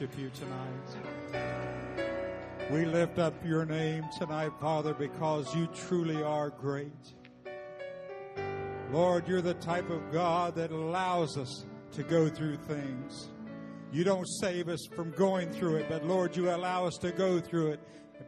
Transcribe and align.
worship 0.00 0.18
you 0.18 0.30
tonight. 0.30 1.76
We 2.70 2.86
lift 2.86 3.18
up 3.18 3.34
your 3.44 3.66
name 3.66 4.04
tonight, 4.18 4.52
Father, 4.60 4.94
because 4.94 5.54
you 5.54 5.66
truly 5.88 6.22
are 6.22 6.48
great. 6.50 6.92
Lord, 8.92 9.28
you're 9.28 9.42
the 9.42 9.54
type 9.54 9.90
of 9.90 10.10
God 10.10 10.54
that 10.54 10.70
allows 10.70 11.36
us 11.36 11.66
to 11.92 12.02
go 12.02 12.28
through 12.28 12.56
things. 12.56 13.28
You 13.92 14.04
don't 14.04 14.26
save 14.26 14.68
us 14.68 14.86
from 14.86 15.10
going 15.10 15.50
through 15.50 15.76
it, 15.76 15.86
but 15.88 16.06
Lord, 16.06 16.34
you 16.34 16.50
allow 16.50 16.86
us 16.86 16.96
to 16.98 17.12
go 17.12 17.40
through 17.40 17.72
it, 17.72 17.80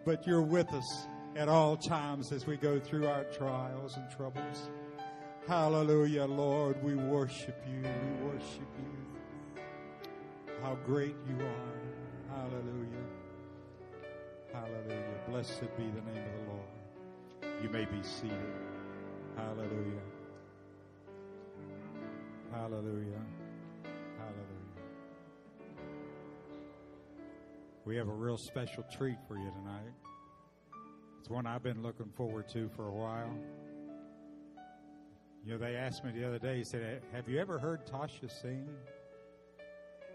but 0.05 0.27
you're 0.27 0.43
with 0.43 0.71
us 0.75 1.07
at 1.37 1.49
all 1.49 1.77
times 1.77 2.33
as 2.33 2.47
we 2.47 2.57
go 2.59 2.79
through 2.79 3.07
our 3.07 3.25
trials 3.25 3.97
and 3.97 4.11
troubles. 4.11 4.69
Hallelujah, 5.49 6.27
Lord. 6.27 6.83
We 6.83 6.97
worship 6.97 7.65
you. 7.67 7.81
We 7.83 8.27
worship 8.27 8.69
you. 8.79 9.02
How 10.63 10.77
great 10.87 11.17
you 11.29 11.45
are. 11.45 12.37
Hallelujah. 12.37 13.07
Hallelujah. 14.53 15.19
Blessed 15.29 15.77
be 15.77 15.85
the 15.85 16.01
name 16.13 16.23
of 16.25 16.33
the 16.39 16.53
Lord. 16.53 17.63
You 17.63 17.69
may 17.69 17.85
be 17.85 18.01
seated. 18.03 18.39
Hallelujah. 19.37 20.01
Hallelujah. 22.53 23.23
Hallelujah. 24.19 24.63
We 27.85 27.97
have 27.97 28.09
a 28.09 28.13
real 28.13 28.39
special 28.39 28.85
treat 28.85 29.19
for 29.27 29.37
you 29.37 29.51
tonight. 29.51 29.93
It's 31.19 31.29
one 31.29 31.45
I've 31.45 31.65
been 31.65 31.83
looking 31.83 32.11
forward 32.17 32.49
to 32.51 32.69
for 32.77 32.87
a 32.87 32.93
while. 32.93 33.35
You 35.45 35.53
know, 35.53 35.59
they 35.59 35.75
asked 35.75 36.05
me 36.05 36.13
the 36.13 36.25
other 36.25 36.39
day, 36.39 36.59
he 36.59 36.65
said, 36.65 37.03
Have 37.13 37.29
you 37.29 37.41
ever 37.41 37.59
heard 37.59 37.85
Tasha 37.85 38.31
sing? 38.31 38.69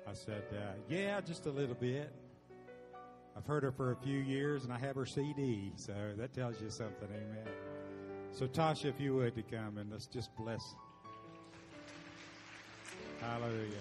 I 0.09 0.13
said, 0.13 0.43
uh, 0.53 0.73
Yeah, 0.87 1.19
just 1.19 1.45
a 1.47 1.51
little 1.51 1.75
bit. 1.75 2.11
I've 3.35 3.45
heard 3.45 3.63
her 3.63 3.71
for 3.71 3.91
a 3.91 3.95
few 3.97 4.19
years 4.19 4.63
and 4.63 4.71
I 4.71 4.79
have 4.79 4.95
her 4.95 5.05
CD, 5.05 5.73
so 5.75 5.93
that 6.17 6.33
tells 6.33 6.61
you 6.61 6.69
something, 6.69 7.07
amen. 7.09 7.53
So, 8.31 8.47
Tasha, 8.47 8.85
if 8.85 8.99
you 8.99 9.15
would 9.15 9.35
to 9.35 9.43
come 9.43 9.77
and 9.77 9.91
let's 9.91 10.07
just 10.07 10.35
bless. 10.35 10.75
Hallelujah. 13.19 13.73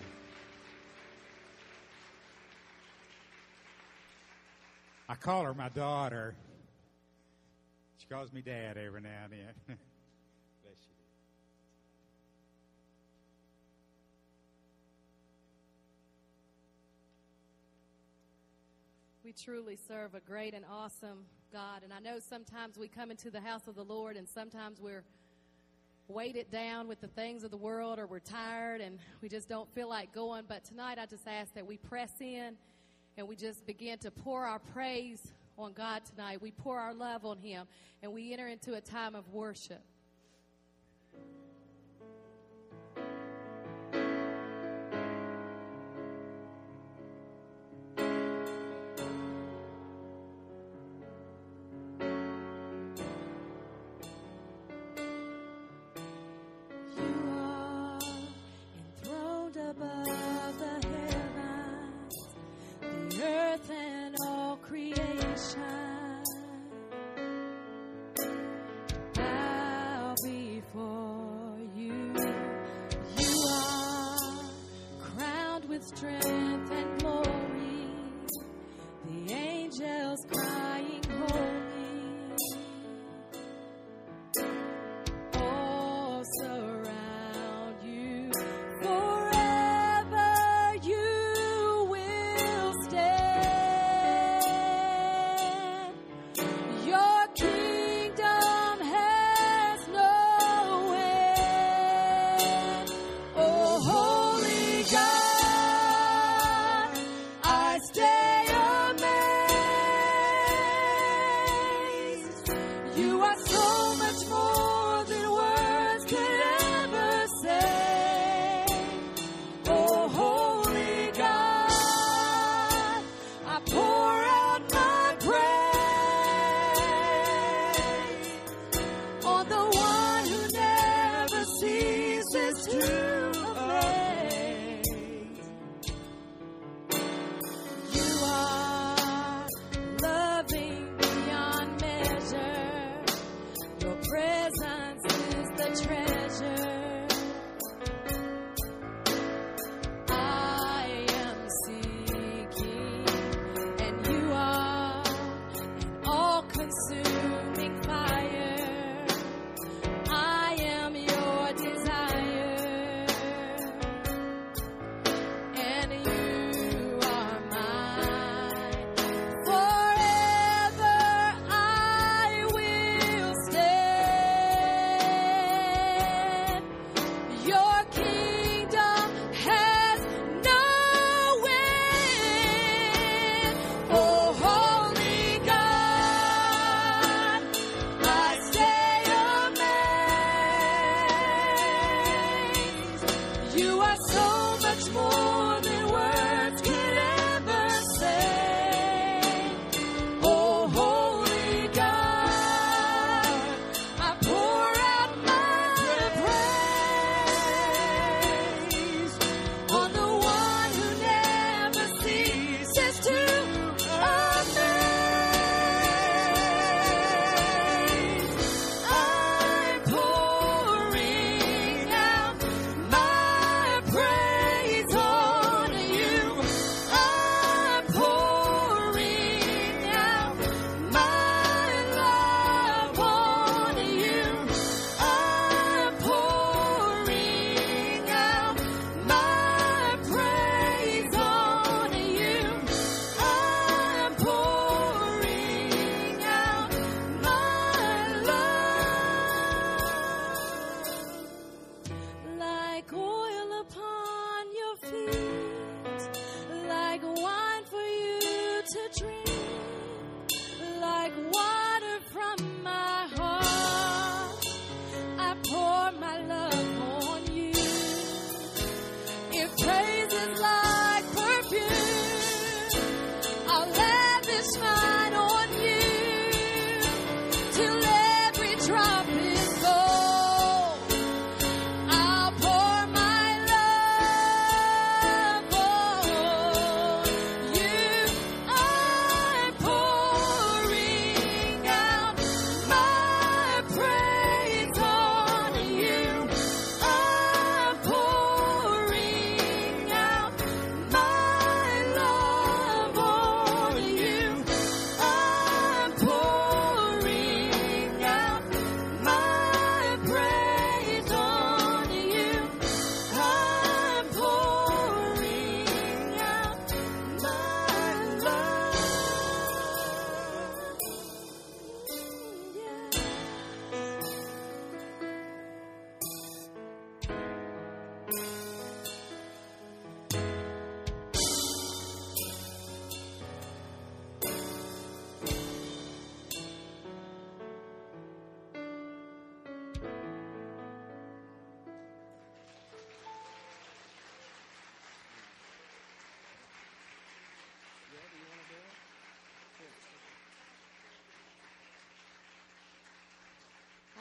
I 5.09 5.15
call 5.15 5.44
her 5.44 5.54
my 5.54 5.69
daughter. 5.69 6.34
She 7.98 8.06
calls 8.09 8.32
me 8.32 8.42
dad 8.42 8.76
every 8.76 9.00
now 9.00 9.25
and 9.25 9.32
then. 9.32 9.78
We 19.26 19.32
truly 19.32 19.76
serve 19.88 20.14
a 20.14 20.20
great 20.20 20.54
and 20.54 20.64
awesome 20.70 21.25
God. 21.53 21.82
And 21.82 21.92
I 21.92 21.98
know 21.98 22.20
sometimes 22.20 22.78
we 22.78 22.87
come 22.87 23.10
into 23.10 23.28
the 23.28 23.41
house 23.41 23.66
of 23.66 23.75
the 23.75 23.82
Lord 23.82 24.16
and 24.16 24.28
sometimes 24.28 24.81
we're 24.81 25.03
weighted 26.06 26.48
down 26.48 26.87
with 26.87 27.00
the 27.00 27.09
things 27.09 27.42
of 27.42 27.50
the 27.50 27.56
world 27.56 27.98
or 27.98 28.06
we're 28.06 28.20
tired 28.20 28.81
and 28.81 29.00
we 29.20 29.28
just 29.28 29.48
don't 29.48 29.69
feel 29.75 29.88
like 29.88 30.15
going. 30.15 30.44
But 30.47 30.62
tonight 30.62 30.98
I 31.00 31.06
just 31.06 31.26
ask 31.26 31.53
that 31.54 31.66
we 31.66 31.76
press 31.76 32.12
in 32.20 32.54
and 33.16 33.26
we 33.26 33.34
just 33.34 33.66
begin 33.66 33.98
to 33.98 34.12
pour 34.12 34.44
our 34.44 34.60
praise 34.60 35.32
on 35.59 35.72
God 35.72 36.03
tonight. 36.04 36.41
We 36.41 36.53
pour 36.53 36.78
our 36.78 36.94
love 36.94 37.25
on 37.25 37.38
Him 37.38 37.66
and 38.04 38.12
we 38.12 38.32
enter 38.32 38.47
into 38.47 38.75
a 38.75 38.81
time 38.81 39.16
of 39.16 39.28
worship. 39.31 39.82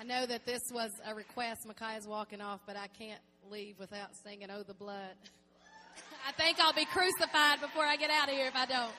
Know 0.08 0.26
that 0.26 0.46
this 0.46 0.62
was 0.72 0.92
a 1.08 1.16
request. 1.16 1.66
Micaiah's 1.68 2.08
walking 2.08 2.42
off, 2.42 2.62
but 2.66 2.76
I 2.78 2.88
can't 2.88 3.20
leave 3.50 3.80
without 3.80 4.10
singing 4.24 4.50
Oh 4.52 4.64
the 4.64 4.74
Blood. 4.74 5.16
I 6.28 6.32
think 6.32 6.60
I'll 6.60 6.74
be 6.74 6.86
crucified 6.86 7.62
before 7.62 7.86
I 7.86 7.96
get 7.96 8.10
out 8.10 8.30
of 8.30 8.36
here 8.36 8.48
if 8.48 8.56
I 8.56 8.66
don't. 8.66 8.92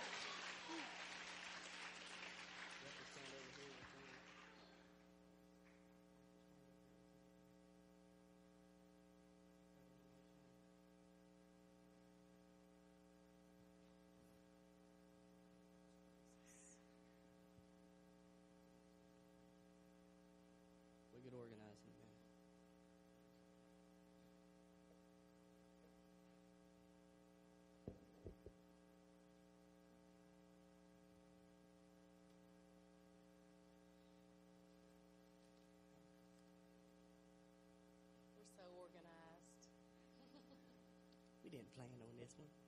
Didn't 41.56 41.74
plan 41.74 41.88
on 42.04 42.12
this 42.20 42.36
one. 42.36 42.65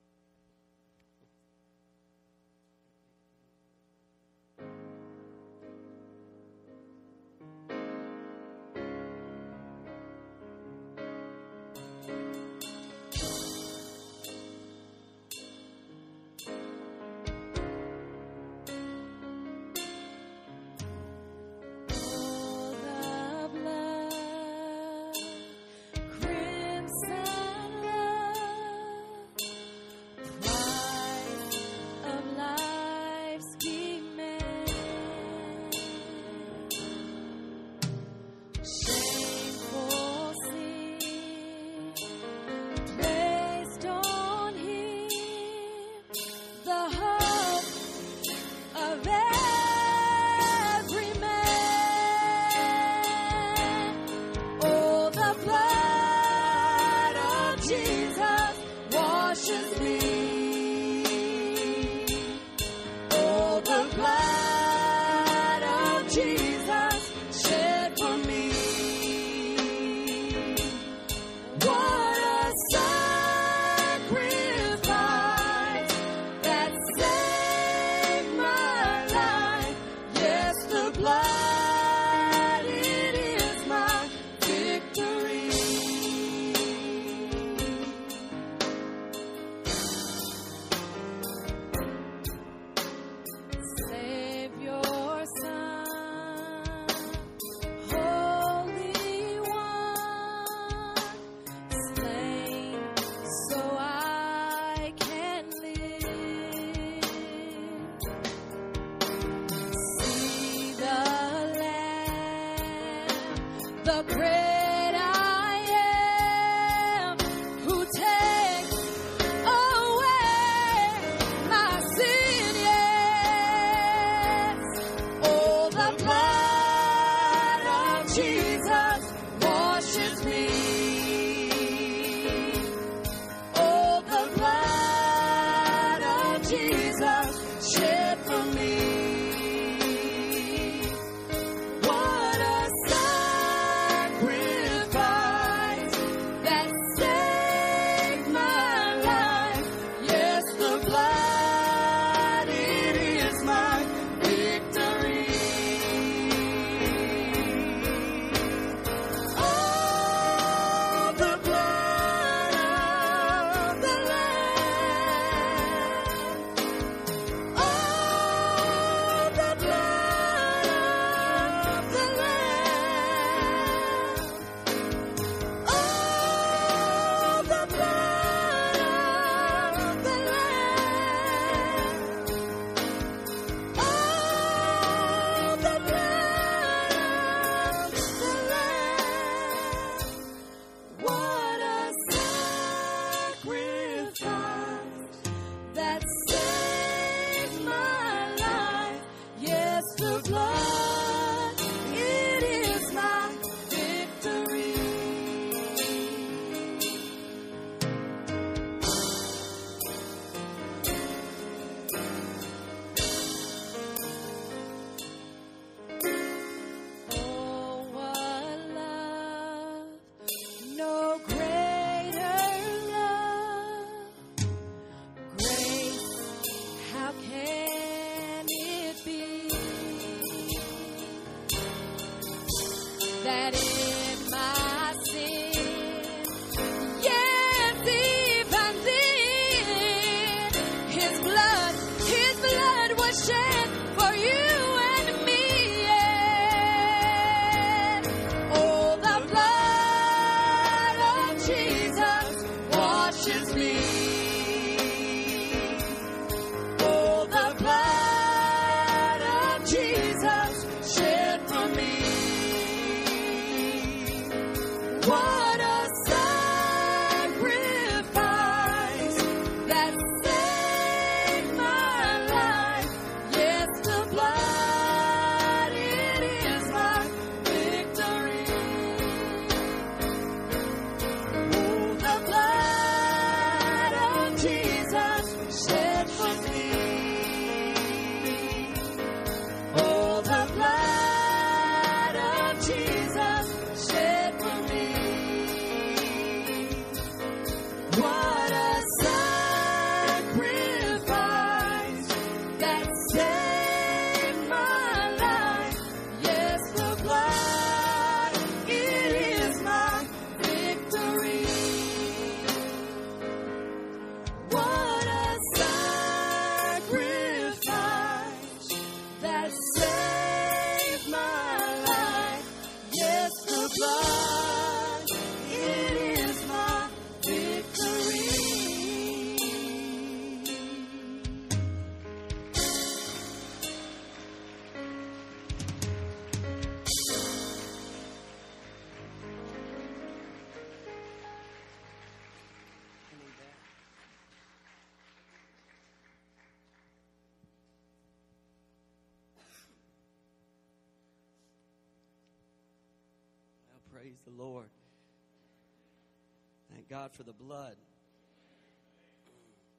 God 357.09 357.15
for 357.15 357.23
the 357.23 357.33
blood. 357.33 357.75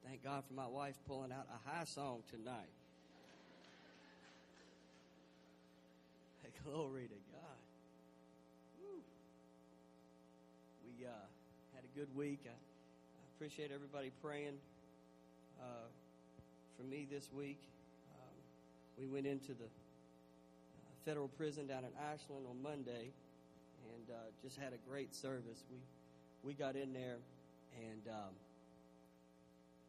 Thank 0.05 0.23
God 0.23 0.43
for 0.47 0.53
my 0.53 0.67
wife 0.67 0.95
pulling 1.07 1.31
out 1.31 1.47
a 1.49 1.69
high 1.69 1.85
song 1.85 2.23
tonight. 2.29 2.55
Hey, 6.43 6.49
glory 6.65 7.03
to 7.03 7.19
God. 7.31 7.59
Woo. 8.79 9.01
We 10.83 11.05
uh, 11.05 11.09
had 11.75 11.83
a 11.83 11.97
good 11.97 12.07
week. 12.15 12.39
I, 12.45 12.49
I 12.49 13.23
appreciate 13.35 13.71
everybody 13.73 14.11
praying 14.23 14.57
uh, 15.61 15.87
for 16.75 16.83
me 16.83 17.07
this 17.09 17.29
week. 17.31 17.59
Um, 18.15 18.35
we 18.99 19.05
went 19.05 19.27
into 19.27 19.53
the 19.53 19.65
uh, 19.65 20.93
federal 21.05 21.27
prison 21.27 21.67
down 21.67 21.83
in 21.83 21.91
Ashland 22.11 22.45
on 22.49 22.61
Monday 22.63 23.11
and 23.93 24.09
uh, 24.09 24.17
just 24.41 24.57
had 24.57 24.73
a 24.73 24.89
great 24.89 25.13
service. 25.13 25.63
We 25.69 25.77
we 26.43 26.53
got 26.53 26.75
in 26.75 26.93
there 26.93 27.17
and 27.77 28.01
um, 28.09 28.33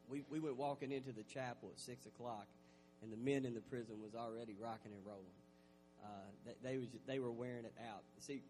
we 0.08 0.22
we 0.30 0.38
went 0.38 0.56
walking 0.56 0.92
into 0.92 1.12
the 1.12 1.24
chapel 1.24 1.70
at 1.72 1.80
six 1.80 2.06
o'clock, 2.06 2.46
and 3.02 3.12
the 3.12 3.16
men 3.16 3.44
in 3.44 3.54
the 3.54 3.64
prison 3.72 3.96
was 4.02 4.14
already 4.14 4.54
rocking 4.60 4.92
and 4.92 5.02
rolling. 5.06 5.38
Uh, 6.04 6.28
they, 6.44 6.54
they 6.62 6.76
was 6.78 6.88
they 7.06 7.18
were 7.18 7.32
wearing 7.32 7.64
it 7.64 7.74
out. 7.88 8.02
See, 8.20 8.42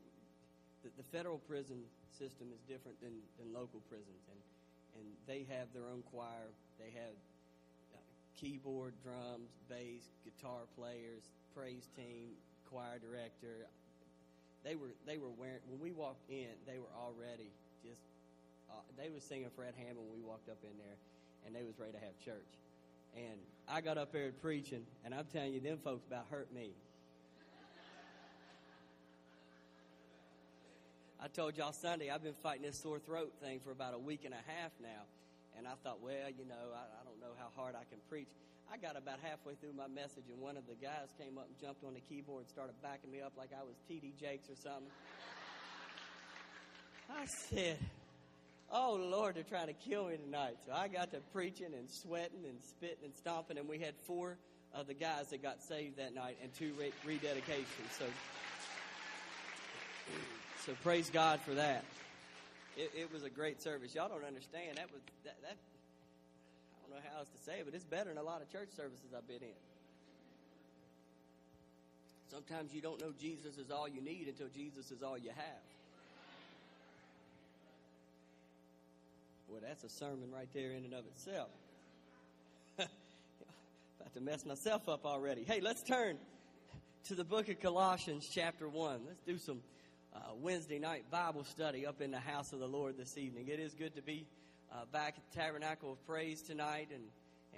the, 0.82 0.90
the 0.96 1.06
federal 1.14 1.38
prison 1.38 1.82
system 2.10 2.48
is 2.52 2.60
different 2.68 3.00
than, 3.00 3.14
than 3.38 3.52
local 3.54 3.80
prisons, 3.88 4.26
and 4.28 4.40
and 4.98 5.06
they 5.26 5.46
have 5.54 5.70
their 5.72 5.88
own 5.88 6.02
choir. 6.10 6.50
They 6.78 6.90
have 6.98 7.16
uh, 7.94 8.02
keyboard, 8.36 8.92
drums, 9.04 9.54
bass, 9.68 10.10
guitar 10.24 10.66
players, 10.76 11.30
praise 11.54 11.88
team, 11.96 12.36
choir 12.68 12.98
director. 12.98 13.70
They 14.64 14.74
were 14.74 14.92
they 15.06 15.18
were 15.18 15.32
wearing 15.38 15.62
when 15.70 15.80
we 15.80 15.92
walked 15.92 16.28
in. 16.28 16.52
They 16.66 16.78
were 16.78 16.92
already 16.98 17.50
just 17.82 18.00
uh, 18.70 18.80
they 18.96 19.10
was 19.10 19.22
singing 19.22 19.50
Fred 19.54 19.74
Hammond 19.76 19.98
when 19.98 20.22
we 20.22 20.24
walked 20.26 20.48
up 20.48 20.58
in 20.62 20.76
there, 20.78 20.96
and 21.46 21.54
they 21.54 21.62
was 21.62 21.78
ready 21.78 21.92
to 21.92 21.98
have 21.98 22.16
church. 22.24 22.48
And 23.14 23.36
I 23.68 23.80
got 23.80 23.98
up 23.98 24.12
there 24.12 24.32
preaching, 24.40 24.86
and 25.04 25.14
I'm 25.14 25.26
telling 25.32 25.52
you, 25.52 25.60
them 25.60 25.78
folks 25.84 26.06
about 26.06 26.26
hurt 26.30 26.52
me. 26.52 26.70
I 31.22 31.28
told 31.28 31.56
y'all 31.56 31.70
Sunday 31.70 32.10
I've 32.10 32.24
been 32.24 32.34
fighting 32.42 32.66
this 32.66 32.74
sore 32.82 32.98
throat 32.98 33.30
thing 33.38 33.60
for 33.62 33.70
about 33.70 33.94
a 33.94 33.98
week 33.98 34.24
and 34.24 34.34
a 34.34 34.42
half 34.42 34.72
now. 34.82 35.06
And 35.56 35.68
I 35.68 35.78
thought, 35.84 36.02
well, 36.02 36.26
you 36.26 36.42
know, 36.48 36.74
I, 36.74 36.82
I 36.82 37.02
don't 37.06 37.20
know 37.22 37.30
how 37.38 37.46
hard 37.54 37.76
I 37.76 37.86
can 37.86 38.02
preach. 38.10 38.26
I 38.72 38.80
got 38.80 38.96
about 38.96 39.20
halfway 39.22 39.54
through 39.60 39.76
my 39.76 39.86
message, 39.86 40.26
and 40.32 40.40
one 40.40 40.56
of 40.56 40.66
the 40.66 40.74
guys 40.82 41.14
came 41.20 41.38
up 41.38 41.46
and 41.46 41.54
jumped 41.60 41.84
on 41.84 41.94
the 41.94 42.02
keyboard 42.08 42.42
and 42.42 42.50
started 42.50 42.74
backing 42.82 43.12
me 43.12 43.20
up 43.20 43.36
like 43.36 43.50
I 43.52 43.62
was 43.62 43.76
T.D. 43.86 44.18
Jakes 44.18 44.48
or 44.48 44.56
something. 44.56 44.90
I 47.18 47.26
said, 47.26 47.78
Oh, 48.70 48.94
Lord, 48.94 49.34
they're 49.34 49.42
trying 49.42 49.66
to 49.66 49.74
kill 49.74 50.08
me 50.08 50.16
tonight. 50.16 50.56
So 50.66 50.72
I 50.72 50.88
got 50.88 51.10
to 51.12 51.18
preaching 51.32 51.74
and 51.76 51.90
sweating 51.90 52.44
and 52.48 52.58
spitting 52.62 53.04
and 53.04 53.14
stomping, 53.14 53.58
and 53.58 53.68
we 53.68 53.78
had 53.78 53.94
four 54.06 54.38
of 54.74 54.86
the 54.86 54.94
guys 54.94 55.28
that 55.28 55.42
got 55.42 55.62
saved 55.62 55.98
that 55.98 56.14
night 56.14 56.38
and 56.42 56.52
two 56.54 56.72
re- 56.78 56.92
rededications. 57.06 57.92
So, 57.98 58.04
so 60.64 60.72
praise 60.82 61.10
God 61.10 61.40
for 61.40 61.54
that. 61.54 61.84
It, 62.78 62.90
it 62.96 63.12
was 63.12 63.24
a 63.24 63.30
great 63.30 63.60
service. 63.60 63.94
Y'all 63.94 64.08
don't 64.08 64.24
understand. 64.24 64.78
That 64.78 64.90
was 64.90 65.02
that, 65.24 65.36
that. 65.42 65.56
I 65.56 66.88
don't 66.88 66.96
know 66.96 67.10
how 67.12 67.18
else 67.18 67.28
to 67.28 67.42
say 67.44 67.58
it, 67.58 67.66
but 67.66 67.74
it's 67.74 67.84
better 67.84 68.08
than 68.08 68.16
a 68.16 68.22
lot 68.22 68.40
of 68.40 68.50
church 68.50 68.70
services 68.74 69.12
I've 69.14 69.28
been 69.28 69.42
in. 69.42 69.60
Sometimes 72.30 72.72
you 72.72 72.80
don't 72.80 72.98
know 72.98 73.12
Jesus 73.20 73.58
is 73.58 73.70
all 73.70 73.86
you 73.86 74.00
need 74.00 74.28
until 74.28 74.48
Jesus 74.48 74.90
is 74.90 75.02
all 75.02 75.18
you 75.18 75.28
have. 75.36 75.71
Well, 79.52 79.60
that's 79.62 79.84
a 79.84 79.88
sermon 79.90 80.30
right 80.34 80.48
there 80.54 80.70
in 80.70 80.82
and 80.82 80.94
of 80.94 81.04
itself. 81.04 81.50
About 82.78 84.14
to 84.14 84.20
mess 84.22 84.46
myself 84.46 84.88
up 84.88 85.04
already. 85.04 85.44
Hey, 85.44 85.60
let's 85.60 85.82
turn 85.82 86.16
to 87.08 87.14
the 87.14 87.22
book 87.22 87.50
of 87.50 87.60
Colossians, 87.60 88.26
chapter 88.32 88.66
1. 88.66 89.00
Let's 89.06 89.20
do 89.26 89.36
some 89.36 89.60
uh, 90.16 90.20
Wednesday 90.40 90.78
night 90.78 91.04
Bible 91.10 91.44
study 91.44 91.84
up 91.84 92.00
in 92.00 92.10
the 92.10 92.18
house 92.18 92.54
of 92.54 92.60
the 92.60 92.66
Lord 92.66 92.96
this 92.96 93.18
evening. 93.18 93.48
It 93.48 93.60
is 93.60 93.74
good 93.74 93.94
to 93.96 94.00
be 94.00 94.24
uh, 94.72 94.86
back 94.90 95.16
at 95.18 95.30
the 95.30 95.38
Tabernacle 95.38 95.92
of 95.92 96.06
Praise 96.06 96.40
tonight 96.40 96.88
and, 96.90 97.02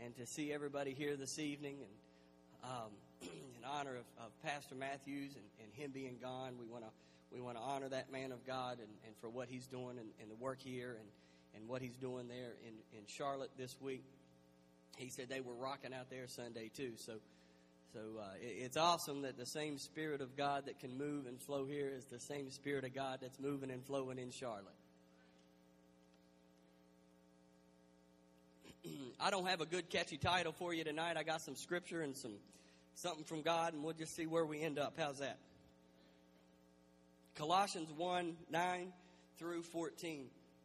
and 0.05 0.17
to 0.17 0.27
see 0.27 0.53
everybody 0.53 0.95
here 0.95 1.15
this 1.15 1.39
evening. 1.39 1.77
And 1.79 2.73
um, 2.73 2.91
in 3.23 3.65
honor 3.65 3.95
of, 3.95 4.25
of 4.27 4.43
Pastor 4.43 4.75
Matthews 4.75 5.37
and, 5.37 5.45
and 5.63 5.73
him 5.75 5.93
being 5.93 6.17
gone, 6.21 6.55
we 6.59 6.67
want 6.67 6.83
to 6.83 6.91
we 7.33 7.41
want 7.41 7.57
to 7.57 7.63
honor 7.63 7.89
that 7.89 8.11
man 8.13 8.33
of 8.33 8.45
God 8.47 8.79
and, 8.79 8.89
and 9.07 9.15
for 9.21 9.29
what 9.29 9.49
he's 9.49 9.67
doing 9.67 9.99
and, 9.99 10.09
and 10.21 10.31
the 10.31 10.37
work 10.37 10.59
here 10.61 10.97
and, 10.99 11.09
and 11.57 11.69
what 11.69 11.83
he's 11.83 11.97
doing 11.97 12.29
there 12.29 12.55
in, 12.67 12.75
in 12.99 13.05
Charlotte 13.07 13.51
this 13.57 13.77
week. 13.81 14.05
He 14.97 15.09
said 15.09 15.29
they 15.29 15.41
were 15.41 15.55
rocking 15.55 15.93
out 15.93 16.11
there 16.11 16.27
Sunday 16.29 16.71
too. 16.75 16.93
So, 16.97 17.15
so 17.93 18.01
uh, 18.21 18.25
it, 18.41 18.65
it's 18.65 18.77
awesome 18.77 19.23
that 19.23 19.37
the 19.37 19.47
same 19.47 19.79
Spirit 19.79 20.21
of 20.21 20.37
God 20.37 20.67
that 20.67 20.79
can 20.79 20.97
move 20.97 21.27
and 21.27 21.41
flow 21.41 21.67
here 21.67 21.91
is 21.95 22.05
the 22.07 22.21
same 22.21 22.51
Spirit 22.51 22.85
of 22.85 22.95
God 22.95 23.19
that's 23.21 23.41
moving 23.41 23.71
and 23.71 23.85
flowing 23.85 24.19
in 24.19 24.31
Charlotte. 24.31 24.67
I 29.21 29.31
don't 29.31 29.47
have 29.47 29.61
a 29.61 29.67
good 29.67 29.91
catchy 29.91 30.17
title 30.17 30.53
for 30.53 30.73
you 30.73 30.85
tonight. 30.85 31.17
I 31.17 31.23
got 31.23 31.41
some 31.41 31.57
scripture 31.57 32.03
and 32.03 32.17
some 32.17 32.35
something 32.95 33.25
from 33.25 33.43
God, 33.43 33.73
and 33.73 33.83
we'll 33.83 33.95
just 33.95 34.15
see 34.15 34.27
where 34.27 34.47
we 34.47 34.63
end 34.63 34.79
up. 34.79 34.95
How's 34.97 35.19
that? 35.19 35.39
Colossians 37.35 37.91
1 37.97 38.37
9 38.51 38.93
through 39.39 39.63
14. 39.63 40.27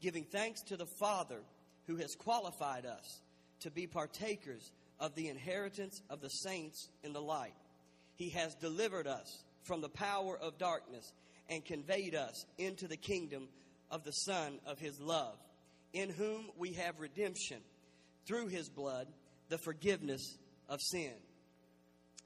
giving 0.00 0.24
thanks 0.24 0.62
to 0.62 0.76
the 0.76 0.86
Father 0.86 1.40
who 1.86 1.96
has 1.96 2.14
qualified 2.14 2.86
us 2.86 3.20
to 3.60 3.70
be 3.70 3.86
partakers 3.86 4.72
of 4.98 5.14
the 5.14 5.28
inheritance 5.28 6.02
of 6.10 6.20
the 6.20 6.28
saints 6.28 6.88
in 7.02 7.12
the 7.12 7.20
light. 7.20 7.54
He 8.16 8.30
has 8.30 8.54
delivered 8.54 9.06
us 9.06 9.42
from 9.62 9.80
the 9.80 9.88
power 9.88 10.38
of 10.38 10.58
darkness 10.58 11.12
and 11.48 11.64
conveyed 11.64 12.14
us 12.14 12.44
into 12.58 12.88
the 12.88 12.96
kingdom 12.96 13.48
of 13.90 14.04
the 14.04 14.12
Son 14.12 14.58
of 14.66 14.78
His 14.78 14.98
love, 15.00 15.36
in 15.92 16.10
whom 16.10 16.46
we 16.56 16.72
have 16.72 16.98
redemption 16.98 17.58
through 18.26 18.48
His 18.48 18.68
blood, 18.68 19.06
the 19.48 19.58
forgiveness 19.58 20.36
of 20.68 20.80
sin. 20.80 21.12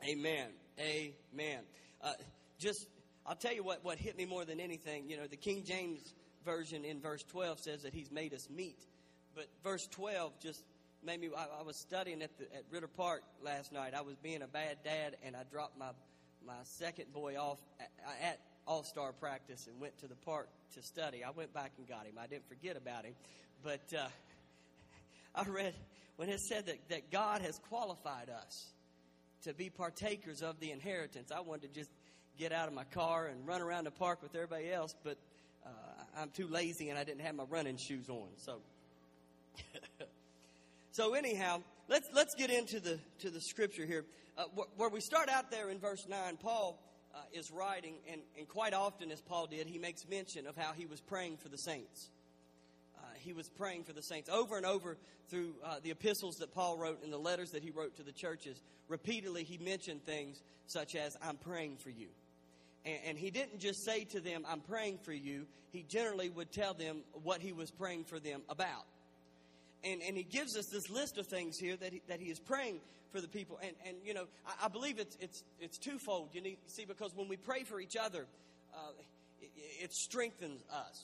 Amen. 0.08 0.48
Amen. 0.78 1.60
Uh, 2.02 2.12
just, 2.58 2.86
I'll 3.26 3.36
tell 3.36 3.54
you 3.54 3.62
what, 3.62 3.84
what 3.84 3.98
hit 3.98 4.16
me 4.16 4.24
more 4.24 4.44
than 4.44 4.60
anything. 4.60 5.08
You 5.08 5.18
know, 5.18 5.26
the 5.26 5.36
King 5.36 5.64
James 5.66 6.14
Version 6.50 6.84
in 6.84 7.00
verse 7.00 7.22
12 7.22 7.60
says 7.60 7.82
that 7.82 7.94
He's 7.94 8.10
made 8.10 8.34
us 8.34 8.48
meet. 8.50 8.78
But 9.36 9.46
verse 9.62 9.86
12 9.92 10.32
just 10.40 10.64
made 11.04 11.20
me, 11.20 11.28
I, 11.36 11.60
I 11.60 11.62
was 11.62 11.76
studying 11.76 12.22
at, 12.22 12.36
the, 12.38 12.44
at 12.56 12.64
Ritter 12.72 12.88
Park 12.88 13.22
last 13.40 13.72
night. 13.72 13.94
I 13.96 14.00
was 14.00 14.16
being 14.16 14.42
a 14.42 14.48
bad 14.48 14.78
dad 14.84 15.16
and 15.24 15.36
I 15.36 15.44
dropped 15.50 15.78
my, 15.78 15.90
my 16.44 16.54
second 16.64 17.12
boy 17.12 17.36
off 17.36 17.58
at, 17.78 17.90
at 18.20 18.40
All 18.66 18.82
Star 18.82 19.12
practice 19.12 19.68
and 19.68 19.80
went 19.80 19.96
to 19.98 20.08
the 20.08 20.16
park 20.16 20.48
to 20.74 20.82
study. 20.82 21.22
I 21.22 21.30
went 21.30 21.54
back 21.54 21.70
and 21.78 21.88
got 21.88 22.04
him. 22.04 22.14
I 22.20 22.26
didn't 22.26 22.48
forget 22.48 22.76
about 22.76 23.04
him. 23.04 23.14
But 23.62 23.92
uh, 23.96 24.08
I 25.36 25.48
read 25.48 25.74
when 26.16 26.28
it 26.30 26.40
said 26.40 26.66
that, 26.66 26.88
that 26.88 27.12
God 27.12 27.42
has 27.42 27.60
qualified 27.68 28.28
us 28.28 28.66
to 29.44 29.54
be 29.54 29.70
partakers 29.70 30.42
of 30.42 30.58
the 30.58 30.72
inheritance. 30.72 31.30
I 31.30 31.40
wanted 31.42 31.72
to 31.72 31.80
just 31.80 31.90
get 32.36 32.52
out 32.52 32.66
of 32.66 32.74
my 32.74 32.84
car 32.84 33.26
and 33.26 33.46
run 33.46 33.62
around 33.62 33.84
the 33.84 33.92
park 33.92 34.20
with 34.20 34.34
everybody 34.34 34.72
else, 34.72 34.96
but 35.04 35.16
uh, 36.16 36.20
I'm 36.20 36.30
too 36.30 36.46
lazy 36.46 36.90
and 36.90 36.98
I 36.98 37.04
didn't 37.04 37.22
have 37.22 37.34
my 37.34 37.44
running 37.48 37.76
shoes 37.76 38.08
on. 38.08 38.28
So, 38.36 38.58
so 40.92 41.14
anyhow, 41.14 41.62
let's 41.88 42.08
let's 42.12 42.34
get 42.34 42.50
into 42.50 42.80
the 42.80 42.98
to 43.20 43.30
the 43.30 43.40
scripture 43.40 43.86
here, 43.86 44.04
uh, 44.38 44.44
wh- 44.56 44.78
where 44.78 44.88
we 44.88 45.00
start 45.00 45.28
out 45.28 45.50
there 45.50 45.70
in 45.70 45.78
verse 45.78 46.06
nine. 46.08 46.36
Paul 46.36 46.78
uh, 47.14 47.18
is 47.32 47.50
writing, 47.50 47.94
and, 48.10 48.20
and 48.38 48.48
quite 48.48 48.74
often, 48.74 49.10
as 49.10 49.20
Paul 49.20 49.46
did, 49.46 49.66
he 49.66 49.78
makes 49.78 50.08
mention 50.08 50.46
of 50.46 50.56
how 50.56 50.72
he 50.72 50.86
was 50.86 51.00
praying 51.00 51.38
for 51.38 51.48
the 51.48 51.58
saints. 51.58 52.10
Uh, 52.96 53.02
he 53.18 53.32
was 53.32 53.48
praying 53.48 53.84
for 53.84 53.92
the 53.92 54.02
saints 54.02 54.28
over 54.28 54.56
and 54.56 54.66
over 54.66 54.96
through 55.28 55.54
uh, 55.64 55.76
the 55.82 55.90
epistles 55.90 56.36
that 56.36 56.52
Paul 56.52 56.76
wrote 56.76 57.02
and 57.02 57.12
the 57.12 57.18
letters 57.18 57.52
that 57.52 57.62
he 57.62 57.70
wrote 57.70 57.96
to 57.96 58.02
the 58.02 58.12
churches. 58.12 58.60
Repeatedly, 58.88 59.44
he 59.44 59.58
mentioned 59.58 60.04
things 60.04 60.42
such 60.66 60.94
as, 60.94 61.16
I'm 61.22 61.36
praying 61.36 61.76
for 61.78 61.90
you. 61.90 62.08
And, 62.84 63.18
he 63.18 63.30
didn't 63.30 63.60
just 63.60 63.84
say 63.84 64.04
to 64.04 64.20
them, 64.20 64.44
I'm 64.48 64.60
praying 64.60 64.98
for 65.02 65.12
you. 65.12 65.46
He 65.70 65.82
generally 65.82 66.30
would 66.30 66.50
tell 66.50 66.72
them 66.72 67.02
what 67.24 67.42
he 67.42 67.52
was 67.52 67.70
praying 67.70 68.04
for 68.04 68.18
them 68.18 68.40
about. 68.48 68.86
And, 69.84 70.00
and 70.02 70.16
he 70.16 70.22
gives 70.22 70.56
us 70.56 70.66
this 70.66 70.88
list 70.88 71.18
of 71.18 71.26
things 71.26 71.58
here 71.58 71.76
that 71.76 71.92
he, 71.92 72.02
that 72.08 72.20
he 72.20 72.30
is 72.30 72.38
praying 72.38 72.80
for 73.12 73.20
the 73.20 73.28
people. 73.28 73.58
And, 73.62 73.72
and 73.86 73.96
you 74.04 74.14
know, 74.14 74.24
I, 74.46 74.66
I 74.66 74.68
believe 74.68 74.98
it's, 74.98 75.16
it's, 75.20 75.44
it's 75.60 75.78
twofold. 75.78 76.30
You 76.32 76.40
need, 76.40 76.58
see, 76.66 76.84
because 76.86 77.14
when 77.14 77.28
we 77.28 77.36
pray 77.36 77.64
for 77.64 77.80
each 77.80 77.96
other, 77.96 78.26
uh, 78.74 78.78
it, 79.42 79.50
it 79.84 79.92
strengthens 79.92 80.62
us. 80.72 81.02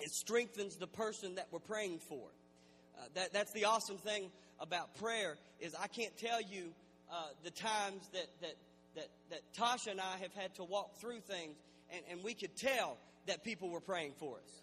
It 0.00 0.10
strengthens 0.10 0.76
the 0.76 0.86
person 0.86 1.36
that 1.36 1.48
we're 1.50 1.58
praying 1.60 2.00
for. 2.08 2.26
Uh, 2.98 3.02
that, 3.14 3.32
that's 3.32 3.52
the 3.52 3.66
awesome 3.66 3.98
thing 3.98 4.30
about 4.60 4.96
prayer 4.96 5.36
is 5.60 5.74
I 5.74 5.86
can't 5.86 6.16
tell 6.16 6.40
you 6.40 6.72
uh, 7.12 7.28
the 7.44 7.50
times 7.50 8.08
that, 8.12 8.26
that, 8.42 8.54
that, 8.98 9.08
that 9.30 9.40
Tasha 9.56 9.92
and 9.92 10.00
I 10.00 10.16
have 10.20 10.34
had 10.34 10.54
to 10.56 10.64
walk 10.64 11.00
through 11.00 11.20
things, 11.20 11.56
and, 11.90 12.02
and 12.10 12.24
we 12.24 12.34
could 12.34 12.56
tell 12.56 12.98
that 13.26 13.44
people 13.44 13.70
were 13.70 13.80
praying 13.80 14.12
for 14.18 14.36
us. 14.36 14.62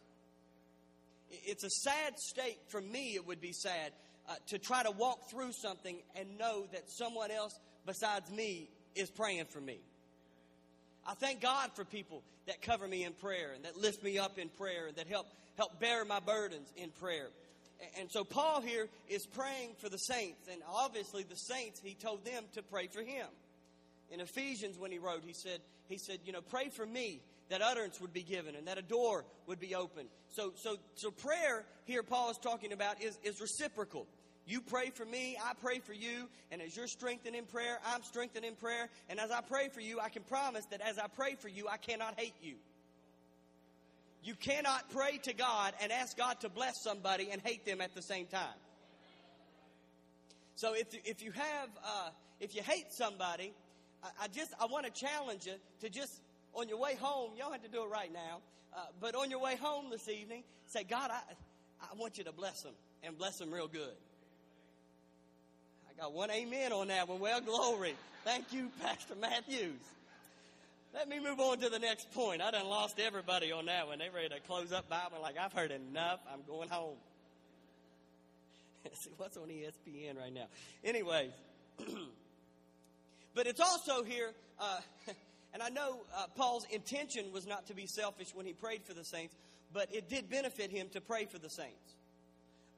It's 1.31 1.63
a 1.63 1.69
sad 1.69 2.19
state 2.19 2.59
for 2.67 2.81
me, 2.81 3.15
it 3.15 3.25
would 3.25 3.41
be 3.41 3.53
sad, 3.53 3.91
uh, 4.29 4.35
to 4.47 4.59
try 4.59 4.83
to 4.83 4.91
walk 4.91 5.29
through 5.29 5.51
something 5.53 5.97
and 6.15 6.37
know 6.37 6.67
that 6.71 6.89
someone 6.89 7.31
else 7.31 7.57
besides 7.85 8.29
me 8.31 8.69
is 8.95 9.09
praying 9.09 9.45
for 9.45 9.61
me. 9.61 9.79
I 11.07 11.13
thank 11.13 11.41
God 11.41 11.71
for 11.75 11.85
people 11.85 12.23
that 12.47 12.61
cover 12.61 12.87
me 12.87 13.03
in 13.03 13.13
prayer 13.13 13.51
and 13.53 13.65
that 13.65 13.77
lift 13.77 14.03
me 14.03 14.17
up 14.17 14.39
in 14.39 14.49
prayer 14.49 14.87
and 14.87 14.95
that 14.97 15.07
help 15.07 15.27
help 15.57 15.79
bear 15.79 16.03
my 16.05 16.19
burdens 16.19 16.71
in 16.75 16.89
prayer. 16.89 17.27
And 17.99 18.09
so 18.11 18.23
Paul 18.23 18.61
here 18.61 18.87
is 19.09 19.25
praying 19.25 19.71
for 19.79 19.89
the 19.89 19.97
saints, 19.97 20.47
and 20.51 20.61
obviously 20.69 21.23
the 21.23 21.35
saints 21.35 21.79
he 21.83 21.93
told 21.93 22.23
them 22.25 22.43
to 22.53 22.63
pray 22.63 22.87
for 22.87 23.01
him. 23.01 23.27
In 24.11 24.19
Ephesians, 24.19 24.77
when 24.77 24.91
he 24.91 24.99
wrote, 24.99 25.23
he 25.25 25.33
said, 25.33 25.59
he 25.87 25.97
said, 25.97 26.19
you 26.25 26.31
know, 26.31 26.41
pray 26.41 26.69
for 26.69 26.85
me 26.85 27.21
that 27.49 27.61
utterance 27.61 27.99
would 28.01 28.13
be 28.13 28.23
given 28.23 28.55
and 28.55 28.67
that 28.67 28.77
a 28.77 28.81
door 28.81 29.25
would 29.47 29.59
be 29.59 29.75
opened. 29.75 30.09
So, 30.29 30.53
so, 30.55 30.77
so 30.95 31.11
prayer 31.11 31.63
here 31.85 32.03
Paul 32.03 32.31
is 32.31 32.37
talking 32.37 32.73
about 32.73 33.01
is, 33.01 33.17
is 33.23 33.39
reciprocal. 33.39 34.07
You 34.47 34.61
pray 34.61 34.91
for 34.91 35.05
me, 35.05 35.37
I 35.43 35.53
pray 35.59 35.79
for 35.79 35.93
you, 35.93 36.29
and 36.51 36.61
as 36.61 36.77
you're 36.77 36.87
strengthened 36.87 37.35
in 37.35 37.45
prayer, 37.45 37.79
I'm 37.85 38.03
strengthened 38.03 38.45
in 38.45 38.55
prayer. 38.55 38.89
And 39.09 39.19
as 39.19 39.31
I 39.31 39.41
pray 39.41 39.69
for 39.69 39.79
you, 39.81 39.99
I 39.99 40.09
can 40.09 40.21
promise 40.23 40.65
that 40.69 40.81
as 40.81 40.99
I 40.99 41.07
pray 41.07 41.35
for 41.35 41.47
you, 41.47 41.67
I 41.67 41.77
cannot 41.77 42.19
hate 42.19 42.35
you. 42.43 42.55
You 44.23 44.35
cannot 44.35 44.89
pray 44.91 45.19
to 45.23 45.33
God 45.33 45.73
and 45.81 45.91
ask 45.91 46.15
God 46.17 46.39
to 46.41 46.49
bless 46.49 46.83
somebody 46.83 47.29
and 47.31 47.41
hate 47.41 47.65
them 47.65 47.81
at 47.81 47.95
the 47.95 48.01
same 48.01 48.27
time. 48.27 48.57
So 50.55 50.73
if, 50.73 50.87
if 51.05 51.21
you 51.21 51.31
have, 51.31 51.69
uh, 51.83 52.09
if 52.39 52.55
you 52.55 52.61
hate 52.61 52.91
somebody, 52.91 53.53
I, 54.05 54.25
I 54.25 54.27
just, 54.27 54.53
I 54.59 54.65
want 54.65 54.85
to 54.85 54.91
challenge 54.91 55.45
you 55.45 55.53
to 55.81 55.89
just, 55.89 56.21
on 56.53 56.69
your 56.69 56.79
way 56.79 56.95
home, 56.95 57.31
don't 57.37 57.51
have 57.51 57.63
to 57.63 57.69
do 57.69 57.83
it 57.83 57.89
right 57.89 58.11
now, 58.13 58.39
uh, 58.75 58.79
but 59.01 59.15
on 59.15 59.29
your 59.29 59.39
way 59.39 59.55
home 59.55 59.89
this 59.89 60.07
evening, 60.07 60.43
say, 60.67 60.83
God, 60.83 61.11
I, 61.11 61.19
I 61.81 61.95
want 61.97 62.17
you 62.17 62.23
to 62.25 62.31
bless 62.31 62.61
them 62.61 62.73
and 63.03 63.17
bless 63.17 63.37
them 63.37 63.51
real 63.51 63.67
good. 63.67 63.95
I 65.89 66.01
got 66.01 66.13
one 66.13 66.29
amen 66.29 66.71
on 66.71 66.87
that 66.89 67.07
one. 67.07 67.19
Well, 67.19 67.41
glory. 67.41 67.95
Thank 68.23 68.51
you, 68.53 68.69
Pastor 68.81 69.15
Matthews. 69.19 69.79
Let 70.93 71.09
me 71.09 71.19
move 71.19 71.39
on 71.39 71.59
to 71.59 71.69
the 71.69 71.79
next 71.79 72.11
point. 72.13 72.41
I 72.41 72.51
done 72.51 72.67
lost 72.67 72.99
everybody 72.99 73.51
on 73.51 73.65
that 73.65 73.87
one. 73.87 73.99
They 73.99 74.09
ready 74.09 74.29
to 74.29 74.39
close 74.41 74.71
up 74.71 74.89
Bible 74.89 75.17
like 75.21 75.35
I've 75.37 75.53
heard 75.53 75.71
enough. 75.71 76.19
I'm 76.31 76.39
going 76.47 76.69
home. 76.69 76.95
See 78.93 79.09
what's 79.17 79.35
on 79.37 79.47
ESPN 79.47 80.17
right 80.17 80.33
now. 80.33 80.47
Anyways, 80.83 81.31
but 83.35 83.45
it's 83.45 83.59
also 83.59 84.03
here, 84.03 84.31
uh, 84.59 84.79
and 85.53 85.61
I 85.61 85.69
know 85.69 85.99
uh, 86.15 86.25
Paul's 86.35 86.65
intention 86.71 87.31
was 87.31 87.45
not 87.45 87.67
to 87.67 87.75
be 87.75 87.85
selfish 87.85 88.33
when 88.33 88.45
he 88.45 88.53
prayed 88.53 88.83
for 88.83 88.93
the 88.93 89.03
saints, 89.03 89.35
but 89.73 89.93
it 89.93 90.09
did 90.09 90.29
benefit 90.29 90.71
him 90.71 90.87
to 90.93 91.01
pray 91.01 91.25
for 91.25 91.37
the 91.37 91.49
saints. 91.49 91.95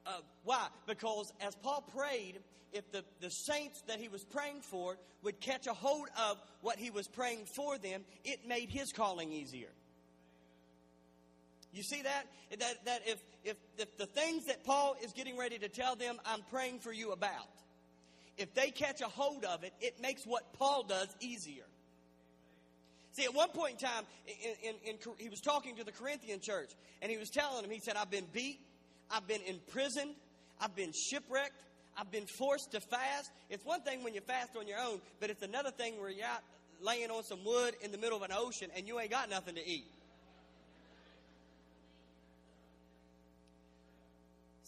Uh, 0.04 0.20
why? 0.44 0.66
Because 0.86 1.32
as 1.40 1.54
Paul 1.56 1.84
prayed, 1.96 2.40
if 2.72 2.90
the, 2.92 3.04
the 3.20 3.30
saints 3.30 3.82
that 3.86 3.98
he 4.00 4.08
was 4.08 4.24
praying 4.24 4.60
for 4.62 4.96
would 5.22 5.40
catch 5.40 5.66
a 5.66 5.72
hold 5.72 6.08
of 6.28 6.38
what 6.60 6.76
he 6.76 6.90
was 6.90 7.08
praying 7.08 7.44
for 7.44 7.78
them, 7.78 8.02
it 8.24 8.46
made 8.46 8.68
his 8.70 8.92
calling 8.92 9.32
easier. 9.32 9.68
You 11.72 11.82
see 11.82 12.02
that? 12.02 12.26
That, 12.58 12.84
that 12.86 13.02
if, 13.06 13.22
if, 13.44 13.56
if 13.76 13.96
the 13.98 14.06
things 14.06 14.46
that 14.46 14.64
Paul 14.64 14.96
is 15.02 15.12
getting 15.12 15.36
ready 15.36 15.58
to 15.58 15.68
tell 15.68 15.96
them, 15.96 16.18
I'm 16.24 16.42
praying 16.50 16.80
for 16.80 16.92
you 16.92 17.12
about, 17.12 17.48
if 18.38 18.54
they 18.54 18.70
catch 18.70 19.00
a 19.00 19.06
hold 19.06 19.44
of 19.44 19.64
it, 19.64 19.72
it 19.80 20.00
makes 20.00 20.24
what 20.24 20.52
Paul 20.54 20.84
does 20.84 21.08
easier. 21.20 21.64
See, 23.12 23.24
at 23.24 23.34
one 23.34 23.48
point 23.48 23.72
in 23.72 23.88
time, 23.88 24.04
in, 24.26 24.70
in, 24.70 24.74
in, 24.90 24.96
he 25.18 25.28
was 25.28 25.40
talking 25.40 25.76
to 25.76 25.84
the 25.84 25.92
Corinthian 25.92 26.40
church, 26.40 26.70
and 27.02 27.10
he 27.10 27.18
was 27.18 27.30
telling 27.30 27.62
them, 27.62 27.70
he 27.70 27.80
said, 27.80 27.96
I've 27.96 28.10
been 28.10 28.26
beat, 28.32 28.60
I've 29.10 29.26
been 29.26 29.42
imprisoned, 29.42 30.14
I've 30.60 30.76
been 30.76 30.92
shipwrecked, 30.92 31.60
I've 31.96 32.12
been 32.12 32.26
forced 32.26 32.72
to 32.72 32.80
fast. 32.80 33.32
It's 33.50 33.64
one 33.64 33.82
thing 33.82 34.04
when 34.04 34.14
you 34.14 34.20
fast 34.20 34.56
on 34.56 34.68
your 34.68 34.78
own, 34.78 35.00
but 35.20 35.30
it's 35.30 35.42
another 35.42 35.72
thing 35.72 36.00
where 36.00 36.10
you're 36.10 36.26
out 36.26 36.42
laying 36.80 37.10
on 37.10 37.24
some 37.24 37.44
wood 37.44 37.74
in 37.82 37.90
the 37.90 37.98
middle 37.98 38.16
of 38.16 38.22
an 38.22 38.30
ocean 38.32 38.70
and 38.76 38.86
you 38.86 39.00
ain't 39.00 39.10
got 39.10 39.28
nothing 39.28 39.56
to 39.56 39.68
eat. 39.68 39.86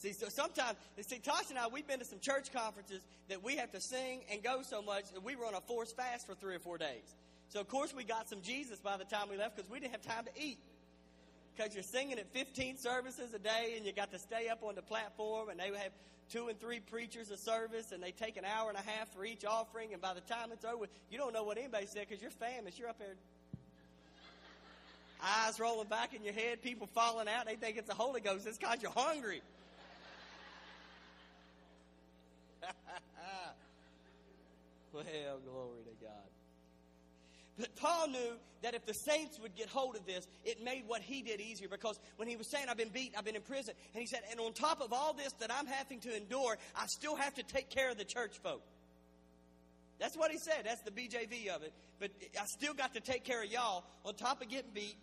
See, 0.00 0.14
so 0.14 0.30
sometimes, 0.30 0.78
see, 1.02 1.18
Tosh 1.18 1.50
and 1.50 1.58
I, 1.58 1.68
we've 1.68 1.86
been 1.86 1.98
to 1.98 2.06
some 2.06 2.20
church 2.20 2.50
conferences 2.54 3.02
that 3.28 3.44
we 3.44 3.56
have 3.56 3.70
to 3.72 3.80
sing 3.82 4.20
and 4.32 4.42
go 4.42 4.62
so 4.62 4.80
much 4.80 5.12
that 5.12 5.22
we 5.22 5.36
were 5.36 5.44
on 5.44 5.54
a 5.54 5.60
forced 5.60 5.94
fast 5.94 6.26
for 6.26 6.34
three 6.34 6.54
or 6.54 6.58
four 6.58 6.78
days. 6.78 7.14
So, 7.50 7.60
of 7.60 7.68
course, 7.68 7.94
we 7.94 8.02
got 8.02 8.26
some 8.26 8.40
Jesus 8.40 8.80
by 8.80 8.96
the 8.96 9.04
time 9.04 9.28
we 9.30 9.36
left 9.36 9.56
because 9.56 9.70
we 9.70 9.78
didn't 9.78 9.92
have 9.92 10.00
time 10.00 10.24
to 10.24 10.42
eat. 10.42 10.58
Because 11.54 11.74
you're 11.74 11.84
singing 11.84 12.18
at 12.18 12.32
15 12.32 12.78
services 12.78 13.34
a 13.34 13.38
day 13.38 13.74
and 13.76 13.84
you 13.84 13.92
got 13.92 14.10
to 14.12 14.18
stay 14.18 14.48
up 14.48 14.62
on 14.62 14.74
the 14.74 14.80
platform 14.80 15.50
and 15.50 15.60
they 15.60 15.66
have 15.66 15.92
two 16.32 16.48
and 16.48 16.58
three 16.58 16.80
preachers 16.80 17.30
a 17.30 17.36
service 17.36 17.92
and 17.92 18.02
they 18.02 18.12
take 18.12 18.38
an 18.38 18.44
hour 18.46 18.70
and 18.70 18.78
a 18.78 18.90
half 18.90 19.12
for 19.12 19.26
each 19.26 19.44
offering. 19.44 19.92
And 19.92 20.00
by 20.00 20.14
the 20.14 20.22
time 20.22 20.48
it's 20.50 20.64
over, 20.64 20.86
you 21.10 21.18
don't 21.18 21.34
know 21.34 21.44
what 21.44 21.58
anybody 21.58 21.84
said 21.84 22.06
because 22.08 22.22
you're 22.22 22.30
famished. 22.30 22.78
You're 22.78 22.88
up 22.88 22.98
there 22.98 23.16
eyes 25.22 25.60
rolling 25.60 25.88
back 25.88 26.14
in 26.14 26.24
your 26.24 26.32
head, 26.32 26.62
people 26.62 26.86
falling 26.94 27.28
out. 27.28 27.44
They 27.44 27.56
think 27.56 27.76
it's 27.76 27.88
the 27.88 27.94
Holy 27.94 28.22
Ghost. 28.22 28.46
It's 28.46 28.56
because 28.56 28.80
you're 28.80 28.92
hungry. 28.92 29.42
Well, 34.92 35.04
glory 35.44 35.82
to 35.84 36.04
God. 36.04 36.30
But 37.58 37.76
Paul 37.76 38.08
knew 38.08 38.36
that 38.62 38.74
if 38.74 38.86
the 38.86 38.94
saints 38.94 39.38
would 39.40 39.54
get 39.54 39.68
hold 39.68 39.94
of 39.94 40.06
this, 40.06 40.26
it 40.44 40.64
made 40.64 40.84
what 40.86 41.02
he 41.02 41.22
did 41.22 41.40
easier 41.40 41.68
because 41.68 42.00
when 42.16 42.26
he 42.26 42.36
was 42.36 42.50
saying, 42.50 42.66
I've 42.70 42.78
been 42.78 42.88
beaten, 42.88 43.14
I've 43.18 43.24
been 43.24 43.36
in 43.36 43.42
prison, 43.42 43.74
and 43.92 44.00
he 44.00 44.06
said, 44.06 44.20
and 44.30 44.40
on 44.40 44.52
top 44.52 44.80
of 44.80 44.92
all 44.92 45.12
this 45.12 45.32
that 45.40 45.50
I'm 45.52 45.66
having 45.66 46.00
to 46.00 46.16
endure, 46.16 46.56
I 46.74 46.86
still 46.86 47.16
have 47.16 47.34
to 47.34 47.42
take 47.42 47.68
care 47.68 47.90
of 47.90 47.98
the 47.98 48.04
church 48.04 48.38
folk. 48.42 48.62
That's 49.98 50.16
what 50.16 50.30
he 50.30 50.38
said. 50.38 50.62
That's 50.64 50.80
the 50.80 50.90
BJV 50.90 51.48
of 51.54 51.62
it. 51.62 51.74
But 51.98 52.10
I 52.40 52.44
still 52.46 52.72
got 52.72 52.94
to 52.94 53.00
take 53.00 53.24
care 53.24 53.42
of 53.42 53.52
y'all 53.52 53.84
on 54.06 54.14
top 54.14 54.40
of 54.40 54.48
getting 54.48 54.70
beat, 54.72 54.96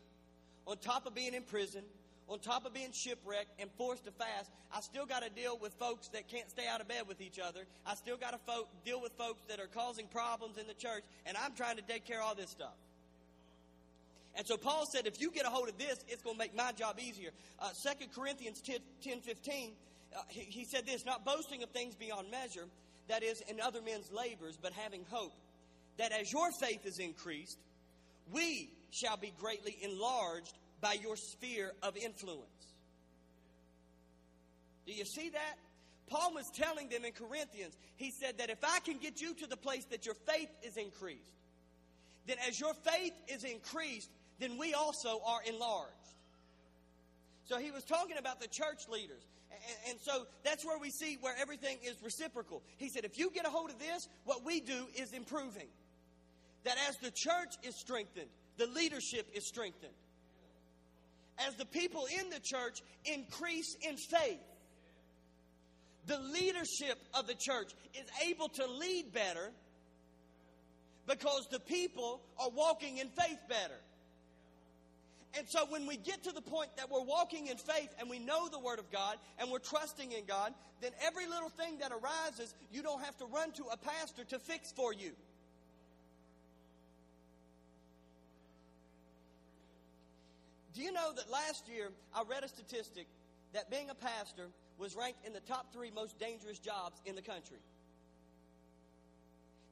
on 0.65 0.77
top 0.77 1.05
of 1.05 1.13
being 1.13 1.35
in 1.35 1.43
prison, 1.43 1.83
on 2.29 2.39
top 2.39 2.65
of 2.65 2.73
being 2.73 2.91
shipwrecked 2.91 3.59
and 3.59 3.69
forced 3.77 4.05
to 4.05 4.11
fast, 4.11 4.49
I 4.73 4.81
still 4.81 5.05
got 5.05 5.23
to 5.23 5.29
deal 5.29 5.57
with 5.57 5.73
folks 5.73 6.09
that 6.09 6.27
can't 6.27 6.49
stay 6.49 6.67
out 6.67 6.81
of 6.81 6.87
bed 6.87 7.03
with 7.07 7.21
each 7.21 7.39
other. 7.39 7.61
I 7.85 7.95
still 7.95 8.17
got 8.17 8.31
to 8.31 8.39
fo- 8.39 8.67
deal 8.85 9.01
with 9.01 9.13
folks 9.13 9.43
that 9.45 9.59
are 9.59 9.67
causing 9.67 10.07
problems 10.07 10.57
in 10.57 10.67
the 10.67 10.73
church, 10.73 11.03
and 11.25 11.37
I'm 11.37 11.53
trying 11.53 11.77
to 11.77 11.81
take 11.83 12.05
care 12.05 12.19
of 12.19 12.27
all 12.27 12.35
this 12.35 12.49
stuff. 12.49 12.75
And 14.35 14.45
so 14.45 14.57
Paul 14.57 14.85
said, 14.85 15.07
if 15.07 15.19
you 15.19 15.31
get 15.31 15.45
a 15.45 15.49
hold 15.49 15.69
of 15.69 15.77
this, 15.77 16.03
it's 16.07 16.21
going 16.21 16.35
to 16.35 16.39
make 16.39 16.55
my 16.55 16.71
job 16.71 16.99
easier. 16.99 17.31
Uh, 17.59 17.69
2 17.69 18.05
Corinthians 18.13 18.61
10, 18.61 18.77
10 19.01 19.21
15, 19.21 19.71
uh, 20.15 20.21
he, 20.27 20.41
he 20.41 20.65
said 20.65 20.85
this, 20.85 21.05
not 21.05 21.25
boasting 21.25 21.63
of 21.63 21.69
things 21.69 21.95
beyond 21.95 22.29
measure, 22.29 22.65
that 23.07 23.23
is, 23.23 23.41
in 23.47 23.59
other 23.61 23.81
men's 23.81 24.11
labors, 24.11 24.57
but 24.61 24.73
having 24.73 25.05
hope, 25.09 25.33
that 25.97 26.11
as 26.11 26.31
your 26.31 26.51
faith 26.51 26.85
is 26.85 26.99
increased, 26.99 27.57
we 28.31 28.69
shall 28.91 29.17
be 29.17 29.33
greatly 29.39 29.77
enlarged 29.81 30.53
by 30.81 30.93
your 30.93 31.15
sphere 31.15 31.71
of 31.83 31.97
influence. 31.97 32.43
Do 34.85 34.93
you 34.93 35.05
see 35.05 35.29
that? 35.29 35.57
Paul 36.07 36.33
was 36.33 36.49
telling 36.51 36.87
them 36.87 37.03
in 37.03 37.11
Corinthians, 37.11 37.77
he 37.97 38.11
said 38.11 38.37
that 38.37 38.49
if 38.49 38.63
I 38.63 38.79
can 38.79 38.97
get 38.97 39.19
you 39.21 39.33
to 39.35 39.47
the 39.47 39.57
place 39.57 39.85
that 39.85 40.05
your 40.05 40.15
faith 40.15 40.49
is 40.63 40.77
increased, 40.77 41.31
then 42.25 42.37
as 42.47 42.59
your 42.59 42.73
faith 42.73 43.13
is 43.27 43.43
increased, 43.43 44.09
then 44.39 44.57
we 44.57 44.73
also 44.73 45.21
are 45.25 45.39
enlarged. 45.45 45.91
So 47.45 47.57
he 47.57 47.71
was 47.71 47.83
talking 47.83 48.17
about 48.17 48.39
the 48.39 48.47
church 48.47 48.87
leaders. 48.89 49.23
And, 49.89 49.97
so 50.01 50.27
that's 50.43 50.65
where 50.65 50.77
we 50.77 50.89
see 50.89 51.17
where 51.21 51.33
everything 51.39 51.77
is 51.83 51.95
reciprocal. 52.03 52.61
He 52.77 52.89
said, 52.89 53.05
if 53.05 53.17
you 53.17 53.31
get 53.31 53.45
a 53.45 53.49
hold 53.49 53.69
of 53.69 53.79
this, 53.79 54.07
what 54.25 54.45
we 54.45 54.59
do 54.59 54.87
is 54.95 55.13
improving. 55.13 55.67
That 56.63 56.75
as 56.87 56.97
the 56.97 57.11
church 57.11 57.55
is 57.63 57.75
strengthened, 57.75 58.27
the 58.57 58.67
leadership 58.67 59.27
is 59.33 59.47
strengthened. 59.47 59.93
As 61.45 61.55
the 61.55 61.65
people 61.65 62.07
in 62.19 62.29
the 62.29 62.39
church 62.39 62.81
increase 63.05 63.75
in 63.81 63.95
faith, 63.97 64.39
the 66.07 66.19
leadership 66.19 66.97
of 67.13 67.27
the 67.27 67.35
church 67.35 67.73
is 67.93 68.05
able 68.27 68.47
to 68.49 68.65
lead 68.65 69.13
better 69.13 69.51
because 71.05 71.47
the 71.51 71.59
people 71.59 72.21
are 72.39 72.49
walking 72.49 72.97
in 72.97 73.09
faith 73.09 73.39
better. 73.47 73.79
And 75.37 75.47
so 75.47 75.65
when 75.69 75.85
we 75.85 75.97
get 75.97 76.23
to 76.23 76.31
the 76.31 76.41
point 76.41 76.69
that 76.77 76.89
we're 76.89 77.03
walking 77.03 77.47
in 77.47 77.57
faith 77.57 77.89
and 77.99 78.09
we 78.09 78.17
know 78.17 78.47
the 78.47 78.59
Word 78.59 78.79
of 78.79 78.89
God 78.91 79.17
and 79.37 79.51
we're 79.51 79.59
trusting 79.59 80.11
in 80.11 80.25
God, 80.25 80.53
then 80.81 80.91
every 81.05 81.27
little 81.27 81.49
thing 81.49 81.77
that 81.79 81.91
arises, 81.91 82.55
you 82.71 82.81
don't 82.81 83.03
have 83.03 83.15
to 83.17 83.25
run 83.25 83.51
to 83.51 83.65
a 83.71 83.77
pastor 83.77 84.23
to 84.25 84.39
fix 84.39 84.71
for 84.71 84.93
you. 84.93 85.11
Do 90.77 90.83
you 90.83 90.91
know 90.91 91.11
that 91.15 91.27
last 91.31 91.67
year 91.67 91.89
I 92.13 92.21
read 92.29 92.43
a 92.43 92.47
statistic 92.47 93.07
that 93.53 93.71
being 93.71 93.89
a 93.89 93.95
pastor 93.95 94.45
was 94.77 94.95
ranked 94.95 95.25
in 95.25 95.33
the 95.33 95.39
top 95.39 95.73
three 95.73 95.89
most 95.89 96.19
dangerous 96.19 96.59
jobs 96.59 97.01
in 97.03 97.15
the 97.15 97.21
country? 97.23 97.57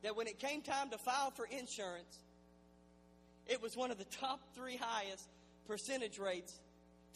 That 0.01 0.15
when 0.15 0.25
it 0.25 0.39
came 0.39 0.63
time 0.63 0.89
to 0.89 0.97
file 0.97 1.29
for 1.29 1.45
insurance, 1.45 2.17
it 3.45 3.61
was 3.61 3.77
one 3.77 3.91
of 3.91 3.99
the 3.99 4.05
top 4.05 4.39
three 4.55 4.77
highest 4.81 5.29
percentage 5.67 6.17
rates 6.17 6.59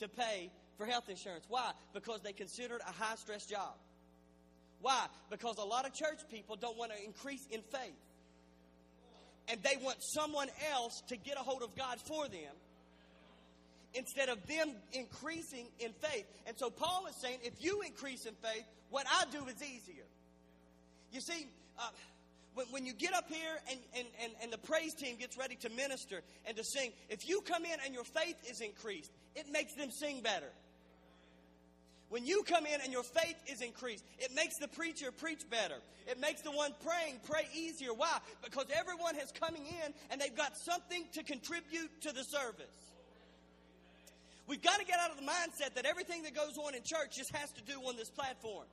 to 0.01 0.07
pay 0.07 0.51
for 0.77 0.85
health 0.85 1.09
insurance. 1.09 1.45
Why? 1.49 1.71
Because 1.91 2.21
they 2.21 2.33
considered 2.33 2.81
a 2.87 2.91
high 2.91 3.15
stress 3.15 3.47
job. 3.47 3.73
Why? 4.81 5.07
Because 5.31 5.57
a 5.57 5.65
lot 5.65 5.87
of 5.87 5.95
church 5.95 6.19
people 6.29 6.57
don't 6.57 6.77
want 6.77 6.91
to 6.91 7.03
increase 7.03 7.47
in 7.49 7.63
faith. 7.63 7.97
And 9.47 9.63
they 9.63 9.83
want 9.83 9.97
someone 10.03 10.49
else 10.71 11.01
to 11.07 11.17
get 11.17 11.37
a 11.37 11.39
hold 11.39 11.63
of 11.63 11.75
God 11.75 11.99
for 12.05 12.27
them 12.27 12.53
instead 13.93 14.29
of 14.29 14.45
them 14.47 14.71
increasing 14.93 15.67
in 15.79 15.91
faith. 15.93 16.25
And 16.45 16.57
so 16.57 16.69
Paul 16.69 17.05
is 17.09 17.15
saying 17.15 17.39
if 17.43 17.63
you 17.63 17.81
increase 17.81 18.25
in 18.25 18.33
faith, 18.35 18.63
what 18.89 19.05
I 19.09 19.25
do 19.31 19.45
is 19.47 19.61
easier. 19.61 20.05
You 21.11 21.21
see, 21.21 21.47
uh, 21.77 21.89
when, 22.53 22.67
when 22.67 22.85
you 22.85 22.93
get 22.93 23.13
up 23.13 23.29
here 23.29 23.57
and, 23.69 23.79
and, 23.95 24.07
and, 24.23 24.31
and 24.43 24.53
the 24.53 24.57
praise 24.57 24.93
team 24.93 25.15
gets 25.17 25.37
ready 25.37 25.55
to 25.57 25.69
minister 25.69 26.21
and 26.45 26.55
to 26.57 26.63
sing, 26.63 26.91
if 27.09 27.27
you 27.27 27.41
come 27.41 27.65
in 27.65 27.77
and 27.85 27.93
your 27.93 28.03
faith 28.03 28.37
is 28.49 28.61
increased, 28.61 29.11
it 29.35 29.51
makes 29.51 29.73
them 29.73 29.91
sing 29.91 30.21
better. 30.21 30.49
When 32.09 32.25
you 32.25 32.41
come 32.43 32.65
in 32.65 32.81
and 32.81 32.91
your 32.91 33.03
faith 33.03 33.37
is 33.45 33.61
increased, 33.61 34.03
it 34.17 34.33
makes 34.35 34.57
the 34.57 34.67
preacher 34.67 35.11
preach 35.11 35.47
better. 35.49 35.75
It 36.07 36.19
makes 36.19 36.41
the 36.41 36.51
one 36.51 36.73
praying 36.83 37.19
pray 37.29 37.47
easier. 37.53 37.93
Why? 37.93 38.17
Because 38.43 38.65
everyone 38.75 39.13
has 39.15 39.31
coming 39.31 39.65
in 39.67 39.93
and 40.09 40.19
they've 40.19 40.35
got 40.35 40.57
something 40.57 41.05
to 41.13 41.23
contribute 41.23 42.01
to 42.01 42.11
the 42.11 42.23
service. 42.23 42.88
We've 44.49 44.61
got 44.61 44.79
to 44.79 44.85
get 44.85 44.97
out 44.99 45.11
of 45.11 45.17
the 45.17 45.29
mindset 45.29 45.75
that 45.75 45.85
everything 45.85 46.23
that 46.23 46.33
goes 46.33 46.57
on 46.57 46.73
in 46.73 46.81
church 46.83 47.15
just 47.15 47.29
has 47.35 47.51
to 47.51 47.61
do 47.61 47.79
on 47.85 47.95
this 47.95 48.09
platform 48.09 48.65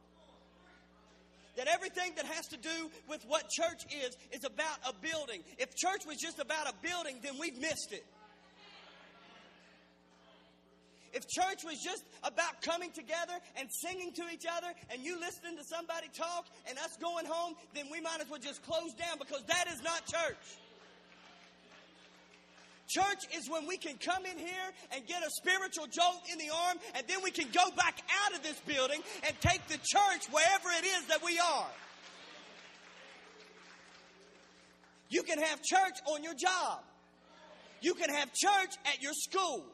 that 1.56 1.68
everything 1.68 2.12
that 2.16 2.26
has 2.26 2.46
to 2.48 2.56
do 2.56 2.90
with 3.08 3.24
what 3.26 3.48
church 3.48 3.84
is 3.90 4.16
is 4.30 4.44
about 4.44 4.78
a 4.86 4.92
building. 5.00 5.42
If 5.58 5.74
church 5.74 6.04
was 6.06 6.18
just 6.18 6.38
about 6.38 6.68
a 6.68 6.74
building, 6.82 7.20
then 7.22 7.38
we've 7.40 7.58
missed 7.58 7.92
it. 7.92 8.04
If 11.14 11.26
church 11.28 11.64
was 11.64 11.80
just 11.80 12.04
about 12.22 12.60
coming 12.60 12.90
together 12.92 13.32
and 13.56 13.68
singing 13.80 14.12
to 14.12 14.24
each 14.28 14.44
other 14.44 14.68
and 14.90 15.02
you 15.02 15.18
listening 15.18 15.56
to 15.56 15.64
somebody 15.64 16.08
talk 16.12 16.44
and 16.68 16.76
us 16.78 16.96
going 17.00 17.24
home, 17.24 17.54
then 17.74 17.86
we 17.90 18.02
might 18.02 18.20
as 18.20 18.28
well 18.28 18.40
just 18.40 18.62
close 18.62 18.92
down 18.92 19.16
because 19.18 19.42
that 19.48 19.64
is 19.72 19.82
not 19.82 20.04
church. 20.04 20.60
Church 22.88 23.26
is 23.36 23.50
when 23.50 23.66
we 23.66 23.76
can 23.76 23.96
come 23.98 24.24
in 24.26 24.38
here 24.38 24.68
and 24.92 25.04
get 25.06 25.22
a 25.22 25.30
spiritual 25.30 25.86
jolt 25.86 26.22
in 26.30 26.38
the 26.38 26.50
arm, 26.54 26.78
and 26.94 27.04
then 27.08 27.18
we 27.22 27.30
can 27.30 27.48
go 27.52 27.70
back 27.76 28.00
out 28.24 28.36
of 28.36 28.42
this 28.42 28.58
building 28.60 29.00
and 29.26 29.40
take 29.40 29.66
the 29.68 29.78
church 29.82 30.26
wherever 30.30 30.68
it 30.78 30.84
is 30.84 31.06
that 31.06 31.24
we 31.24 31.38
are. 31.38 31.66
You 35.08 35.22
can 35.22 35.38
have 35.38 35.62
church 35.62 35.98
on 36.06 36.22
your 36.22 36.34
job. 36.34 36.80
You 37.80 37.94
can 37.94 38.10
have 38.10 38.32
church 38.32 38.74
at 38.86 39.02
your 39.02 39.12
school. 39.14 39.64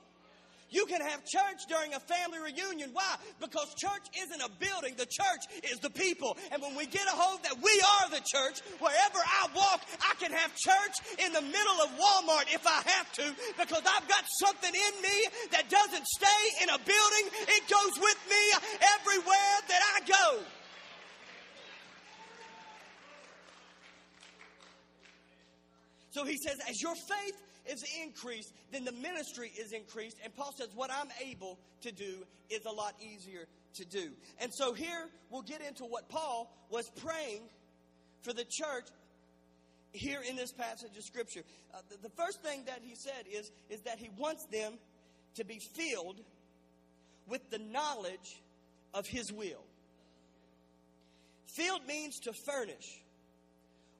You 0.73 0.87
can 0.87 1.03
have 1.03 1.21
church 1.29 1.69
during 1.69 1.93
a 1.93 2.01
family 2.01 2.41
reunion. 2.41 2.91
Why? 2.93 3.17
Because 3.41 3.69
church 3.77 4.09
isn't 4.17 4.41
a 4.41 4.49
building, 4.57 4.95
the 4.97 5.05
church 5.05 5.45
is 5.71 5.79
the 5.81 5.91
people. 5.91 6.37
And 6.51 6.63
when 6.63 6.75
we 6.75 6.87
get 6.87 7.07
a 7.07 7.13
hold 7.13 7.45
that 7.45 7.61
we 7.61 7.75
are 8.01 8.09
the 8.09 8.25
church, 8.25 8.65
wherever 8.81 9.21
I 9.21 9.53
walk, 9.55 9.85
I 10.01 10.17
can 10.17 10.33
have 10.33 10.57
church 10.57 10.97
in 11.21 11.33
the 11.37 11.43
middle 11.43 11.79
of 11.85 11.93
Walmart 12.01 12.49
if 12.49 12.67
I 12.67 12.81
have 12.89 13.13
to, 13.21 13.37
because 13.61 13.85
I've 13.85 14.09
got 14.09 14.25
something 14.41 14.73
in 14.73 14.95
me 15.03 15.17
that 15.53 15.69
doesn't 15.69 16.07
stay 16.07 16.43
in 16.65 16.69
a 16.71 16.79
building, 16.81 17.25
it 17.53 17.69
goes 17.69 17.95
with 18.01 18.21
me 18.33 18.43
everywhere 18.97 19.55
that 19.69 19.83
I 19.95 20.01
go. 20.09 20.43
So 26.13 26.25
he 26.25 26.37
says, 26.37 26.57
as 26.69 26.81
your 26.81 26.95
faith 26.95 27.37
is 27.67 27.85
increased, 28.03 28.53
then 28.71 28.85
the 28.85 28.93
ministry 28.93 29.53
is 29.59 29.73
increased. 29.73 30.19
And 30.23 30.35
Paul 30.35 30.53
says, 30.57 30.69
What 30.75 30.91
I'm 30.91 31.09
able 31.25 31.59
to 31.83 31.93
do 31.93 32.25
is 32.51 32.65
a 32.65 32.71
lot 32.71 32.95
easier 33.01 33.47
to 33.75 33.85
do. 33.85 34.11
And 34.41 34.53
so 34.53 34.73
here 34.73 35.09
we'll 35.31 35.43
get 35.43 35.61
into 35.61 35.85
what 35.85 36.09
Paul 36.09 36.53
was 36.71 36.91
praying 37.05 37.43
for 38.23 38.33
the 38.33 38.45
church 38.45 38.87
here 39.93 40.21
in 40.29 40.37
this 40.37 40.53
passage 40.53 40.97
of 40.97 41.05
Scripture. 41.05 41.43
Uh, 41.75 41.79
the, 41.91 42.09
the 42.09 42.15
first 42.17 42.43
thing 42.43 42.65
that 42.67 42.81
he 42.83 42.95
said 42.95 43.25
is, 43.31 43.51
is 43.69 43.81
that 43.83 43.99
he 43.99 44.11
wants 44.19 44.47
them 44.47 44.75
to 45.35 45.45
be 45.45 45.59
filled 45.59 46.21
with 47.27 47.49
the 47.51 47.59
knowledge 47.59 48.43
of 48.95 49.07
his 49.07 49.33
will. 49.33 49.65
Filled 51.47 51.87
means 51.87 52.21
to 52.21 52.33
furnish 52.33 53.03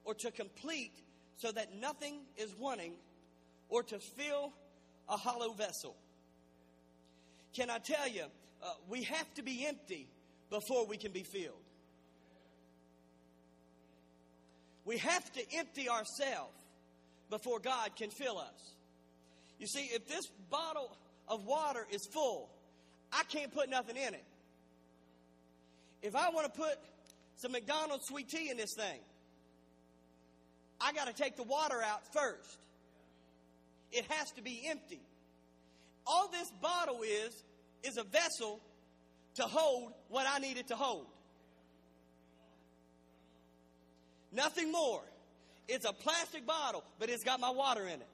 or 0.05 0.13
to 0.15 0.31
complete 0.31 0.93
so 1.37 1.51
that 1.51 1.75
nothing 1.79 2.21
is 2.37 2.53
wanting 2.57 2.93
or 3.73 3.81
to 3.81 3.97
fill 3.97 4.53
a 5.09 5.17
hollow 5.17 5.51
vessel. 5.51 5.95
Can 7.55 7.71
I 7.71 7.79
tell 7.79 8.07
you, 8.07 8.25
uh, 8.61 8.67
we 8.87 9.01
have 9.01 9.33
to 9.33 9.41
be 9.41 9.65
empty 9.65 10.07
before 10.51 10.85
we 10.85 10.95
can 10.95 11.11
be 11.11 11.23
filled. 11.23 11.55
We 14.85 14.99
have 14.99 15.33
to 15.33 15.41
empty 15.55 15.89
ourselves 15.89 16.53
before 17.31 17.57
God 17.57 17.95
can 17.95 18.11
fill 18.11 18.37
us. 18.37 18.75
You 19.57 19.65
see, 19.65 19.89
if 19.91 20.07
this 20.07 20.27
bottle 20.51 20.95
of 21.27 21.43
water 21.43 21.87
is 21.91 22.07
full, 22.13 22.51
I 23.11 23.23
can't 23.23 23.51
put 23.51 23.71
nothing 23.71 23.95
in 23.95 24.13
it. 24.13 24.25
If 26.03 26.15
I 26.15 26.29
want 26.29 26.53
to 26.53 26.61
put 26.61 26.77
some 27.37 27.53
McDonald's 27.53 28.05
sweet 28.05 28.29
tea 28.29 28.51
in 28.51 28.57
this 28.57 28.75
thing, 28.75 28.99
I 30.79 30.93
got 30.93 31.07
to 31.07 31.13
take 31.13 31.37
the 31.37 31.43
water 31.43 31.81
out 31.81 32.13
first. 32.13 32.59
It 33.93 34.05
has 34.09 34.31
to 34.31 34.41
be 34.41 34.63
empty. 34.69 35.01
All 36.05 36.27
this 36.29 36.51
bottle 36.61 37.01
is, 37.03 37.43
is 37.83 37.97
a 37.97 38.03
vessel 38.03 38.59
to 39.35 39.43
hold 39.43 39.93
what 40.09 40.25
I 40.29 40.39
need 40.39 40.57
it 40.57 40.67
to 40.67 40.75
hold. 40.75 41.05
Nothing 44.31 44.71
more. 44.71 45.01
It's 45.67 45.85
a 45.85 45.93
plastic 45.93 46.45
bottle, 46.45 46.83
but 46.99 47.09
it's 47.09 47.23
got 47.23 47.39
my 47.39 47.51
water 47.51 47.83
in 47.83 48.01
it. 48.01 48.07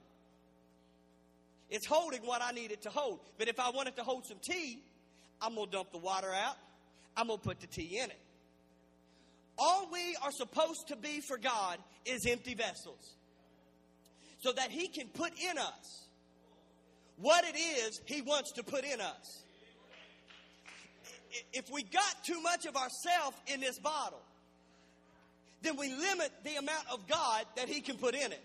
It's 1.70 1.86
holding 1.86 2.22
what 2.22 2.42
I 2.42 2.52
need 2.52 2.72
it 2.72 2.82
to 2.82 2.90
hold. 2.90 3.20
But 3.38 3.48
if 3.48 3.58
I 3.58 3.70
wanted 3.70 3.96
to 3.96 4.02
hold 4.02 4.26
some 4.26 4.38
tea, 4.42 4.82
I'm 5.40 5.54
going 5.54 5.66
to 5.66 5.72
dump 5.72 5.92
the 5.92 5.98
water 5.98 6.32
out. 6.32 6.56
I'm 7.16 7.28
going 7.28 7.38
to 7.38 7.44
put 7.44 7.60
the 7.60 7.66
tea 7.66 7.98
in 7.98 8.10
it. 8.10 8.18
All 9.58 9.88
we 9.92 10.16
are 10.22 10.30
supposed 10.30 10.88
to 10.88 10.96
be 10.96 11.20
for 11.20 11.38
God 11.38 11.78
is 12.04 12.26
empty 12.28 12.54
vessels. 12.54 13.14
So 14.40 14.52
that 14.52 14.70
He 14.70 14.88
can 14.88 15.08
put 15.08 15.32
in 15.38 15.58
us 15.58 16.08
what 17.16 17.44
it 17.44 17.56
is 17.58 18.00
He 18.06 18.22
wants 18.22 18.52
to 18.52 18.62
put 18.62 18.84
in 18.84 19.00
us. 19.00 19.42
If 21.52 21.70
we 21.70 21.82
got 21.82 22.24
too 22.24 22.40
much 22.42 22.66
of 22.66 22.76
ourself 22.76 23.40
in 23.46 23.60
this 23.60 23.78
bottle, 23.78 24.22
then 25.62 25.76
we 25.76 25.94
limit 25.94 26.32
the 26.42 26.56
amount 26.56 26.86
of 26.92 27.06
God 27.06 27.44
that 27.56 27.68
He 27.68 27.80
can 27.80 27.96
put 27.96 28.14
in 28.14 28.32
it. 28.32 28.44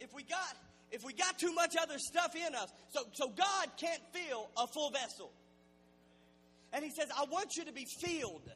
If 0.00 0.14
we 0.14 0.22
got 0.22 0.56
if 0.92 1.04
we 1.04 1.12
got 1.12 1.38
too 1.38 1.52
much 1.52 1.74
other 1.80 1.98
stuff 1.98 2.34
in 2.34 2.54
us, 2.54 2.72
so 2.90 3.02
so 3.12 3.28
God 3.28 3.68
can't 3.76 4.02
fill 4.12 4.48
a 4.56 4.66
full 4.66 4.90
vessel. 4.90 5.30
And 6.72 6.84
He 6.84 6.90
says, 6.90 7.08
I 7.16 7.24
want 7.30 7.56
you 7.56 7.64
to 7.64 7.72
be 7.72 7.86
filled, 8.00 8.50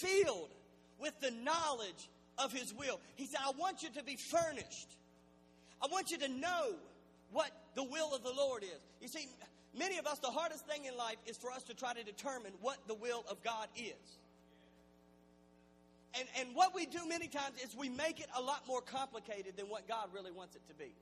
filled 0.00 0.50
with 0.98 1.12
the 1.20 1.30
knowledge 1.30 2.08
of 2.38 2.52
His 2.52 2.74
will. 2.74 3.00
He 3.14 3.26
said, 3.26 3.40
I 3.44 3.52
want 3.58 3.82
you 3.82 3.90
to 3.90 4.02
be 4.02 4.16
furnished. 4.16 4.96
I 5.82 5.86
want 5.90 6.10
you 6.10 6.18
to 6.18 6.28
know 6.28 6.74
what 7.32 7.50
the 7.74 7.84
will 7.84 8.14
of 8.14 8.22
the 8.22 8.32
Lord 8.32 8.62
is. 8.62 8.80
You 9.00 9.08
see, 9.08 9.28
many 9.76 9.98
of 9.98 10.06
us, 10.06 10.18
the 10.18 10.30
hardest 10.30 10.66
thing 10.66 10.84
in 10.84 10.96
life 10.96 11.16
is 11.26 11.36
for 11.36 11.50
us 11.50 11.62
to 11.64 11.74
try 11.74 11.92
to 11.92 12.02
determine 12.02 12.52
what 12.60 12.78
the 12.86 12.94
will 12.94 13.24
of 13.30 13.42
God 13.42 13.68
is. 13.76 14.18
And, 16.18 16.26
and 16.38 16.54
what 16.54 16.74
we 16.74 16.86
do 16.86 17.06
many 17.06 17.28
times 17.28 17.56
is 17.62 17.76
we 17.76 17.90
make 17.90 18.20
it 18.20 18.28
a 18.36 18.40
lot 18.40 18.62
more 18.66 18.80
complicated 18.80 19.56
than 19.56 19.66
what 19.66 19.86
God 19.86 20.08
really 20.14 20.32
wants 20.32 20.56
it 20.56 20.66
to 20.68 20.74
be. 20.74 20.94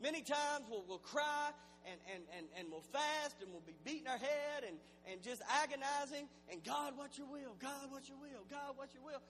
Many 0.00 0.22
times 0.22 0.66
we'll, 0.70 0.84
we'll 0.88 0.98
cry 0.98 1.50
and, 1.86 1.98
and, 2.14 2.22
and, 2.36 2.46
and 2.58 2.64
we'll 2.70 2.86
fast 2.92 3.42
and 3.42 3.50
we'll 3.50 3.66
be 3.66 3.74
beating 3.84 4.06
our 4.06 4.18
head 4.18 4.64
and, 4.66 4.76
and 5.10 5.22
just 5.22 5.42
agonizing. 5.62 6.28
And 6.50 6.62
God, 6.64 6.94
what's 6.96 7.18
your 7.18 7.26
will? 7.26 7.56
God, 7.58 7.90
what's 7.90 8.08
your 8.08 8.18
will? 8.18 8.44
God, 8.50 8.74
what's 8.76 8.94
your 8.94 9.04
will? 9.04 9.22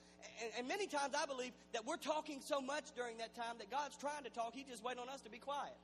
And, 0.42 0.50
and 0.58 0.68
many 0.68 0.86
times 0.86 1.14
I 1.16 1.26
believe 1.26 1.52
that 1.72 1.86
we're 1.86 2.00
talking 2.00 2.40
so 2.44 2.60
much 2.60 2.92
during 2.94 3.18
that 3.18 3.34
time 3.34 3.56
that 3.58 3.70
God's 3.70 3.96
trying 3.96 4.24
to 4.24 4.30
talk. 4.30 4.54
He 4.54 4.64
just 4.64 4.84
waiting 4.84 5.02
on 5.02 5.08
us 5.08 5.20
to 5.22 5.30
be 5.30 5.38
quiet. 5.38 5.76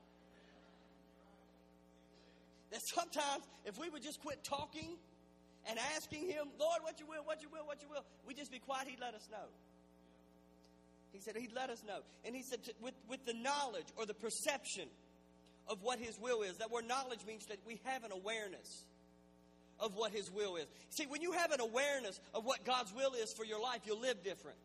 That 2.70 2.80
sometimes 2.94 3.44
if 3.64 3.78
we 3.78 3.88
would 3.88 4.02
just 4.02 4.20
quit 4.20 4.44
talking 4.44 4.96
and 5.68 5.78
asking 5.96 6.28
Him, 6.28 6.48
Lord, 6.60 6.80
what 6.82 7.00
you 7.00 7.06
will, 7.06 7.24
what 7.24 7.42
you 7.42 7.48
will, 7.48 7.66
what 7.66 7.82
you 7.82 7.88
will, 7.88 8.04
we 8.26 8.34
just 8.34 8.52
be 8.52 8.58
quiet, 8.58 8.88
He'd 8.88 9.00
let 9.00 9.14
us 9.14 9.28
know. 9.30 9.48
He 11.12 11.20
said 11.20 11.36
He'd 11.36 11.54
let 11.54 11.70
us 11.70 11.82
know. 11.86 12.00
And 12.24 12.36
He 12.36 12.42
said, 12.42 12.60
with, 12.80 12.94
with 13.08 13.24
the 13.24 13.34
knowledge 13.34 13.86
or 13.96 14.04
the 14.04 14.14
perception 14.14 14.88
of 15.68 15.82
what 15.82 15.98
His 15.98 16.18
will 16.18 16.42
is, 16.42 16.56
that 16.58 16.70
word 16.70 16.86
knowledge 16.86 17.20
means 17.26 17.46
that 17.46 17.58
we 17.66 17.80
have 17.84 18.04
an 18.04 18.12
awareness 18.12 18.84
of 19.80 19.94
what 19.94 20.12
His 20.12 20.30
will 20.30 20.56
is. 20.56 20.66
See, 20.90 21.06
when 21.06 21.22
you 21.22 21.32
have 21.32 21.52
an 21.52 21.60
awareness 21.60 22.20
of 22.34 22.44
what 22.44 22.64
God's 22.64 22.92
will 22.94 23.12
is 23.14 23.32
for 23.32 23.44
your 23.44 23.60
life, 23.60 23.80
you'll 23.84 24.00
live 24.00 24.22
different 24.24 24.58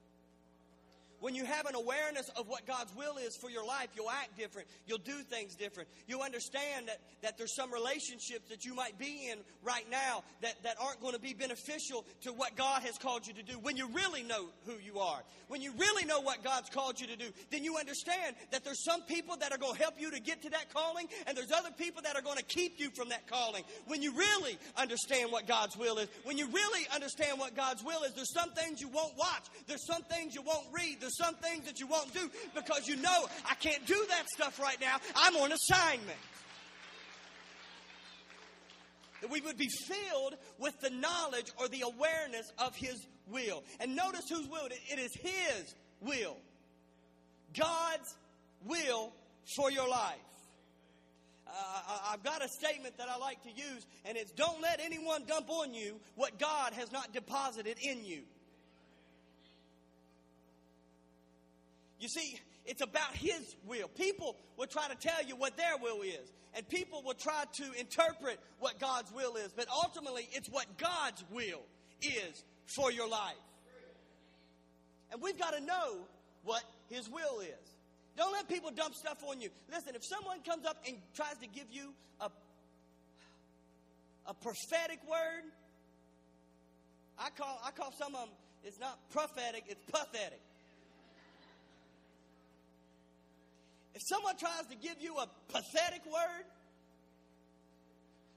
when 1.23 1.35
you 1.35 1.45
have 1.45 1.67
an 1.67 1.75
awareness 1.75 2.27
of 2.35 2.49
what 2.49 2.67
God's 2.67 2.93
will 2.97 3.15
is 3.15 3.37
for 3.37 3.49
your 3.49 3.65
life, 3.65 3.87
you'll 3.95 4.11
act 4.11 4.37
different. 4.37 4.67
You'll 4.85 4.97
do 4.97 5.23
things 5.29 5.55
different. 5.55 5.87
You'll 6.05 6.21
understand 6.21 6.89
that, 6.89 6.99
that 7.21 7.37
there's 7.37 7.55
some 7.55 7.71
relationships 7.71 8.49
that 8.49 8.65
you 8.65 8.75
might 8.75 8.99
be 8.99 9.29
in 9.31 9.37
right 9.63 9.89
now 9.89 10.25
that, 10.41 10.61
that 10.63 10.75
aren't 10.81 10.99
going 10.99 11.13
to 11.13 11.21
be 11.21 11.33
beneficial 11.33 12.03
to 12.23 12.33
what 12.33 12.57
God 12.57 12.81
has 12.81 12.97
called 12.97 13.25
you 13.25 13.33
to 13.35 13.41
do. 13.41 13.53
When 13.53 13.77
you 13.77 13.87
really 13.87 14.21
know 14.23 14.49
who 14.65 14.73
you 14.85 14.99
are, 14.99 15.23
when 15.47 15.61
you 15.61 15.71
really 15.77 16.03
know 16.03 16.19
what 16.19 16.43
God's 16.43 16.69
called 16.69 16.99
you 16.99 17.07
to 17.07 17.15
do, 17.15 17.27
then 17.51 17.63
you 17.63 17.77
understand 17.77 18.35
that 18.51 18.65
there's 18.65 18.83
some 18.83 19.03
people 19.03 19.37
that 19.37 19.53
are 19.53 19.57
going 19.57 19.75
to 19.75 19.81
help 19.81 19.93
you 19.97 20.11
to 20.11 20.19
get 20.19 20.41
to 20.41 20.49
that 20.49 20.73
calling, 20.73 21.07
and 21.25 21.37
there's 21.37 21.53
other 21.53 21.71
people 21.77 22.01
that 22.01 22.17
are 22.17 22.21
going 22.21 22.37
to 22.37 22.43
keep 22.43 22.81
you 22.81 22.89
from 22.97 23.07
that 23.09 23.27
calling. 23.27 23.63
When 23.87 24.01
you 24.01 24.11
really 24.11 24.57
understand 24.75 25.31
what 25.31 25.47
God's 25.47 25.77
will 25.77 25.99
is, 25.99 26.09
when 26.25 26.37
you 26.37 26.47
really 26.47 26.85
understand 26.93 27.39
what 27.39 27.55
God's 27.55 27.81
will 27.81 28.03
is, 28.03 28.11
there's 28.13 28.33
some 28.33 28.51
things 28.51 28.81
you 28.81 28.89
won't 28.89 29.15
watch, 29.17 29.45
there's 29.67 29.85
some 29.87 30.03
things 30.03 30.35
you 30.35 30.41
won't 30.41 30.67
read, 30.73 30.97
there's 30.99 31.12
some 31.17 31.35
things 31.35 31.65
that 31.65 31.79
you 31.79 31.87
won't 31.87 32.13
do 32.13 32.29
because 32.55 32.87
you 32.87 32.95
know 32.97 33.27
I 33.49 33.55
can't 33.55 33.85
do 33.85 34.05
that 34.09 34.27
stuff 34.29 34.59
right 34.59 34.79
now. 34.79 34.97
I'm 35.15 35.35
on 35.37 35.51
assignment. 35.51 36.19
That 39.21 39.31
we 39.31 39.39
would 39.41 39.57
be 39.57 39.69
filled 39.87 40.35
with 40.59 40.79
the 40.81 40.89
knowledge 40.89 41.51
or 41.57 41.69
the 41.69 41.81
awareness 41.81 42.51
of 42.57 42.75
His 42.75 42.95
will. 43.31 43.63
And 43.79 43.95
notice 43.95 44.25
whose 44.29 44.47
will? 44.49 44.65
It 44.65 44.99
is 44.99 45.11
His 45.15 45.75
will. 46.01 46.35
God's 47.57 48.15
will 48.65 49.13
for 49.55 49.71
your 49.71 49.87
life. 49.87 50.17
Uh, 51.47 51.99
I've 52.11 52.23
got 52.23 52.43
a 52.43 52.47
statement 52.49 52.97
that 52.97 53.07
I 53.09 53.17
like 53.17 53.41
to 53.43 53.49
use, 53.49 53.85
and 54.05 54.17
it's 54.17 54.31
don't 54.31 54.61
let 54.61 54.79
anyone 54.79 55.23
dump 55.27 55.49
on 55.49 55.73
you 55.73 55.99
what 56.15 56.39
God 56.39 56.73
has 56.73 56.91
not 56.91 57.13
deposited 57.13 57.77
in 57.81 58.03
you. 58.03 58.23
You 61.99 62.07
see, 62.07 62.39
it's 62.65 62.81
about 62.81 63.15
His 63.15 63.55
will. 63.65 63.87
People 63.89 64.35
will 64.57 64.67
try 64.67 64.87
to 64.87 64.95
tell 64.95 65.23
you 65.25 65.35
what 65.35 65.57
their 65.57 65.77
will 65.81 66.01
is, 66.01 66.31
and 66.53 66.67
people 66.69 67.01
will 67.03 67.13
try 67.13 67.43
to 67.53 67.63
interpret 67.79 68.39
what 68.59 68.79
God's 68.79 69.11
will 69.11 69.35
is, 69.35 69.51
but 69.55 69.67
ultimately, 69.69 70.27
it's 70.31 70.49
what 70.49 70.65
God's 70.77 71.23
will 71.31 71.61
is 72.01 72.43
for 72.75 72.91
your 72.91 73.07
life. 73.07 73.35
And 75.11 75.21
we've 75.21 75.37
got 75.37 75.53
to 75.53 75.61
know 75.61 75.97
what 76.43 76.63
His 76.89 77.09
will 77.09 77.39
is. 77.39 77.73
Don't 78.15 78.31
let 78.31 78.47
people 78.47 78.71
dump 78.71 78.93
stuff 78.95 79.23
on 79.27 79.41
you. 79.41 79.49
Listen, 79.71 79.95
if 79.95 80.03
someone 80.05 80.39
comes 80.41 80.65
up 80.65 80.77
and 80.87 80.97
tries 81.15 81.37
to 81.41 81.47
give 81.47 81.65
you 81.71 81.93
a, 82.19 82.29
a 84.27 84.33
prophetic 84.33 84.99
word, 85.09 85.49
I 87.17 87.29
call, 87.29 87.59
I 87.65 87.71
call 87.71 87.91
some 87.97 88.15
of 88.15 88.21
them, 88.21 88.35
it's 88.63 88.79
not 88.79 88.97
prophetic, 89.09 89.63
it's 89.67 89.83
pathetic. 89.91 90.41
If 93.95 94.01
someone 94.01 94.35
tries 94.37 94.65
to 94.69 94.75
give 94.75 94.95
you 94.99 95.17
a 95.17 95.27
pathetic 95.49 96.05
word, 96.05 96.45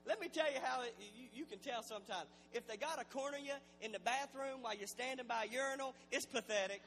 let 0.07 0.21
me 0.21 0.29
tell 0.29 0.47
you 0.47 0.59
how 0.62 0.83
it, 0.83 0.95
you, 1.16 1.27
you, 1.35 1.45
can 1.45 1.59
tell 1.59 1.83
sometimes. 1.83 2.27
If 2.53 2.66
they 2.69 2.77
got 2.77 3.01
a 3.01 3.05
corner 3.05 3.38
you 3.38 3.53
in 3.81 3.92
the 3.92 3.99
bathroom 3.99 4.62
while 4.62 4.77
you're 4.77 4.87
standing 4.87 5.27
by 5.27 5.47
a 5.51 5.53
urinal, 5.53 5.95
it's 6.12 6.27
pathetic. 6.27 6.81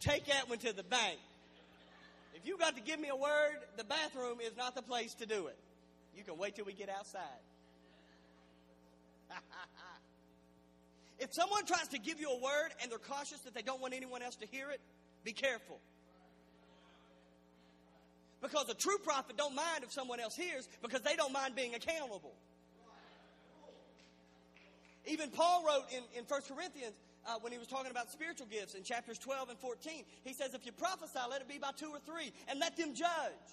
Take 0.00 0.26
that 0.26 0.48
one 0.48 0.58
to 0.58 0.72
the 0.74 0.82
bank. 0.82 1.18
If 2.34 2.46
you 2.46 2.58
got 2.58 2.74
to 2.76 2.82
give 2.82 2.98
me 2.98 3.08
a 3.08 3.16
word, 3.16 3.56
the 3.76 3.84
bathroom 3.84 4.38
is 4.44 4.56
not 4.56 4.74
the 4.74 4.82
place 4.82 5.14
to 5.14 5.26
do 5.26 5.46
it. 5.46 5.56
You 6.16 6.24
can 6.24 6.36
wait 6.36 6.56
till 6.56 6.64
we 6.64 6.72
get 6.72 6.88
outside. 6.88 7.22
if 11.24 11.32
someone 11.32 11.64
tries 11.64 11.88
to 11.88 11.98
give 11.98 12.20
you 12.20 12.28
a 12.30 12.38
word 12.38 12.68
and 12.82 12.92
they're 12.92 12.98
cautious 12.98 13.40
that 13.40 13.54
they 13.54 13.62
don't 13.62 13.80
want 13.80 13.94
anyone 13.94 14.20
else 14.20 14.36
to 14.36 14.46
hear 14.46 14.70
it, 14.70 14.80
be 15.24 15.32
careful. 15.32 15.80
Because 18.42 18.68
a 18.68 18.74
true 18.74 18.98
prophet 19.02 19.38
don't 19.38 19.54
mind 19.54 19.84
if 19.84 19.90
someone 19.90 20.20
else 20.20 20.36
hears 20.36 20.68
because 20.82 21.00
they 21.00 21.16
don't 21.16 21.32
mind 21.32 21.56
being 21.56 21.74
accountable. 21.74 22.34
Even 25.06 25.30
Paul 25.30 25.64
wrote 25.66 25.84
in, 25.90 26.02
in 26.18 26.24
1 26.24 26.40
Corinthians 26.46 26.94
uh, 27.26 27.36
when 27.40 27.52
he 27.52 27.58
was 27.58 27.68
talking 27.68 27.90
about 27.90 28.10
spiritual 28.10 28.46
gifts 28.46 28.74
in 28.74 28.82
chapters 28.82 29.18
12 29.18 29.48
and 29.48 29.58
14, 29.58 30.04
he 30.24 30.34
says, 30.34 30.52
If 30.52 30.66
you 30.66 30.72
prophesy, 30.72 31.18
let 31.30 31.40
it 31.40 31.48
be 31.48 31.56
by 31.56 31.70
two 31.74 31.88
or 31.88 32.00
three, 32.00 32.32
and 32.48 32.60
let 32.60 32.76
them 32.76 32.94
judge. 32.94 33.48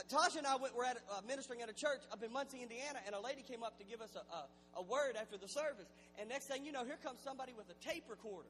Uh, 0.00 0.38
and 0.38 0.46
I 0.46 0.56
went, 0.56 0.74
were 0.76 0.84
at, 0.84 0.96
uh, 1.10 1.20
ministering 1.26 1.62
at 1.62 1.68
a 1.68 1.74
church 1.74 2.00
up 2.12 2.22
in 2.22 2.32
Muncie, 2.32 2.62
Indiana, 2.62 3.00
and 3.06 3.14
a 3.14 3.20
lady 3.20 3.42
came 3.42 3.62
up 3.62 3.78
to 3.78 3.84
give 3.84 4.00
us 4.00 4.16
a, 4.16 4.24
a, 4.34 4.80
a 4.80 4.82
word 4.82 5.16
after 5.20 5.36
the 5.36 5.48
service. 5.48 5.88
And 6.18 6.28
next 6.28 6.46
thing 6.46 6.64
you 6.64 6.72
know, 6.72 6.84
here 6.84 6.98
comes 7.02 7.20
somebody 7.22 7.52
with 7.56 7.66
a 7.70 7.76
tape 7.84 8.04
recorder 8.08 8.48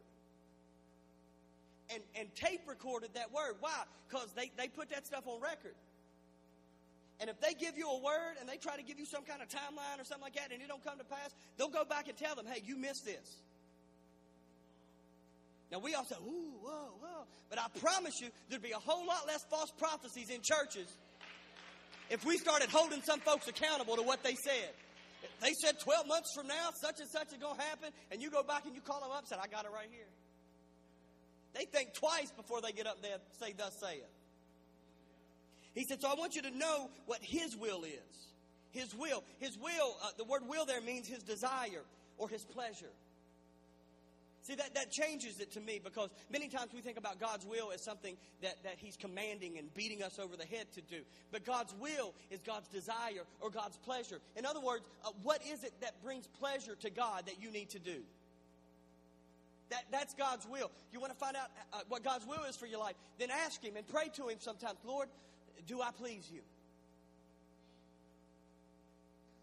and, 1.92 2.02
and 2.14 2.34
tape 2.34 2.62
recorded 2.66 3.10
that 3.14 3.32
word. 3.32 3.56
Why? 3.60 3.82
Because 4.08 4.32
they, 4.34 4.50
they 4.56 4.68
put 4.68 4.90
that 4.90 5.06
stuff 5.06 5.26
on 5.26 5.40
record. 5.40 5.74
And 7.20 7.28
if 7.28 7.40
they 7.40 7.52
give 7.52 7.76
you 7.76 7.90
a 7.90 7.98
word 7.98 8.40
and 8.40 8.48
they 8.48 8.56
try 8.56 8.76
to 8.76 8.82
give 8.82 8.98
you 8.98 9.04
some 9.04 9.24
kind 9.24 9.42
of 9.42 9.48
timeline 9.48 10.00
or 10.00 10.04
something 10.04 10.24
like 10.24 10.36
that 10.36 10.52
and 10.52 10.62
it 10.62 10.68
don't 10.68 10.82
come 10.82 10.98
to 10.98 11.04
pass, 11.04 11.34
they'll 11.58 11.68
go 11.68 11.84
back 11.84 12.08
and 12.08 12.16
tell 12.16 12.34
them, 12.34 12.46
hey, 12.46 12.62
you 12.64 12.76
missed 12.76 13.04
this. 13.04 13.42
Now 15.70 15.78
we 15.78 15.94
all 15.94 16.04
say, 16.04 16.16
ooh, 16.16 16.54
whoa, 16.62 16.92
whoa. 17.00 17.24
But 17.50 17.58
I 17.58 17.66
promise 17.78 18.20
you, 18.20 18.28
there'd 18.48 18.62
be 18.62 18.72
a 18.72 18.78
whole 18.78 19.06
lot 19.06 19.26
less 19.26 19.44
false 19.50 19.70
prophecies 19.76 20.30
in 20.30 20.40
churches 20.42 20.88
if 22.10 22.24
we 22.24 22.36
started 22.36 22.68
holding 22.68 23.02
some 23.02 23.20
folks 23.20 23.48
accountable 23.48 23.96
to 23.96 24.02
what 24.02 24.22
they 24.22 24.34
said. 24.34 24.70
They 25.40 25.52
said 25.64 25.78
12 25.80 26.06
months 26.06 26.32
from 26.34 26.48
now, 26.48 26.70
such 26.82 27.00
and 27.00 27.08
such 27.08 27.32
is 27.32 27.38
going 27.38 27.56
to 27.56 27.62
happen, 27.62 27.90
and 28.10 28.20
you 28.20 28.30
go 28.30 28.42
back 28.42 28.66
and 28.66 28.74
you 28.74 28.80
call 28.80 29.00
them 29.00 29.10
up 29.10 29.20
and 29.20 29.28
say, 29.28 29.36
I 29.42 29.46
got 29.46 29.64
it 29.64 29.70
right 29.72 29.88
here. 29.90 30.08
They 31.54 31.64
think 31.64 31.94
twice 31.94 32.30
before 32.30 32.60
they 32.60 32.72
get 32.72 32.86
up 32.86 33.02
there 33.02 33.18
say, 33.40 33.54
Thus 33.56 33.72
saith. 33.80 34.02
He 35.74 35.84
said, 35.84 36.00
So 36.00 36.08
I 36.08 36.14
want 36.14 36.34
you 36.34 36.42
to 36.42 36.50
know 36.50 36.90
what 37.06 37.20
His 37.22 37.56
will 37.56 37.84
is. 37.84 38.28
His 38.70 38.94
will. 38.94 39.24
His 39.38 39.58
will, 39.58 39.96
uh, 40.02 40.10
the 40.16 40.24
word 40.24 40.42
will 40.46 40.64
there 40.64 40.80
means 40.80 41.08
His 41.08 41.22
desire 41.22 41.82
or 42.18 42.28
His 42.28 42.44
pleasure. 42.44 42.92
See, 44.42 44.54
that, 44.54 44.74
that 44.74 44.90
changes 44.90 45.38
it 45.40 45.52
to 45.52 45.60
me 45.60 45.80
because 45.82 46.08
many 46.30 46.48
times 46.48 46.72
we 46.74 46.80
think 46.80 46.96
about 46.96 47.20
God's 47.20 47.44
will 47.44 47.72
as 47.72 47.82
something 47.82 48.16
that, 48.40 48.62
that 48.64 48.76
He's 48.78 48.96
commanding 48.96 49.58
and 49.58 49.72
beating 49.74 50.02
us 50.02 50.18
over 50.18 50.36
the 50.36 50.46
head 50.46 50.72
to 50.74 50.80
do. 50.80 51.02
But 51.30 51.44
God's 51.44 51.74
will 51.74 52.14
is 52.30 52.40
God's 52.40 52.68
desire 52.68 53.24
or 53.40 53.50
God's 53.50 53.76
pleasure. 53.76 54.18
In 54.36 54.46
other 54.46 54.60
words, 54.60 54.84
uh, 55.04 55.10
what 55.22 55.42
is 55.46 55.62
it 55.62 55.74
that 55.82 56.02
brings 56.02 56.26
pleasure 56.26 56.74
to 56.76 56.90
God 56.90 57.26
that 57.26 57.42
you 57.42 57.50
need 57.50 57.68
to 57.70 57.78
do? 57.78 58.00
That, 59.68 59.84
that's 59.92 60.14
God's 60.14 60.46
will. 60.46 60.70
You 60.92 61.00
want 61.00 61.12
to 61.12 61.18
find 61.18 61.36
out 61.36 61.48
uh, 61.72 61.80
what 61.88 62.02
God's 62.02 62.26
will 62.26 62.44
is 62.48 62.56
for 62.56 62.66
your 62.66 62.80
life? 62.80 62.94
Then 63.18 63.30
ask 63.30 63.62
Him 63.62 63.76
and 63.76 63.86
pray 63.86 64.08
to 64.14 64.28
Him 64.28 64.38
sometimes. 64.40 64.78
Lord, 64.84 65.08
do 65.66 65.82
I 65.82 65.90
please 65.92 66.28
you? 66.32 66.40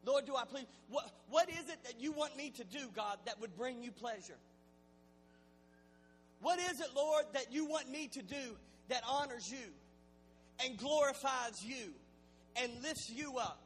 Lord, 0.06 0.26
do 0.26 0.36
I 0.36 0.45
please? 0.45 0.66
What, 0.89 1.12
what 1.30 1.50
is 1.50 1.70
it 1.70 1.84
that 1.84 2.00
you 2.00 2.14
want 2.14 2.36
me 2.36 2.50
to 2.52 2.64
do, 2.64 2.80
God, 2.95 3.18
that 3.26 3.39
would 3.41 3.56
bring 3.56 3.84
you 3.84 3.91
pleasure? 3.91 4.38
What 6.42 6.60
is 6.60 6.80
it, 6.80 6.90
Lord, 6.96 7.26
that 7.34 7.52
you 7.52 7.66
want 7.66 7.90
me 7.90 8.10
to 8.14 8.22
do 8.22 8.56
that 8.90 9.02
honors 9.08 9.50
you 9.50 9.72
and 10.64 10.78
glorifies 10.78 11.64
you 11.64 11.94
and 12.56 12.72
lifts 12.84 13.10
you 13.10 13.38
up? 13.38 13.60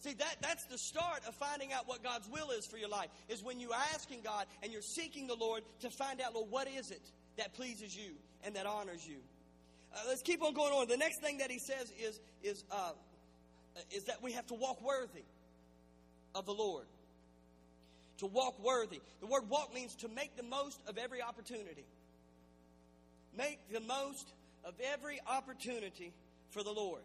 See, 0.00 0.14
that, 0.14 0.36
that's 0.40 0.66
the 0.66 0.78
start 0.78 1.20
of 1.28 1.34
finding 1.36 1.72
out 1.72 1.86
what 1.86 2.02
God's 2.02 2.28
will 2.28 2.50
is 2.50 2.66
for 2.66 2.76
your 2.76 2.88
life, 2.88 3.08
is 3.28 3.42
when 3.42 3.60
you're 3.60 3.74
asking 3.94 4.20
God 4.24 4.46
and 4.62 4.72
you're 4.72 4.82
seeking 4.82 5.28
the 5.28 5.36
Lord 5.36 5.62
to 5.80 5.90
find 5.90 6.20
out, 6.20 6.34
Lord, 6.34 6.50
what 6.50 6.68
is 6.68 6.90
it 6.90 7.02
that 7.38 7.54
pleases 7.54 7.96
you 7.96 8.12
and 8.44 8.56
that 8.56 8.66
honors 8.66 9.06
you? 9.06 9.18
Uh, 9.94 10.00
let's 10.08 10.22
keep 10.22 10.42
on 10.42 10.54
going 10.54 10.72
on. 10.72 10.88
The 10.88 10.96
next 10.96 11.20
thing 11.20 11.38
that 11.38 11.50
he 11.50 11.58
says 11.58 11.92
is, 12.02 12.18
is, 12.42 12.64
uh, 12.72 12.92
is 13.92 14.04
that 14.04 14.20
we 14.22 14.32
have 14.32 14.46
to 14.48 14.54
walk 14.54 14.82
worthy 14.82 15.22
of 16.34 16.46
the 16.46 16.52
Lord 16.52 16.86
to 18.22 18.26
walk 18.26 18.62
worthy. 18.64 19.00
The 19.20 19.26
word 19.26 19.50
walk 19.50 19.74
means 19.74 19.96
to 19.96 20.08
make 20.08 20.36
the 20.36 20.44
most 20.44 20.80
of 20.86 20.96
every 20.96 21.20
opportunity. 21.20 21.84
Make 23.36 23.58
the 23.72 23.80
most 23.80 24.28
of 24.64 24.74
every 24.92 25.18
opportunity 25.26 26.12
for 26.50 26.62
the 26.62 26.70
Lord. 26.70 27.02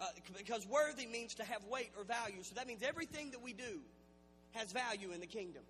Uh, 0.00 0.06
because 0.38 0.66
worthy 0.66 1.06
means 1.06 1.34
to 1.34 1.44
have 1.44 1.62
weight 1.70 1.90
or 1.98 2.04
value. 2.04 2.42
So 2.42 2.54
that 2.54 2.66
means 2.66 2.82
everything 2.82 3.32
that 3.32 3.42
we 3.42 3.52
do 3.52 3.80
has 4.52 4.72
value 4.72 5.12
in 5.12 5.20
the 5.20 5.26
kingdom. 5.26 5.62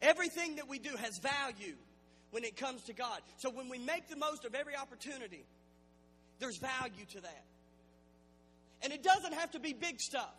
Everything 0.00 0.56
that 0.56 0.68
we 0.68 0.78
do 0.78 0.94
has 0.96 1.18
value 1.18 1.74
when 2.30 2.44
it 2.44 2.56
comes 2.56 2.84
to 2.84 2.92
God. 2.92 3.20
So 3.38 3.50
when 3.50 3.68
we 3.68 3.78
make 3.78 4.08
the 4.08 4.16
most 4.16 4.44
of 4.44 4.54
every 4.54 4.76
opportunity, 4.76 5.44
there's 6.38 6.58
value 6.58 7.06
to 7.14 7.20
that. 7.22 7.44
And 8.82 8.92
it 8.92 9.02
doesn't 9.02 9.34
have 9.34 9.50
to 9.52 9.58
be 9.58 9.72
big 9.72 10.00
stuff. 10.00 10.34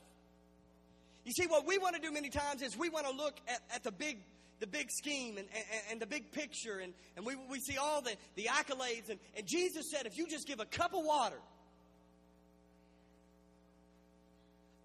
You 1.26 1.32
see, 1.32 1.47
what 1.47 1.67
we 1.67 1.78
want 1.80 1.95
to 1.95 2.01
do 2.01 2.11
many 2.11 2.30
times 2.30 2.61
is 2.61 2.78
we 2.78 2.89
want 2.89 3.07
to 3.07 3.11
look 3.11 3.39
at, 3.47 3.59
at 3.73 3.84
the 3.84 3.91
big 3.91 4.19
the 4.61 4.67
big 4.67 4.89
scheme 4.89 5.38
and, 5.38 5.47
and, 5.53 5.82
and, 5.91 6.01
the 6.01 6.05
big 6.05 6.32
picture, 6.32 6.80
and, 6.82 6.93
and 7.17 7.26
we, 7.26 7.36
we 7.49 7.59
see 7.59 7.78
all 7.78 8.01
the, 8.01 8.15
the 8.36 8.45
accolades. 8.45 9.09
And, 9.09 9.19
and 9.36 9.45
Jesus 9.45 9.91
said, 9.91 10.05
if 10.05 10.17
you 10.17 10.28
just 10.30 10.47
give 10.47 10.61
a 10.61 10.65
cup 10.65 10.93
of 10.93 11.03
water, 11.03 11.36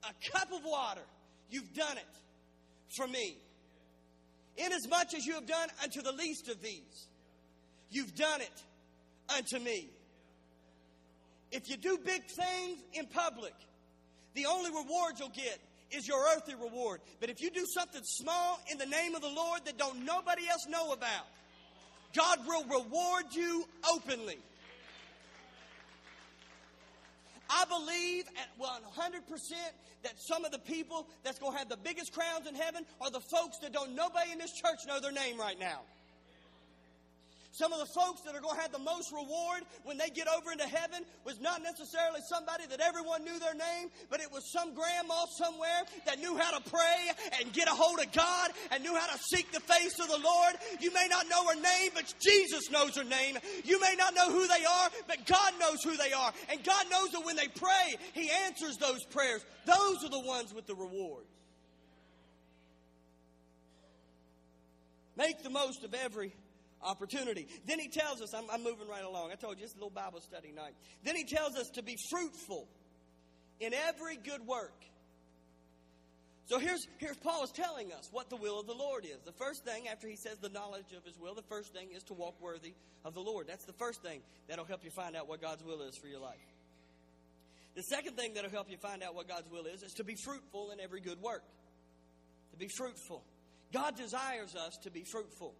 a 0.03 0.30
cup 0.32 0.49
of 0.53 0.64
water, 0.64 1.03
you've 1.51 1.72
done 1.72 1.97
it 1.99 2.18
for 2.97 3.07
me. 3.07 3.36
Inasmuch 4.57 5.14
as 5.16 5.24
you 5.24 5.34
have 5.34 5.47
done 5.47 5.68
unto 5.82 6.03
the 6.03 6.12
least 6.12 6.49
of 6.49 6.61
these, 6.61 7.07
you've 7.91 8.14
done 8.16 8.41
it 8.41 8.64
unto 9.32 9.64
me. 9.64 9.88
If 11.53 11.68
you 11.68 11.76
do 11.76 11.99
big 12.05 12.22
things 12.24 12.78
in 12.95 13.07
public, 13.07 13.55
the 14.34 14.47
only 14.47 14.70
reward 14.70 15.14
you'll 15.18 15.28
get 15.28 15.59
is 15.93 16.07
your 16.07 16.24
earthly 16.34 16.55
reward. 16.55 17.01
But 17.20 17.30
if 17.30 17.41
you 17.41 17.51
do 17.51 17.64
something 17.66 18.03
small 18.05 18.61
in 18.70 18.78
the 18.78 18.86
name 18.86 19.14
of 19.14 19.22
the 19.22 19.28
Lord 19.28 19.64
that 19.64 19.78
don't 19.78 20.05
nobody 20.05 20.49
else 20.49 20.66
know 20.68 20.93
about, 20.93 21.26
God 22.14 22.38
will 22.47 22.64
reward 22.64 23.24
you 23.32 23.64
openly. 23.93 24.38
I 27.49 27.64
believe 27.64 28.24
at 28.38 28.49
100% 28.59 29.51
that 30.03 30.12
some 30.18 30.45
of 30.45 30.53
the 30.53 30.59
people 30.59 31.09
that's 31.24 31.38
going 31.38 31.53
to 31.53 31.59
have 31.59 31.68
the 31.68 31.76
biggest 31.76 32.12
crowns 32.12 32.47
in 32.47 32.55
heaven 32.55 32.84
are 33.01 33.11
the 33.11 33.20
folks 33.20 33.59
that 33.59 33.72
don't 33.72 33.95
nobody 33.95 34.30
in 34.32 34.38
this 34.38 34.53
church 34.53 34.78
know 34.86 35.01
their 35.01 35.12
name 35.12 35.38
right 35.38 35.59
now. 35.59 35.80
Some 37.53 37.72
of 37.72 37.80
the 37.80 37.86
folks 37.86 38.22
that 38.22 38.34
are 38.36 38.40
going 38.40 38.55
to 38.55 38.61
have 38.62 38.70
the 38.70 38.78
most 38.78 39.11
reward 39.11 39.62
when 39.82 39.98
they 39.98 40.09
get 40.09 40.28
over 40.28 40.53
into 40.53 40.66
heaven 40.66 41.03
was 41.24 41.40
not 41.40 41.62
necessarily 41.62 42.20
somebody 42.28 42.64
that 42.66 42.80
everyone 42.80 43.24
knew 43.24 43.38
their 43.40 43.55
name, 43.55 43.90
but 44.09 44.20
it 44.20 44.30
was 44.30 44.53
some 44.53 44.72
grandma 44.72 45.26
somewhere 45.36 45.82
that 46.07 46.20
knew 46.20 46.36
how 46.36 46.57
to 46.57 46.70
pray 46.70 47.11
and 47.40 47.53
get 47.53 47.66
a 47.66 47.72
hold 47.72 47.98
of 47.98 48.12
God 48.12 48.51
and 48.70 48.84
knew 48.84 48.94
how 48.94 49.07
to 49.12 49.18
seek 49.18 49.51
the 49.51 49.61
face 49.61 49.98
of 49.98 50.07
the 50.09 50.18
Lord. 50.18 50.55
You 50.80 50.94
may 50.94 51.09
not 51.11 51.28
know 51.28 51.44
her 51.48 51.61
name, 51.61 51.90
but 51.92 52.14
Jesus 52.22 52.70
knows 52.70 52.96
her 52.96 53.05
name. 53.05 53.36
You 53.64 53.80
may 53.80 53.94
not 53.98 54.14
know 54.14 54.30
who 54.30 54.46
they 54.46 54.64
are, 54.64 54.88
but 55.09 55.26
God 55.26 55.53
knows 55.59 55.82
who 55.82 55.96
they 55.96 56.12
are. 56.12 56.32
And 56.51 56.62
God 56.62 56.86
knows 56.88 57.11
that 57.11 57.24
when 57.24 57.34
they 57.34 57.48
pray, 57.48 57.96
He 58.12 58.30
answers 58.46 58.76
those 58.76 59.05
prayers. 59.07 59.44
Those 59.66 60.05
are 60.05 60.11
the 60.11 60.20
ones 60.24 60.55
with 60.55 60.68
the 60.68 60.76
rewards. 60.76 61.26
Make 65.16 65.42
the 65.42 65.51
most 65.51 65.84
of 65.84 65.92
every 65.92 66.32
opportunity. 66.83 67.47
Then 67.66 67.78
he 67.78 67.89
tells 67.89 68.20
us, 68.20 68.35
I'm, 68.35 68.45
I'm, 68.51 68.62
moving 68.62 68.89
right 68.89 69.05
along. 69.05 69.31
I 69.33 69.35
told 69.35 69.59
you 69.59 69.64
it's 69.64 69.74
a 69.74 69.76
little 69.76 69.91
Bible 69.91 70.20
study 70.20 70.53
night. 70.53 70.74
Then 71.05 71.16
he 71.16 71.24
tells 71.24 71.57
us 71.57 71.68
to 71.74 71.83
be 71.83 71.97
fruitful 72.11 72.68
in 73.61 73.74
every 73.74 74.16
good 74.16 74.47
work. 74.47 74.74
So 76.47 76.59
here's, 76.59 76.85
here's 76.99 77.16
Paul 77.18 77.45
is 77.45 77.53
telling 77.53 77.93
us 77.93 78.09
what 78.11 78.28
the 78.28 78.37
will 78.37 78.59
of 78.59 78.66
the 78.66 78.74
Lord 78.74 79.05
is. 79.05 79.22
The 79.24 79.33
first 79.33 79.64
thing, 79.64 79.87
after 79.87 80.09
he 80.09 80.16
says 80.16 80.39
the 80.39 80.49
knowledge 80.49 80.93
of 80.97 81.05
his 81.05 81.16
will, 81.16 81.35
the 81.35 81.43
first 81.43 81.72
thing 81.72 81.89
is 81.95 82.03
to 82.05 82.14
walk 82.14 82.35
worthy 82.41 82.74
of 83.05 83.14
the 83.14 83.20
Lord. 83.20 83.47
That's 83.47 83.64
the 83.66 83.72
first 83.74 84.03
thing 84.03 84.20
that'll 84.49 84.64
help 84.64 84.85
you 84.85 84.91
find 84.91 85.14
out 85.14 85.28
what 85.28 85.41
God's 85.41 85.62
will 85.62 85.83
is 85.83 85.97
for 85.97 86.09
your 86.09 86.18
life. 86.18 86.35
The 87.76 87.83
second 87.83 88.16
thing 88.16 88.35
that'll 88.35 88.51
help 88.51 88.68
you 88.68 88.78
find 88.78 89.03
out 89.03 89.14
what 89.14 89.28
God's 89.28 89.49
will 89.49 89.64
is 89.66 89.85
is 89.85 89.93
to 89.95 90.05
be 90.05 90.16
fruitful 90.24 90.72
in 90.72 90.81
every 90.81 91.01
good 91.01 91.22
work. 91.22 91.45
To 92.51 92.59
be 92.59 92.68
fruitful. 92.76 93.22
God 93.72 93.97
desires 93.97 94.57
us 94.57 94.76
to 94.83 94.91
be 94.91 95.05
fruitful 95.05 95.55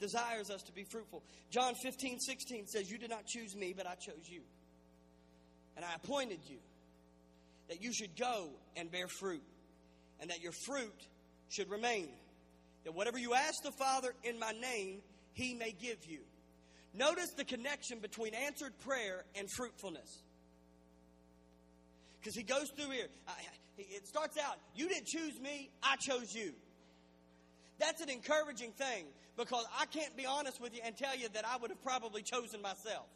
desires 0.00 0.50
us 0.50 0.62
to 0.62 0.72
be 0.72 0.84
fruitful. 0.84 1.22
John 1.50 1.74
15, 1.82 2.20
16 2.20 2.66
says, 2.66 2.90
You 2.90 2.98
did 2.98 3.10
not 3.10 3.26
choose 3.26 3.54
me, 3.56 3.74
but 3.76 3.86
I 3.86 3.94
chose 3.94 4.28
you. 4.28 4.40
And 5.76 5.84
I 5.84 5.94
appointed 5.94 6.40
you 6.46 6.58
that 7.68 7.82
you 7.82 7.92
should 7.92 8.16
go 8.16 8.50
and 8.76 8.90
bear 8.90 9.08
fruit, 9.08 9.42
and 10.20 10.30
that 10.30 10.40
your 10.40 10.52
fruit 10.66 10.94
should 11.48 11.70
remain. 11.70 12.08
That 12.84 12.94
whatever 12.94 13.18
you 13.18 13.34
ask 13.34 13.54
the 13.62 13.72
Father 13.72 14.12
in 14.22 14.38
my 14.38 14.52
name, 14.52 15.00
he 15.32 15.54
may 15.54 15.72
give 15.72 15.98
you. 16.06 16.20
Notice 16.92 17.30
the 17.36 17.44
connection 17.44 17.98
between 17.98 18.34
answered 18.34 18.72
prayer 18.80 19.24
and 19.34 19.48
fruitfulness. 19.56 20.22
Because 22.20 22.36
he 22.36 22.42
goes 22.42 22.70
through 22.76 22.90
here. 22.90 23.08
It 23.76 24.06
starts 24.06 24.38
out, 24.38 24.56
You 24.74 24.88
didn't 24.88 25.06
choose 25.06 25.40
me, 25.40 25.70
I 25.82 25.96
chose 25.96 26.32
you. 26.32 26.52
That's 27.78 28.00
an 28.00 28.10
encouraging 28.10 28.70
thing 28.72 29.06
because 29.36 29.64
I 29.78 29.86
can't 29.86 30.16
be 30.16 30.26
honest 30.26 30.60
with 30.60 30.74
you 30.74 30.80
and 30.84 30.96
tell 30.96 31.16
you 31.16 31.28
that 31.34 31.44
I 31.46 31.56
would 31.56 31.70
have 31.70 31.82
probably 31.82 32.22
chosen 32.22 32.62
myself. 32.62 33.06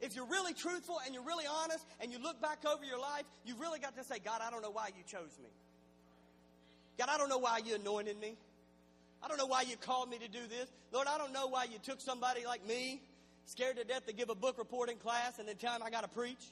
If 0.00 0.16
you're 0.16 0.26
really 0.26 0.54
truthful 0.54 0.98
and 1.04 1.14
you're 1.14 1.24
really 1.24 1.44
honest 1.62 1.84
and 2.00 2.10
you 2.10 2.18
look 2.18 2.40
back 2.40 2.64
over 2.64 2.84
your 2.84 2.98
life, 2.98 3.24
you've 3.44 3.60
really 3.60 3.78
got 3.78 3.96
to 3.96 4.04
say, 4.04 4.16
God, 4.24 4.40
I 4.42 4.50
don't 4.50 4.62
know 4.62 4.70
why 4.70 4.88
you 4.96 5.02
chose 5.06 5.38
me. 5.42 5.50
God, 6.98 7.08
I 7.10 7.18
don't 7.18 7.28
know 7.28 7.38
why 7.38 7.60
you 7.64 7.74
anointed 7.74 8.18
me. 8.18 8.36
I 9.22 9.28
don't 9.28 9.36
know 9.36 9.46
why 9.46 9.62
you 9.62 9.76
called 9.76 10.08
me 10.08 10.18
to 10.18 10.28
do 10.28 10.46
this. 10.48 10.70
Lord, 10.92 11.06
I 11.06 11.18
don't 11.18 11.32
know 11.32 11.48
why 11.48 11.64
you 11.64 11.78
took 11.82 12.00
somebody 12.00 12.46
like 12.46 12.66
me, 12.66 13.02
scared 13.44 13.76
to 13.76 13.84
death 13.84 14.06
to 14.06 14.14
give 14.14 14.30
a 14.30 14.34
book 14.34 14.56
reporting 14.56 14.96
class 14.96 15.38
and 15.38 15.46
then 15.46 15.56
tell 15.56 15.74
him 15.74 15.82
I 15.82 15.90
got 15.90 16.02
to 16.02 16.08
preach. 16.08 16.42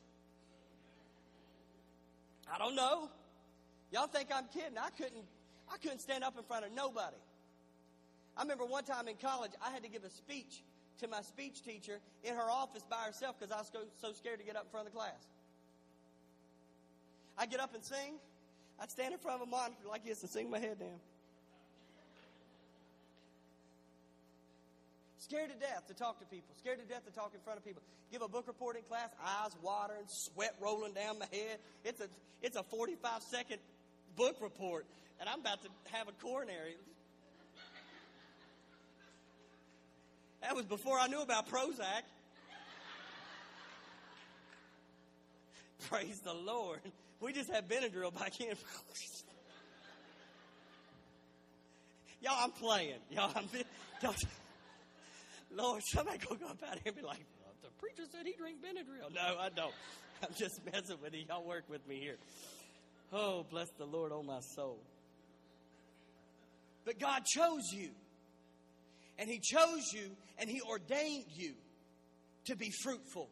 I 2.53 2.59
don't 2.59 2.75
know. 2.75 3.09
Y'all 3.93 4.07
think 4.07 4.29
I'm 4.35 4.47
kidding? 4.53 4.79
I 4.79 4.91
couldn't, 4.91 5.25
I 5.73 5.79
couldn't 5.79 6.01
stand 6.01 6.25
up 6.25 6.37
in 6.37 6.45
front 6.45 6.67
of 6.67 6.73
nobody. 6.73 7.17
I 8.37 8.43
remember 8.43 8.65
one 8.65 8.85
time 8.85 9.09
in 9.09 9.17
college, 9.17 9.53
I 9.65 9.71
had 9.71 9.83
to 9.83 9.89
give 9.89 10.05
a 10.05 10.11
speech 10.11 10.63
to 11.01 11.09
my 11.09 11.23
speech 11.23 11.63
teacher 11.63 11.99
in 12.25 12.35
her 12.35 12.51
office 12.51 12.85
by 12.89 13.03
herself 13.07 13.37
because 13.39 13.53
I 13.53 13.59
was 13.59 13.71
so 14.01 14.13
scared 14.13 14.41
to 14.41 14.45
get 14.45 14.57
up 14.57 14.65
in 14.65 14.71
front 14.71 14.87
of 14.87 14.93
the 14.93 14.99
class. 14.99 15.27
I'd 17.39 17.51
get 17.51 17.61
up 17.61 17.75
and 17.75 17.85
sing. 17.85 18.19
I'd 18.81 18.91
stand 18.91 19.13
in 19.13 19.19
front 19.19 19.41
of 19.41 19.49
a 19.49 19.51
monitor 19.51 19.89
like 19.89 20.05
this 20.05 20.23
and 20.23 20.31
sing 20.31 20.51
my 20.51 20.59
head 20.59 20.79
down. 20.79 21.01
Scared 25.19 25.51
to 25.51 25.57
death 25.57 25.87
to 25.89 25.95
talk 25.95 26.21
to 26.21 26.27
people. 26.27 26.55
Scared 26.59 26.79
to 26.79 26.85
death 26.85 27.05
to 27.05 27.13
talk 27.13 27.33
in 27.35 27.41
front 27.41 27.59
of 27.59 27.65
people. 27.65 27.83
Give 28.11 28.23
a 28.23 28.29
book 28.29 28.47
report 28.47 28.77
in 28.77 28.83
class, 28.83 29.11
eyes 29.23 29.51
watering, 29.63 30.07
sweat 30.07 30.55
rolling 30.61 30.95
down 30.95 31.19
my 31.19 31.27
head. 31.31 31.59
It's 31.85 32.01
a, 32.01 32.09
it's 32.41 32.57
a 32.57 32.63
45 32.63 33.23
second 33.23 33.59
book 34.19 34.37
report, 34.43 34.85
and 35.21 35.29
I'm 35.29 35.41
about 35.41 35.63
to 35.63 35.69
have 35.93 36.09
a 36.09 36.13
coronary. 36.21 36.75
That 40.43 40.55
was 40.57 40.67
before 40.67 40.99
I 40.99 41.07
knew 41.07 41.23
about 41.23 41.49
Prozac. 41.49 42.03
Praise 45.89 46.21
the 46.21 46.35
Lord. 46.35 46.81
We 47.21 47.33
just 47.33 47.51
had 47.51 47.69
Benadryl 47.69 48.13
back 48.13 48.41
in. 48.41 48.55
Y'all, 52.21 52.37
I'm 52.39 52.51
playing. 52.51 52.99
Y'all, 53.11 53.31
I'm. 53.35 53.45
Y'all, 54.03 54.15
Lord, 55.53 55.81
somebody 55.93 56.19
go 56.19 56.35
up 56.47 56.59
out 56.69 56.75
here 56.75 56.83
and 56.87 56.97
be 56.97 57.03
like, 57.03 57.25
the 57.63 57.69
preacher 57.79 58.03
said 58.11 58.27
he 58.27 58.33
drink 58.33 58.59
Benadryl. 58.61 59.15
No, 59.15 59.39
I 59.39 59.49
don't. 59.49 59.73
I'm 60.23 60.35
just 60.37 60.61
messing 60.67 60.97
with 61.01 61.15
you. 61.15 61.25
Y'all 61.29 61.45
work 61.45 61.65
with 61.69 61.87
me 61.89 62.01
here. 62.01 62.17
Oh, 63.13 63.45
bless 63.51 63.69
the 63.79 63.87
Lord, 63.87 64.13
oh 64.13 64.23
my 64.23 64.41
soul. 64.41 64.79
But 66.85 66.99
God 66.99 67.25
chose 67.25 67.73
you. 67.73 67.91
And 69.19 69.29
He 69.29 69.41
chose 69.41 69.93
you 69.93 70.11
and 70.39 70.49
He 70.49 70.61
ordained 70.63 71.27
you 71.35 71.53
to 72.47 72.57
be 72.57 72.71
fruitful. 72.83 73.29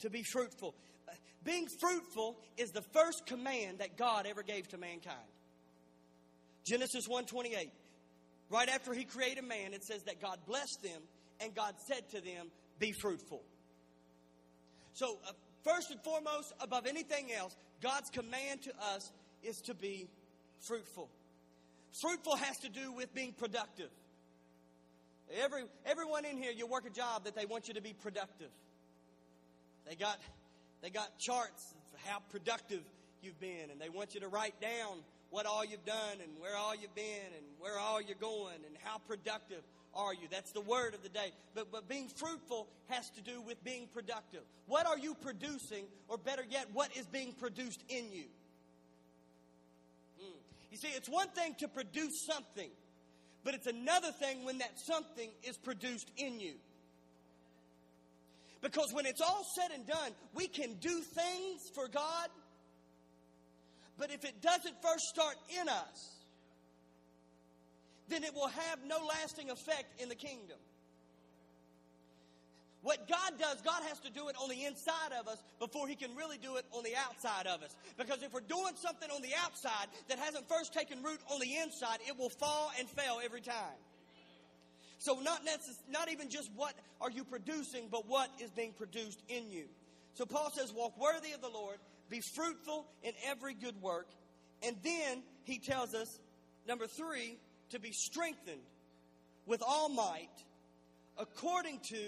To 0.00 0.10
be 0.10 0.22
fruitful. 0.32 0.74
Being 1.44 1.66
fruitful 1.80 2.38
is 2.56 2.70
the 2.70 2.82
first 2.92 3.26
command 3.26 3.78
that 3.78 3.96
God 3.96 4.26
ever 4.26 4.42
gave 4.42 4.66
to 4.68 4.78
mankind. 4.78 5.18
Genesis 6.66 7.06
1:28. 7.06 7.70
Right 8.50 8.68
after 8.68 8.94
he 8.94 9.04
created 9.04 9.44
man, 9.44 9.74
it 9.74 9.84
says 9.84 10.02
that 10.04 10.20
God 10.20 10.38
blessed 10.46 10.82
them 10.82 11.02
and 11.40 11.54
God 11.54 11.74
said 11.86 12.08
to 12.10 12.20
them, 12.20 12.50
"Be 12.78 12.92
fruitful." 12.92 13.44
So, 14.94 15.18
uh, 15.24 15.32
first 15.62 15.90
and 15.90 16.02
foremost, 16.02 16.52
above 16.60 16.86
anything 16.86 17.32
else, 17.32 17.56
God's 17.82 18.10
command 18.10 18.62
to 18.62 18.72
us 18.94 19.12
is 19.42 19.60
to 19.62 19.74
be 19.74 20.08
fruitful. 20.60 21.08
Fruitful 22.00 22.36
has 22.36 22.58
to 22.58 22.68
do 22.68 22.92
with 22.92 23.14
being 23.14 23.32
productive. 23.32 23.90
Every, 25.42 25.62
everyone 25.86 26.24
in 26.24 26.36
here, 26.36 26.52
you 26.52 26.66
work 26.66 26.86
a 26.86 26.90
job 26.90 27.24
that 27.24 27.34
they 27.34 27.46
want 27.46 27.68
you 27.68 27.74
to 27.74 27.82
be 27.82 27.92
productive. 27.92 28.50
They 29.88 29.94
got, 29.94 30.18
they 30.82 30.90
got 30.90 31.18
charts 31.18 31.74
of 31.92 32.00
how 32.08 32.18
productive 32.30 32.82
you've 33.22 33.38
been, 33.40 33.70
and 33.70 33.80
they 33.80 33.88
want 33.88 34.14
you 34.14 34.20
to 34.20 34.28
write 34.28 34.60
down 34.60 34.98
what 35.30 35.46
all 35.46 35.64
you've 35.64 35.84
done 35.84 36.18
and 36.22 36.30
where 36.40 36.56
all 36.56 36.74
you've 36.74 36.94
been 36.94 37.32
and 37.36 37.44
where 37.58 37.78
all 37.78 38.00
you're 38.00 38.16
going 38.20 38.56
and 38.66 38.76
how 38.82 38.98
productive 39.08 39.62
are 39.96 40.14
you. 40.14 40.28
That's 40.30 40.52
the 40.52 40.60
word 40.60 40.94
of 40.94 41.02
the 41.02 41.08
day. 41.08 41.32
But, 41.54 41.70
but 41.72 41.88
being 41.88 42.08
fruitful 42.08 42.68
has 42.88 43.08
to 43.10 43.20
do 43.20 43.40
with 43.40 43.62
being 43.64 43.88
productive. 43.92 44.42
What 44.66 44.86
are 44.86 44.98
you 44.98 45.14
producing, 45.14 45.84
or 46.08 46.18
better 46.18 46.42
yet, 46.48 46.66
what 46.72 46.96
is 46.96 47.06
being 47.06 47.32
produced 47.32 47.82
in 47.88 48.12
you? 48.12 48.24
Mm. 50.20 50.34
You 50.70 50.76
see, 50.76 50.88
it's 50.88 51.08
one 51.08 51.28
thing 51.28 51.54
to 51.58 51.68
produce 51.68 52.26
something, 52.26 52.70
but 53.44 53.54
it's 53.54 53.66
another 53.66 54.12
thing 54.12 54.44
when 54.44 54.58
that 54.58 54.78
something 54.78 55.30
is 55.42 55.56
produced 55.56 56.10
in 56.16 56.40
you. 56.40 56.54
Because 58.60 58.92
when 58.92 59.04
it's 59.04 59.20
all 59.20 59.44
said 59.56 59.70
and 59.74 59.86
done, 59.86 60.12
we 60.34 60.46
can 60.46 60.74
do 60.80 61.00
things 61.00 61.60
for 61.74 61.86
God 61.88 62.28
but 63.98 64.10
if 64.10 64.24
it 64.24 64.42
doesn't 64.42 64.74
first 64.82 65.04
start 65.04 65.36
in 65.60 65.68
us, 65.68 66.23
then 68.08 68.24
it 68.24 68.34
will 68.34 68.48
have 68.48 68.78
no 68.86 68.98
lasting 69.06 69.50
effect 69.50 70.00
in 70.00 70.08
the 70.08 70.14
kingdom. 70.14 70.58
What 72.82 73.08
God 73.08 73.38
does, 73.38 73.62
God 73.62 73.82
has 73.88 73.98
to 74.00 74.10
do 74.10 74.28
it 74.28 74.36
on 74.36 74.50
the 74.50 74.64
inside 74.66 75.12
of 75.18 75.26
us 75.26 75.42
before 75.58 75.88
He 75.88 75.96
can 75.96 76.14
really 76.14 76.36
do 76.36 76.56
it 76.56 76.66
on 76.70 76.84
the 76.84 76.94
outside 76.94 77.46
of 77.46 77.62
us. 77.62 77.74
Because 77.96 78.22
if 78.22 78.34
we're 78.34 78.40
doing 78.40 78.74
something 78.76 79.10
on 79.10 79.22
the 79.22 79.32
outside 79.42 79.88
that 80.08 80.18
hasn't 80.18 80.46
first 80.50 80.74
taken 80.74 81.02
root 81.02 81.18
on 81.32 81.40
the 81.40 81.56
inside, 81.56 82.00
it 82.06 82.18
will 82.18 82.28
fall 82.28 82.70
and 82.78 82.86
fail 82.86 83.20
every 83.24 83.40
time. 83.40 83.78
So, 84.98 85.18
not, 85.20 85.46
necess- 85.46 85.80
not 85.90 86.10
even 86.12 86.28
just 86.28 86.50
what 86.56 86.74
are 87.00 87.10
you 87.10 87.24
producing, 87.24 87.88
but 87.90 88.06
what 88.06 88.28
is 88.38 88.50
being 88.50 88.72
produced 88.72 89.22
in 89.28 89.50
you. 89.50 89.64
So, 90.12 90.26
Paul 90.26 90.50
says, 90.54 90.70
Walk 90.70 90.98
worthy 91.00 91.32
of 91.32 91.40
the 91.40 91.48
Lord 91.48 91.78
be 92.10 92.20
fruitful 92.34 92.86
in 93.02 93.12
every 93.26 93.54
good 93.54 93.80
work. 93.80 94.08
And 94.62 94.76
then 94.82 95.22
he 95.44 95.58
tells 95.58 95.94
us, 95.94 96.18
number 96.66 96.86
three, 96.86 97.38
to 97.70 97.78
be 97.78 97.92
strengthened 97.92 98.62
with 99.46 99.62
all 99.66 99.88
might 99.88 100.28
according 101.18 101.80
to 101.90 102.02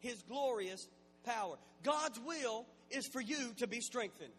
his 0.00 0.22
glorious 0.22 0.86
power. 1.24 1.56
God's 1.82 2.18
will 2.20 2.66
is 2.90 3.06
for 3.12 3.20
you 3.20 3.52
to 3.58 3.66
be 3.66 3.80
strengthened. 3.80 4.32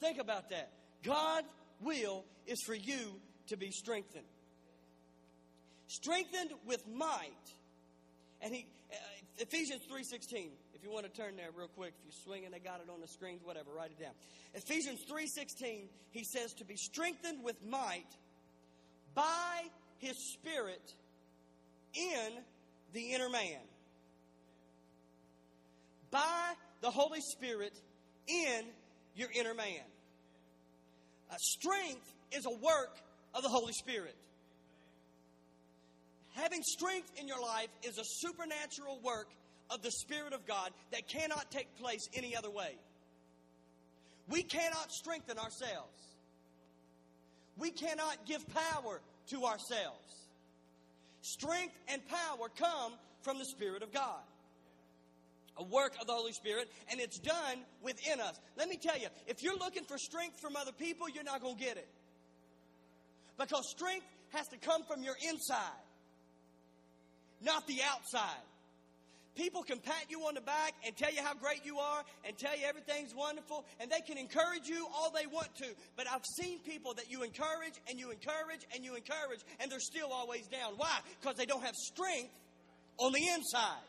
Think 0.00 0.18
about 0.18 0.50
that. 0.50 0.70
God's 1.02 1.48
will 1.80 2.24
is 2.46 2.62
for 2.62 2.74
you 2.74 3.20
to 3.48 3.56
be 3.56 3.70
strengthened. 3.70 4.24
Strengthened 5.86 6.50
with 6.66 6.82
might. 6.88 7.30
And 8.42 8.54
he 8.54 8.66
uh, 8.92 8.96
Ephesians 9.38 9.82
3:16 9.90 10.48
If 10.74 10.82
you 10.82 10.90
want 10.90 11.04
to 11.04 11.12
turn 11.12 11.36
there 11.36 11.48
real 11.56 11.68
quick, 11.68 11.94
if 11.98 12.04
you're 12.04 12.24
swinging, 12.24 12.50
they 12.50 12.58
got 12.58 12.80
it 12.80 12.90
on 12.92 13.00
the 13.00 13.08
screens, 13.08 13.42
whatever, 13.44 13.70
write 13.74 13.92
it 13.92 14.00
down. 14.00 14.12
Ephesians 14.54 15.04
3:16, 15.10 15.88
he 16.10 16.24
says 16.24 16.52
to 16.54 16.64
be 16.64 16.76
strengthened 16.76 17.42
with 17.44 17.56
might 17.64 18.10
by 19.16 19.62
his 19.98 20.14
spirit 20.34 20.94
in 21.94 22.30
the 22.92 23.14
inner 23.14 23.28
man. 23.28 23.58
By 26.12 26.52
the 26.82 26.90
Holy 26.90 27.20
Spirit 27.20 27.72
in 28.28 28.62
your 29.16 29.28
inner 29.34 29.54
man. 29.54 29.82
Uh, 31.30 31.34
strength 31.38 32.12
is 32.30 32.46
a 32.46 32.50
work 32.50 32.98
of 33.34 33.42
the 33.42 33.48
Holy 33.48 33.72
Spirit. 33.72 34.14
Having 36.34 36.62
strength 36.62 37.10
in 37.16 37.26
your 37.26 37.40
life 37.40 37.70
is 37.82 37.98
a 37.98 38.04
supernatural 38.04 39.00
work 39.02 39.30
of 39.70 39.82
the 39.82 39.90
Spirit 39.90 40.34
of 40.34 40.46
God 40.46 40.70
that 40.92 41.08
cannot 41.08 41.50
take 41.50 41.74
place 41.78 42.06
any 42.14 42.36
other 42.36 42.50
way. 42.50 42.76
We 44.28 44.42
cannot 44.42 44.92
strengthen 44.92 45.38
ourselves. 45.38 46.05
We 47.58 47.70
cannot 47.70 48.26
give 48.26 48.44
power 48.48 49.00
to 49.30 49.44
ourselves. 49.44 50.28
Strength 51.22 51.74
and 51.88 52.00
power 52.08 52.48
come 52.56 52.92
from 53.22 53.38
the 53.38 53.44
Spirit 53.44 53.82
of 53.82 53.92
God. 53.92 54.20
A 55.58 55.64
work 55.64 55.94
of 56.00 56.06
the 56.06 56.12
Holy 56.12 56.32
Spirit, 56.32 56.70
and 56.90 57.00
it's 57.00 57.18
done 57.18 57.58
within 57.82 58.20
us. 58.20 58.38
Let 58.56 58.68
me 58.68 58.76
tell 58.76 58.98
you, 58.98 59.08
if 59.26 59.42
you're 59.42 59.56
looking 59.56 59.84
for 59.84 59.96
strength 59.96 60.38
from 60.38 60.54
other 60.54 60.72
people, 60.72 61.08
you're 61.08 61.24
not 61.24 61.40
going 61.40 61.56
to 61.56 61.64
get 61.64 61.78
it. 61.78 61.88
Because 63.38 63.68
strength 63.70 64.06
has 64.30 64.46
to 64.48 64.58
come 64.58 64.82
from 64.84 65.02
your 65.02 65.16
inside, 65.28 65.82
not 67.42 67.66
the 67.66 67.78
outside. 67.90 68.44
People 69.36 69.62
can 69.62 69.78
pat 69.78 70.06
you 70.08 70.20
on 70.22 70.34
the 70.34 70.40
back 70.40 70.72
and 70.84 70.96
tell 70.96 71.12
you 71.12 71.22
how 71.22 71.34
great 71.34 71.60
you 71.64 71.78
are 71.78 72.02
and 72.24 72.36
tell 72.38 72.56
you 72.56 72.64
everything's 72.66 73.14
wonderful 73.14 73.64
and 73.78 73.90
they 73.90 74.00
can 74.00 74.16
encourage 74.16 74.66
you 74.66 74.86
all 74.96 75.12
they 75.12 75.26
want 75.26 75.54
to. 75.56 75.66
But 75.94 76.06
I've 76.10 76.24
seen 76.40 76.58
people 76.60 76.94
that 76.94 77.10
you 77.10 77.22
encourage 77.22 77.76
and 77.88 78.00
you 78.00 78.10
encourage 78.10 78.64
and 78.74 78.82
you 78.82 78.96
encourage 78.96 79.40
and 79.60 79.70
they're 79.70 79.78
still 79.78 80.10
always 80.10 80.46
down. 80.48 80.72
Why? 80.76 80.98
Because 81.20 81.36
they 81.36 81.44
don't 81.44 81.62
have 81.62 81.74
strength 81.74 82.32
on 82.98 83.12
the 83.12 83.28
inside. 83.28 83.84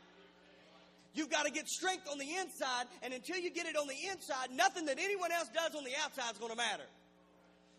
You've 1.14 1.32
got 1.32 1.46
to 1.46 1.52
get 1.52 1.68
strength 1.68 2.08
on 2.12 2.20
the 2.20 2.30
inside, 2.36 2.86
and 3.02 3.12
until 3.12 3.38
you 3.38 3.50
get 3.50 3.66
it 3.66 3.76
on 3.76 3.88
the 3.88 3.98
inside, 4.12 4.52
nothing 4.54 4.86
that 4.86 5.00
anyone 5.00 5.32
else 5.32 5.50
does 5.50 5.74
on 5.74 5.84
the 5.84 5.94
outside 6.04 6.32
is 6.34 6.38
going 6.38 6.52
to 6.52 6.58
matter. 6.58 6.84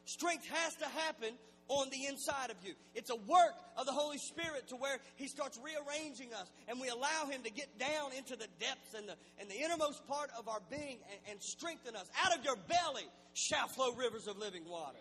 Strength 0.06 0.48
has 0.48 0.74
to 0.74 0.86
happen 0.86 1.34
on 1.68 1.90
the 1.90 2.06
inside 2.06 2.50
of 2.50 2.56
you. 2.64 2.74
It's 2.94 3.10
a 3.10 3.16
work 3.16 3.54
of 3.76 3.86
the 3.86 3.92
Holy 3.92 4.18
Spirit 4.18 4.68
to 4.68 4.76
where 4.76 4.98
He 5.16 5.28
starts 5.28 5.58
rearranging 5.62 6.32
us 6.34 6.50
and 6.66 6.80
we 6.80 6.88
allow 6.88 7.26
Him 7.30 7.42
to 7.44 7.50
get 7.50 7.78
down 7.78 8.12
into 8.16 8.36
the 8.36 8.48
depths 8.58 8.94
and 8.96 9.08
the, 9.08 9.14
and 9.38 9.48
the 9.48 9.62
innermost 9.62 10.06
part 10.08 10.30
of 10.36 10.48
our 10.48 10.60
being 10.70 10.98
and, 11.10 11.32
and 11.32 11.42
strengthen 11.42 11.94
us. 11.94 12.08
Out 12.24 12.36
of 12.36 12.44
your 12.44 12.56
belly 12.56 13.06
shall 13.34 13.68
flow 13.68 13.92
rivers 13.92 14.26
of 14.26 14.38
living 14.38 14.68
water. 14.68 14.98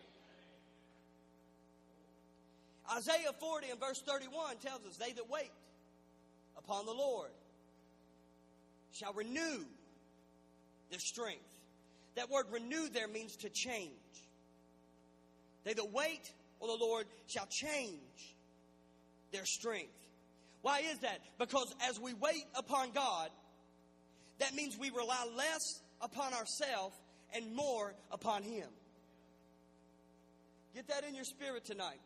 Isaiah 2.95 3.33
40 3.39 3.69
and 3.71 3.79
verse 3.79 4.01
31 4.05 4.57
tells 4.57 4.85
us, 4.85 4.97
They 4.97 5.11
that 5.13 5.29
wait 5.29 5.51
upon 6.57 6.85
the 6.85 6.93
Lord 6.93 7.29
shall 8.93 9.13
renew 9.13 9.65
their 10.89 10.99
strength. 10.99 11.43
That 12.15 12.29
word 12.29 12.45
renew 12.51 12.89
there 12.89 13.07
means 13.07 13.35
to 13.37 13.49
change. 13.49 13.91
They 15.63 15.73
that 15.73 15.91
wait 15.91 16.31
or 16.59 16.67
the 16.67 16.83
Lord 16.83 17.05
shall 17.27 17.47
change 17.47 18.35
their 19.31 19.45
strength. 19.45 19.93
Why 20.61 20.79
is 20.79 20.99
that? 20.99 21.21
Because 21.37 21.73
as 21.89 21.99
we 21.99 22.13
wait 22.13 22.45
upon 22.55 22.91
God, 22.91 23.29
that 24.39 24.53
means 24.53 24.77
we 24.77 24.89
rely 24.89 25.25
less 25.35 25.81
upon 26.01 26.33
ourselves 26.33 26.95
and 27.33 27.55
more 27.55 27.93
upon 28.11 28.43
Him. 28.43 28.67
Get 30.75 30.87
that 30.89 31.03
in 31.07 31.15
your 31.15 31.23
spirit 31.23 31.65
tonight. 31.65 31.99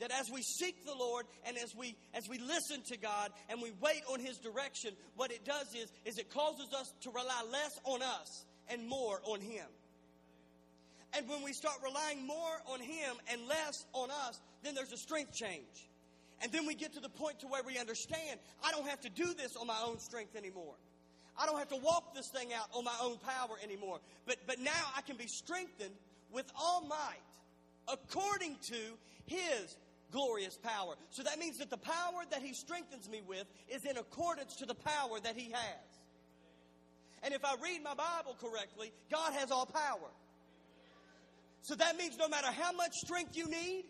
that 0.00 0.10
as 0.12 0.30
we 0.32 0.42
seek 0.42 0.86
the 0.86 0.94
Lord 0.94 1.26
and 1.44 1.56
as 1.56 1.74
we 1.74 1.96
as 2.14 2.28
we 2.28 2.38
listen 2.38 2.82
to 2.86 2.96
God 2.96 3.30
and 3.48 3.60
we 3.60 3.72
wait 3.80 4.02
on 4.10 4.20
his 4.20 4.38
direction, 4.38 4.94
what 5.16 5.30
it 5.30 5.44
does 5.44 5.74
is 5.74 5.90
is 6.04 6.18
it 6.18 6.32
causes 6.32 6.72
us 6.72 6.92
to 7.02 7.10
rely 7.10 7.44
less 7.50 7.78
on 7.84 8.02
us 8.02 8.44
and 8.70 8.86
more 8.88 9.20
on 9.24 9.40
him. 9.40 9.66
And 11.16 11.28
when 11.28 11.42
we 11.42 11.52
start 11.52 11.76
relying 11.82 12.26
more 12.26 12.62
on 12.66 12.80
him 12.80 13.16
and 13.30 13.46
less 13.48 13.86
on 13.92 14.10
us, 14.10 14.40
then 14.62 14.74
there's 14.74 14.92
a 14.92 14.96
strength 14.96 15.32
change. 15.32 15.88
And 16.42 16.52
then 16.52 16.66
we 16.66 16.74
get 16.74 16.92
to 16.94 17.00
the 17.00 17.08
point 17.08 17.40
to 17.40 17.46
where 17.46 17.62
we 17.62 17.78
understand 17.78 18.38
I 18.64 18.70
don't 18.70 18.86
have 18.86 19.00
to 19.00 19.10
do 19.10 19.34
this 19.34 19.56
on 19.56 19.66
my 19.66 19.78
own 19.84 19.98
strength 19.98 20.36
anymore. 20.36 20.74
I 21.40 21.46
don't 21.46 21.58
have 21.58 21.68
to 21.68 21.76
walk 21.76 22.14
this 22.14 22.28
thing 22.28 22.52
out 22.52 22.68
on 22.74 22.84
my 22.84 22.96
own 23.00 23.18
power 23.18 23.56
anymore. 23.62 24.00
But 24.26 24.36
but 24.46 24.60
now 24.60 24.92
I 24.96 25.02
can 25.02 25.16
be 25.16 25.26
strengthened 25.26 25.94
with 26.30 26.50
all 26.56 26.82
might 26.82 27.16
according 27.88 28.56
to 28.66 28.76
his 29.26 29.76
glorious 30.10 30.56
power. 30.56 30.94
So 31.10 31.22
that 31.22 31.38
means 31.38 31.58
that 31.58 31.70
the 31.70 31.78
power 31.78 32.22
that 32.30 32.42
he 32.42 32.52
strengthens 32.54 33.08
me 33.08 33.20
with 33.26 33.44
is 33.68 33.84
in 33.84 33.96
accordance 33.96 34.56
to 34.56 34.66
the 34.66 34.74
power 34.74 35.20
that 35.22 35.36
he 35.36 35.50
has. 35.52 35.98
And 37.22 37.34
if 37.34 37.44
I 37.44 37.54
read 37.62 37.82
my 37.82 37.94
Bible 37.94 38.36
correctly, 38.40 38.92
God 39.10 39.32
has 39.32 39.50
all 39.50 39.66
power. 39.66 40.10
So 41.62 41.74
that 41.74 41.96
means 41.96 42.16
no 42.18 42.28
matter 42.28 42.48
how 42.48 42.72
much 42.72 42.92
strength 42.94 43.36
you 43.36 43.46
need, 43.46 43.84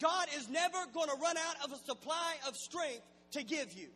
God 0.00 0.26
is 0.36 0.48
never 0.48 0.78
going 0.92 1.08
to 1.08 1.16
run 1.16 1.36
out 1.36 1.64
of 1.64 1.72
a 1.72 1.78
supply 1.84 2.34
of 2.46 2.54
strength 2.56 3.02
to 3.32 3.42
give 3.42 3.72
you. 3.72 3.88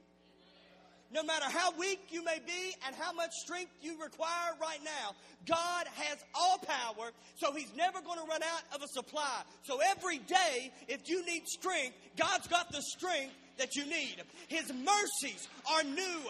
No 1.11 1.23
matter 1.23 1.47
how 1.47 1.73
weak 1.79 2.01
you 2.11 2.23
may 2.23 2.39
be 2.47 2.75
and 2.87 2.95
how 2.95 3.13
much 3.13 3.31
strength 3.43 3.73
you 3.81 4.01
require 4.03 4.53
right 4.61 4.81
now, 4.85 5.15
God 5.47 5.87
has 5.95 6.19
all 6.35 6.59
power, 6.59 7.11
so 7.37 7.55
He's 7.55 7.75
never 7.75 8.03
going 8.03 8.19
to 8.19 8.27
run 8.27 8.43
out 8.43 8.63
of 8.75 8.83
a 8.83 8.89
supply. 8.89 9.43
So 9.63 9.79
every 9.81 10.19
day, 10.19 10.71
if 10.87 11.09
you 11.09 11.25
need 11.25 11.47
strength, 11.47 11.97
God's 12.19 12.47
got 12.49 12.71
the 12.71 12.83
strength 12.83 13.33
that 13.59 13.77
you 13.77 13.85
need. 13.85 14.17
His 14.49 14.73
mercies 14.73 15.49
are 15.71 15.83
new 15.85 16.21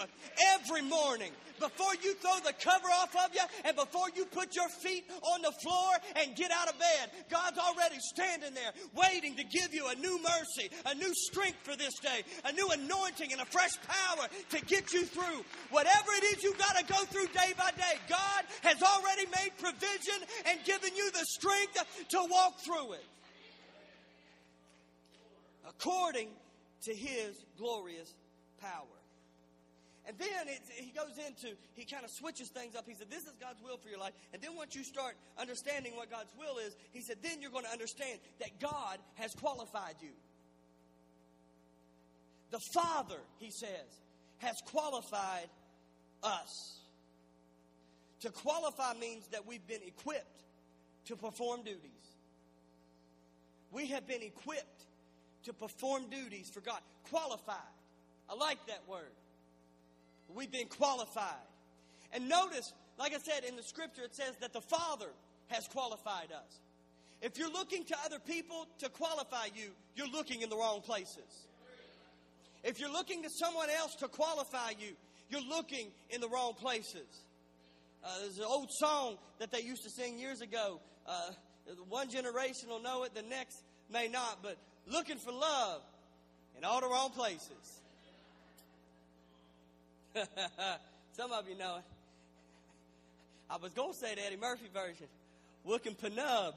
every 0.55 0.83
morning. 0.83 1.31
Before 1.59 1.95
you 2.03 2.15
throw 2.15 2.39
the 2.45 2.53
cover 2.53 2.87
off 2.87 3.15
of 3.17 3.35
you 3.35 3.43
and 3.65 3.75
before 3.77 4.09
you 4.15 4.25
put 4.27 4.55
your 4.55 4.69
feet 4.69 5.05
on 5.23 5.43
the 5.43 5.51
floor 5.61 5.91
and 6.17 6.37
get 6.37 6.53
out 6.53 6.69
of 6.69 6.79
bed, 6.79 7.11
God's 7.31 7.59
already 7.59 7.97
standing 7.99 8.55
there 8.55 8.73
waiting 8.95 9.35
to 9.37 9.45
give 9.45 9.75
you 9.75 9.89
a 9.89 9.95
new 9.97 10.21
mercy, 10.23 10.71
a 10.87 10.95
new 10.95 11.13
strength 11.15 11.59
for 11.63 11.77
this 11.77 11.99
day, 11.99 12.23
a 12.45 12.53
new 12.53 12.69
anointing 12.69 13.33
and 13.33 13.41
a 13.41 13.45
fresh 13.47 13.77
power 13.87 14.29
to 14.51 14.65
get 14.67 14.93
you 14.93 15.05
through. 15.05 15.45
Whatever 15.71 16.11
it 16.19 16.37
is 16.37 16.45
you've 16.45 16.59
got 16.59 16.77
to 16.77 16.85
go 16.85 17.05
through 17.07 17.27
day 17.27 17.53
by 17.59 17.71
day, 17.73 17.99
God 18.09 18.45
has 18.63 18.83
already 18.83 19.27
made 19.27 19.51
provision 19.59 20.21
and 20.47 20.59
given 20.65 20.95
you 20.97 21.11
the 21.11 21.25
strength 21.25 21.85
to 22.11 22.19
walk 22.31 22.61
through 22.61 22.93
it. 22.93 23.05
According 25.69 26.29
to 26.83 26.95
his 26.95 27.45
glorious 27.57 28.15
power. 28.61 28.85
And 30.07 30.17
then 30.19 30.49
it, 30.49 30.63
he 30.75 30.91
goes 30.91 31.19
into, 31.19 31.55
he 31.75 31.85
kind 31.85 32.03
of 32.03 32.11
switches 32.11 32.49
things 32.49 32.75
up. 32.75 32.85
He 32.89 32.95
said, 32.95 33.11
This 33.11 33.25
is 33.25 33.33
God's 33.39 33.61
will 33.63 33.77
for 33.77 33.91
your 33.91 33.99
life. 33.99 34.15
And 34.33 34.41
then 34.41 34.57
once 34.57 34.75
you 34.75 34.83
start 34.83 35.15
understanding 35.39 35.95
what 35.97 36.11
God's 36.11 36.33
will 36.39 36.57
is, 36.67 36.75
he 36.93 37.03
said, 37.03 37.17
Then 37.23 37.43
you're 37.43 37.51
going 37.51 37.67
to 37.67 37.71
understand 37.71 38.19
that 38.41 38.59
God 38.59 38.99
has 39.17 39.35
qualified 39.35 39.97
you. 40.01 40.09
The 42.51 42.59
Father, 42.59 43.19
he 43.39 43.51
says, 43.51 44.01
has 44.39 44.57
qualified 44.67 45.49
us. 46.23 46.79
To 48.21 48.31
qualify 48.31 48.95
means 48.99 49.27
that 49.29 49.47
we've 49.47 49.67
been 49.67 49.83
equipped 49.87 50.43
to 51.07 51.17
perform 51.17 51.63
duties. 51.63 51.83
We 53.71 53.89
have 53.89 54.07
been 54.07 54.23
equipped 54.23 54.85
to 55.45 55.53
perform 55.53 56.09
duties 56.11 56.51
for 56.53 56.61
God. 56.61 56.81
Qualified. 57.11 57.57
I 58.29 58.35
like 58.35 58.59
that 58.67 58.83
word. 58.89 59.13
We've 60.35 60.51
been 60.51 60.69
qualified. 60.69 61.47
And 62.13 62.29
notice, 62.29 62.73
like 62.99 63.15
I 63.15 63.19
said 63.19 63.45
in 63.45 63.57
the 63.57 63.63
scripture, 63.63 64.03
it 64.03 64.15
says 64.15 64.35
that 64.41 64.53
the 64.53 64.61
Father 64.61 65.09
has 65.49 65.67
qualified 65.69 66.33
us. 66.33 66.61
If 67.21 67.39
you're 67.39 67.51
looking 67.51 67.85
to 67.87 67.97
other 68.05 68.19
people 68.19 68.67
to 68.79 68.89
qualify 68.89 69.47
you, 69.55 69.71
you're 69.97 70.09
looking 70.09 70.43
in 70.43 70.51
the 70.51 70.57
wrong 70.57 70.81
places. 70.83 71.47
If 72.63 72.81
you're 72.81 72.93
looking 72.93 73.23
to 73.23 73.31
someone 73.31 73.69
else 73.71 73.95
to 73.97 74.09
qualify 74.09 74.71
you, 74.79 74.93
you're 75.31 75.49
looking 75.49 75.89
in 76.11 76.21
the 76.21 76.29
wrong 76.29 76.55
places. 76.55 77.07
Uh, 78.05 78.09
there's 78.21 78.39
an 78.39 78.45
old 78.45 78.71
song 78.71 79.17
that 79.39 79.51
they 79.51 79.61
used 79.61 79.83
to 79.85 79.91
sing 79.91 80.19
years 80.19 80.41
ago. 80.41 80.81
Uh, 81.07 81.31
one 81.89 82.09
generation 82.09 82.69
will 82.69 82.83
know 82.83 83.05
it, 83.05 83.15
the 83.15 83.23
next 83.23 83.63
may 83.93 84.09
not, 84.09 84.39
but 84.43 84.57
looking 84.91 85.17
for 85.17 85.33
love 85.33 85.81
in 86.57 86.65
all 86.65 86.81
the 86.81 86.89
wrong 86.89 87.11
places. 87.11 87.81
Some 91.13 91.33
of 91.33 91.49
you 91.49 91.57
know 91.57 91.77
it. 91.77 91.85
I 93.51 93.57
was 93.57 93.73
going 93.73 93.93
to 93.93 93.99
say 93.99 94.15
the 94.15 94.27
Eddie 94.27 94.37
Murphy 94.37 94.69
version, 94.73 95.07
looking 95.65 95.95
for 95.95 96.11
nub 96.11 96.55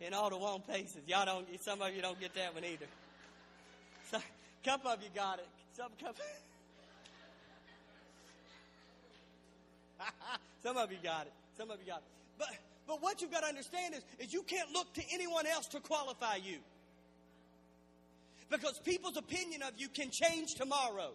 in 0.00 0.14
all 0.14 0.30
the 0.30 0.36
wrong 0.36 0.60
places. 0.60 1.02
Y'all 1.06 1.26
don't. 1.26 1.46
Some 1.60 1.82
of 1.82 1.94
you 1.94 2.00
don't 2.00 2.18
get 2.18 2.34
that 2.34 2.54
one 2.54 2.64
either. 2.64 2.86
So, 4.10 4.18
couple 4.64 4.90
of 4.90 5.02
you 5.02 5.08
got 5.14 5.38
it. 5.38 5.46
Some 5.76 5.90
couple. 6.00 6.24
Some 10.62 10.76
of 10.76 10.90
you 10.90 10.98
got 11.02 11.26
it. 11.26 11.32
Some 11.56 11.70
of 11.70 11.78
you 11.80 11.86
got 11.86 11.98
it. 11.98 12.04
But 12.38 12.48
but 12.86 13.02
what 13.02 13.20
you've 13.20 13.30
got 13.30 13.42
to 13.42 13.46
understand 13.46 13.94
is, 13.94 14.02
is 14.18 14.32
you 14.32 14.42
can't 14.42 14.72
look 14.72 14.92
to 14.94 15.02
anyone 15.12 15.46
else 15.46 15.66
to 15.68 15.80
qualify 15.80 16.36
you. 16.36 16.56
Because 18.50 18.78
people's 18.84 19.16
opinion 19.16 19.62
of 19.62 19.72
you 19.78 19.88
can 19.88 20.10
change 20.10 20.54
tomorrow. 20.56 21.12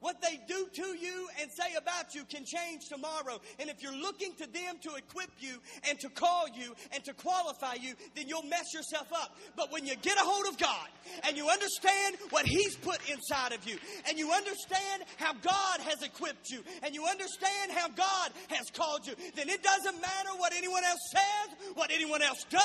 What 0.00 0.20
they 0.20 0.38
do 0.46 0.68
to 0.74 0.86
you 0.96 1.26
and 1.40 1.50
say 1.50 1.74
about 1.76 2.14
you 2.14 2.24
can 2.24 2.44
change 2.44 2.88
tomorrow. 2.88 3.40
And 3.58 3.70
if 3.70 3.82
you're 3.82 3.96
looking 3.96 4.34
to 4.34 4.46
them 4.46 4.76
to 4.82 4.94
equip 4.94 5.30
you 5.40 5.58
and 5.88 5.98
to 6.00 6.10
call 6.10 6.46
you 6.54 6.74
and 6.92 7.02
to 7.04 7.14
qualify 7.14 7.74
you, 7.80 7.94
then 8.14 8.28
you'll 8.28 8.44
mess 8.44 8.74
yourself 8.74 9.10
up. 9.12 9.36
But 9.56 9.72
when 9.72 9.86
you 9.86 9.96
get 9.96 10.16
a 10.18 10.22
hold 10.22 10.52
of 10.52 10.58
God 10.58 10.88
and 11.26 11.36
you 11.36 11.48
understand 11.48 12.16
what 12.28 12.46
He's 12.46 12.76
put 12.76 12.98
inside 13.10 13.52
of 13.52 13.66
you 13.66 13.78
and 14.06 14.18
you 14.18 14.30
understand 14.30 15.04
how 15.16 15.32
God 15.32 15.80
has 15.80 16.02
equipped 16.02 16.50
you 16.50 16.62
and 16.82 16.94
you 16.94 17.06
understand 17.06 17.72
how 17.72 17.88
God 17.88 18.30
has 18.48 18.70
called 18.70 19.06
you, 19.06 19.14
then 19.34 19.48
it 19.48 19.62
doesn't 19.62 20.00
matter 20.00 20.30
what 20.36 20.52
anyone 20.52 20.84
else 20.84 21.00
says, 21.10 21.72
what 21.74 21.90
anyone 21.90 22.20
else 22.20 22.44
does. 22.50 22.62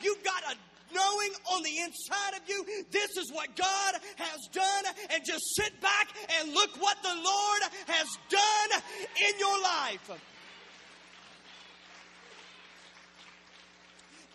You've 0.00 0.22
got 0.22 0.42
a 0.52 0.56
knowing 0.92 1.30
on 1.52 1.62
the 1.62 1.78
inside 1.78 2.34
of 2.36 2.48
you 2.48 2.64
this 2.90 3.16
is 3.16 3.32
what 3.32 3.54
God 3.56 3.94
has 4.16 4.48
done, 4.52 4.84
and 5.10 5.24
just 5.24 5.44
sit 5.56 5.80
back 5.80 6.08
and 6.40 6.52
look 6.54 6.70
what 6.80 6.96
the 7.02 7.14
Lord 7.14 7.62
has 7.86 8.08
done 8.28 8.82
in 9.16 9.38
your 9.38 9.62
life. 9.62 10.10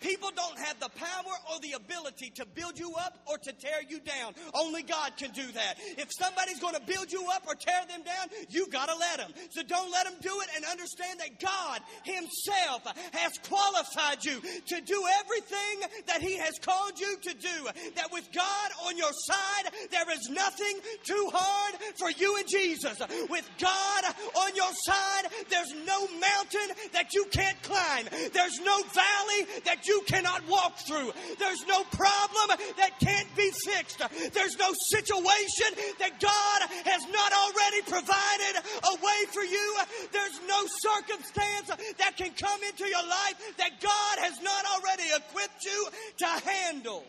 People 0.04 0.32
don't 0.36 0.60
have 0.60 0.78
the 0.82 0.90
power 0.90 1.34
or 1.50 1.60
the 1.62 1.72
ability 1.72 2.30
to 2.36 2.46
build 2.46 2.78
you 2.78 2.94
up 3.00 3.18
or 3.26 3.38
to 3.38 3.54
tear 3.54 3.80
you 3.88 4.02
down. 4.02 4.34
Only 4.54 4.84
God 4.84 5.14
can 5.18 5.32
do 5.32 5.50
that. 5.54 5.76
If 5.98 6.10
somebody's 6.20 6.60
going 6.60 6.76
to 6.76 6.82
build 6.82 7.10
you 7.10 7.26
up 7.34 7.44
or 7.48 7.56
tear 7.56 7.82
them 7.88 8.04
down, 8.04 8.28
you 8.50 8.68
got 8.68 8.90
to 8.90 8.96
let 8.98 9.18
them. 9.18 9.32
So 9.52 9.64
don't 9.64 9.90
let 9.92 10.04
them 10.04 10.16
do 10.20 10.36
it 10.42 10.50
and 10.58 10.66
understand 10.66 11.22
that 11.22 11.40
God 11.40 11.80
Himself 12.04 12.84
has 13.14 13.32
qualified 13.48 14.26
you 14.26 14.42
to 14.42 14.82
do 14.82 15.04
everything 15.24 16.04
that 16.08 16.22
He 16.22 16.36
has 16.38 16.54
called 16.62 17.00
you 17.00 17.16
to 17.22 17.34
do. 17.34 17.68
That 17.96 18.12
with 18.12 18.28
God 18.34 18.72
on 18.86 18.98
your 18.98 19.14
side, 19.14 19.72
there 19.90 20.12
is 20.12 20.30
nothing 20.30 20.80
too 21.06 21.30
hard 21.32 21.76
for 21.96 22.12
you 22.12 22.36
and 22.38 22.48
Jesus. 22.50 23.00
With 23.30 23.50
God 23.58 24.04
on 24.36 24.56
your 24.56 24.72
side, 24.84 25.32
there's 25.50 25.74
no 25.88 26.08
mountain 26.20 26.76
that 26.92 27.14
you 27.14 27.26
can't 27.32 27.62
climb. 27.64 28.06
There's 28.34 28.60
no 28.60 28.84
valley 28.84 29.48
that 29.64 29.88
you 29.88 29.93
you 29.94 30.02
cannot 30.08 30.48
walk 30.48 30.78
through. 30.78 31.12
There's 31.38 31.66
no 31.68 31.84
problem 31.84 32.58
that 32.78 33.00
can't 33.00 33.28
be 33.36 33.52
fixed. 33.52 34.02
There's 34.34 34.58
no 34.58 34.74
situation 34.90 35.70
that 36.00 36.20
God 36.20 36.62
has 36.86 37.04
not 37.12 37.32
already 37.34 37.82
provided 37.84 38.54
a 38.84 38.96
way 38.96 39.20
for 39.32 39.44
you. 39.44 39.78
There's 40.12 40.40
no 40.48 40.66
circumstance 40.66 41.68
that 41.98 42.18
can 42.18 42.32
come 42.32 42.60
into 42.68 42.86
your 42.88 43.06
life 43.08 43.36
that 43.58 43.82
God 43.82 44.16
has 44.20 44.42
not 44.42 44.66
already 44.74 45.10
equipped 45.16 45.64
you 45.64 45.88
to 46.18 46.26
handle. 46.26 47.04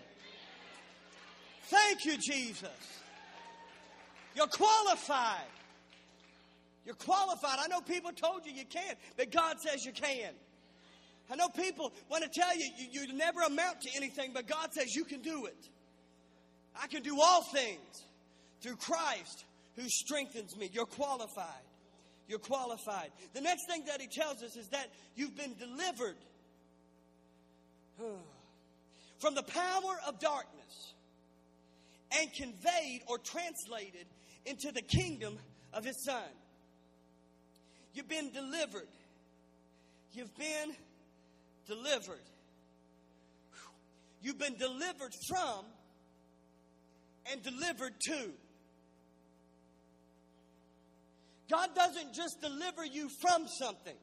Thank 1.64 2.04
you, 2.04 2.16
Jesus. 2.18 2.68
You're 4.36 4.46
qualified. 4.48 5.48
You're 6.84 6.96
qualified. 6.96 7.58
I 7.60 7.68
know 7.68 7.80
people 7.80 8.12
told 8.12 8.44
you 8.44 8.52
you 8.52 8.66
can't, 8.66 8.98
but 9.16 9.30
God 9.30 9.56
says 9.60 9.86
you 9.86 9.92
can. 9.92 10.34
I 11.30 11.36
know 11.36 11.48
people 11.48 11.92
want 12.10 12.22
to 12.24 12.30
tell 12.30 12.56
you, 12.56 12.66
you, 12.76 13.02
you 13.02 13.12
never 13.14 13.40
amount 13.42 13.80
to 13.82 13.90
anything, 13.96 14.32
but 14.34 14.46
God 14.46 14.72
says 14.72 14.94
you 14.94 15.04
can 15.04 15.22
do 15.22 15.46
it. 15.46 15.68
I 16.80 16.86
can 16.86 17.02
do 17.02 17.20
all 17.20 17.42
things 17.42 18.04
through 18.60 18.76
Christ 18.76 19.44
who 19.76 19.88
strengthens 19.88 20.56
me. 20.56 20.70
You're 20.72 20.86
qualified. 20.86 21.46
You're 22.28 22.38
qualified. 22.38 23.10
The 23.32 23.40
next 23.40 23.66
thing 23.66 23.84
that 23.86 24.00
he 24.00 24.06
tells 24.06 24.42
us 24.42 24.56
is 24.56 24.68
that 24.68 24.88
you've 25.14 25.36
been 25.36 25.54
delivered. 25.58 26.16
from 29.18 29.34
the 29.34 29.42
power 29.42 30.00
of 30.06 30.18
darkness 30.18 30.92
and 32.18 32.32
conveyed 32.34 33.02
or 33.06 33.18
translated 33.18 34.06
into 34.44 34.70
the 34.72 34.82
kingdom 34.82 35.38
of 35.72 35.84
his 35.84 36.04
son. 36.04 36.28
You've 37.94 38.08
been 38.08 38.30
delivered. 38.32 38.88
You've 40.12 40.36
been 40.36 40.74
delivered. 41.66 42.20
You've 44.22 44.38
been 44.38 44.56
delivered 44.56 45.12
from 45.28 45.64
and 47.30 47.42
delivered 47.42 47.92
to. 48.08 48.30
God 51.50 51.74
doesn't 51.74 52.14
just 52.14 52.40
deliver 52.40 52.84
you 52.84 53.08
from 53.20 53.46
something, 53.46 53.96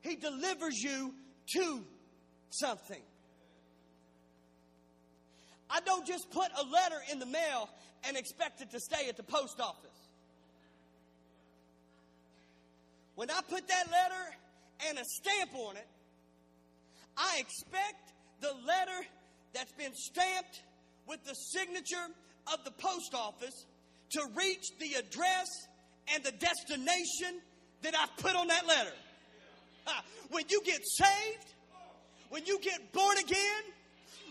He 0.00 0.16
delivers 0.16 0.76
you 0.76 1.14
to 1.54 1.84
something. 2.50 3.02
I 5.68 5.80
don't 5.80 6.06
just 6.06 6.30
put 6.30 6.48
a 6.60 6.64
letter 6.64 6.96
in 7.10 7.18
the 7.18 7.26
mail 7.26 7.68
and 8.04 8.16
expect 8.16 8.60
it 8.60 8.70
to 8.70 8.80
stay 8.80 9.08
at 9.08 9.16
the 9.16 9.22
post 9.22 9.60
office. 9.60 9.90
When 13.16 13.30
I 13.30 13.40
put 13.48 13.66
that 13.68 13.90
letter 13.90 14.36
and 14.88 14.98
a 14.98 15.04
stamp 15.04 15.54
on 15.54 15.76
it, 15.76 15.86
I 17.16 17.38
expect 17.38 18.12
the 18.40 18.52
letter 18.66 19.06
that's 19.54 19.72
been 19.72 19.94
stamped 19.94 20.62
with 21.06 21.24
the 21.24 21.34
signature 21.34 22.08
of 22.52 22.64
the 22.64 22.70
post 22.72 23.14
office 23.14 23.64
to 24.10 24.20
reach 24.36 24.64
the 24.78 24.94
address 24.94 25.48
and 26.14 26.22
the 26.22 26.32
destination 26.32 27.40
that 27.82 27.94
I've 27.94 28.16
put 28.18 28.36
on 28.36 28.48
that 28.48 28.66
letter. 28.66 28.92
When 30.30 30.44
you 30.48 30.60
get 30.64 30.80
saved, 30.84 31.54
when 32.30 32.44
you 32.44 32.58
get 32.60 32.92
born 32.92 33.16
again, 33.18 33.62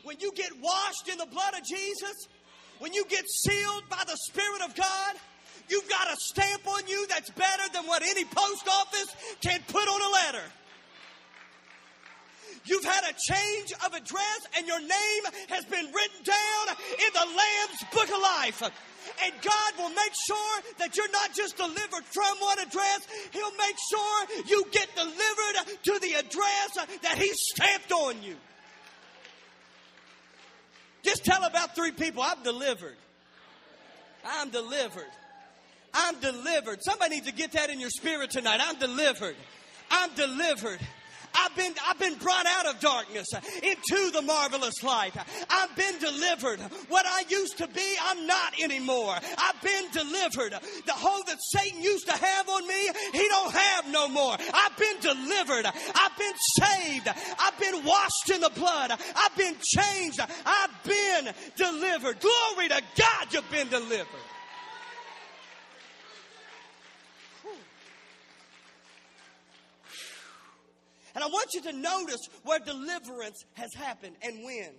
when 0.03 0.17
you 0.19 0.31
get 0.33 0.51
washed 0.61 1.09
in 1.11 1.17
the 1.17 1.25
blood 1.25 1.53
of 1.53 1.65
Jesus, 1.65 2.27
when 2.79 2.93
you 2.93 3.05
get 3.05 3.23
sealed 3.27 3.83
by 3.89 4.03
the 4.05 4.17
Spirit 4.27 4.61
of 4.63 4.75
God, 4.75 5.15
you've 5.70 5.89
got 5.89 6.07
a 6.11 6.16
stamp 6.18 6.68
on 6.68 6.88
you 6.88 7.05
that's 7.07 7.30
better 7.32 7.63
than 7.74 7.86
what 7.86 8.01
any 8.01 8.26
post 8.26 8.68
office 8.68 9.16
can 9.41 9.59
put 9.68 9.88
on 9.88 10.01
a 10.01 10.13
letter. 10.13 10.45
You've 12.66 12.84
had 12.84 13.03
a 13.03 13.13
change 13.13 13.74
of 13.86 13.93
address 13.93 14.47
and 14.57 14.66
your 14.66 14.80
name 14.80 15.24
has 15.49 15.66
been 15.66 15.86
written 15.86 16.24
down 16.24 16.76
in 16.93 17.13
the 17.13 17.26
Lamb's 17.28 17.84
Book 17.93 18.09
of 18.09 18.22
Life. 18.22 18.61
And 19.24 19.34
God 19.41 19.72
will 19.78 19.93
make 19.93 20.13
sure 20.26 20.61
that 20.80 20.97
you're 20.97 21.11
not 21.11 21.34
just 21.36 21.57
delivered 21.57 22.03
from 22.05 22.38
one 22.39 22.57
address, 22.59 23.07
He'll 23.32 23.55
make 23.57 23.76
sure 23.89 24.28
you 24.47 24.66
get 24.72 24.88
delivered 24.95 25.78
to 25.84 25.99
the 25.99 26.13
address 26.13 26.99
that 27.03 27.18
He 27.18 27.32
stamped 27.34 27.91
on 27.91 28.24
you. 28.24 28.36
Just 31.03 31.24
tell 31.24 31.43
about 31.43 31.76
three 31.76 31.91
people, 31.91 32.24
I'm 32.24 32.41
delivered. 32.41 32.97
I'm 34.26 34.49
delivered. 34.49 35.11
I'm 35.95 36.19
delivered. 36.19 36.83
Somebody 36.83 37.15
needs 37.15 37.27
to 37.27 37.33
get 37.33 37.53
that 37.53 37.69
in 37.69 37.79
your 37.79 37.89
spirit 37.89 38.31
tonight. 38.31 38.59
I'm 38.61 38.77
delivered. 38.77 39.35
I'm 39.89 40.13
delivered. 40.15 40.79
I've 41.37 41.55
been, 41.55 41.73
I've 41.85 41.99
been 41.99 42.15
brought 42.15 42.45
out 42.45 42.65
of 42.65 42.79
darkness 42.79 43.27
into 43.61 44.11
the 44.11 44.21
marvelous 44.21 44.81
light. 44.83 45.13
I've 45.49 45.75
been 45.75 45.99
delivered. 45.99 46.59
What 46.87 47.05
I 47.05 47.23
used 47.29 47.57
to 47.57 47.67
be, 47.67 47.95
I'm 48.03 48.25
not 48.25 48.59
anymore. 48.61 49.15
I've 49.37 49.61
been 49.61 49.91
delivered. 49.91 50.53
The 50.85 50.93
hold 50.93 51.27
that 51.27 51.37
Satan 51.41 51.81
used 51.81 52.07
to 52.07 52.13
have 52.13 52.49
on 52.49 52.67
me, 52.67 52.89
he 53.11 53.27
don't 53.27 53.53
have 53.53 53.91
no 53.91 54.07
more. 54.07 54.37
I've 54.53 54.77
been 54.77 54.99
delivered. 55.01 55.65
I've 55.65 56.17
been 56.17 56.33
saved. 56.61 57.09
I've 57.39 57.59
been 57.59 57.83
washed 57.83 58.29
in 58.33 58.41
the 58.41 58.51
blood. 58.55 58.91
I've 58.91 59.35
been 59.37 59.55
changed. 59.61 60.19
I've 60.45 60.83
been 60.83 61.33
delivered. 61.55 62.19
Glory 62.19 62.69
to 62.69 62.81
God, 62.97 63.33
you've 63.33 63.51
been 63.51 63.69
delivered. 63.69 64.24
And 71.16 71.24
I 71.24 71.28
want 71.28 71.53
you 71.53 71.61
to 71.61 71.72
notice 71.72 72.20
where 72.43 72.59
deliverance 72.59 73.45
has 73.53 73.74
happened 73.74 74.18
and 74.22 74.43
when. 74.43 74.70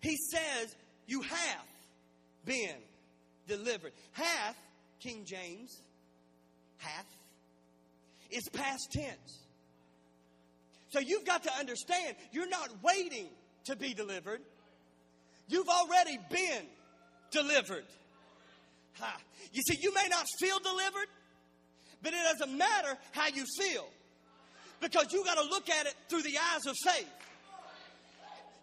He 0.00 0.16
says, 0.32 0.74
You 1.06 1.22
have 1.22 1.66
been 2.44 2.76
delivered. 3.46 3.92
Hath, 4.12 4.56
King 4.98 5.24
James, 5.24 5.80
hath, 6.78 7.06
is 8.30 8.48
past 8.52 8.90
tense. 8.92 9.38
So 10.90 10.98
you've 10.98 11.24
got 11.24 11.44
to 11.44 11.52
understand, 11.56 12.16
you're 12.32 12.48
not 12.48 12.68
waiting 12.82 13.28
to 13.66 13.76
be 13.76 13.94
delivered. 13.94 14.40
You've 15.48 15.68
already 15.68 16.18
been 16.30 16.64
delivered. 17.30 17.84
Ha. 18.98 19.16
You 19.52 19.62
see, 19.62 19.78
you 19.80 19.94
may 19.94 20.08
not 20.10 20.26
feel 20.40 20.58
delivered, 20.58 21.06
but 22.02 22.12
it 22.12 22.38
doesn't 22.38 22.58
matter 22.58 22.98
how 23.12 23.28
you 23.28 23.44
feel 23.56 23.86
because 24.80 25.12
you 25.12 25.24
got 25.24 25.38
to 25.38 25.48
look 25.48 25.68
at 25.68 25.86
it 25.86 25.94
through 26.08 26.22
the 26.22 26.36
eyes 26.38 26.66
of 26.66 26.76
faith. 26.84 27.08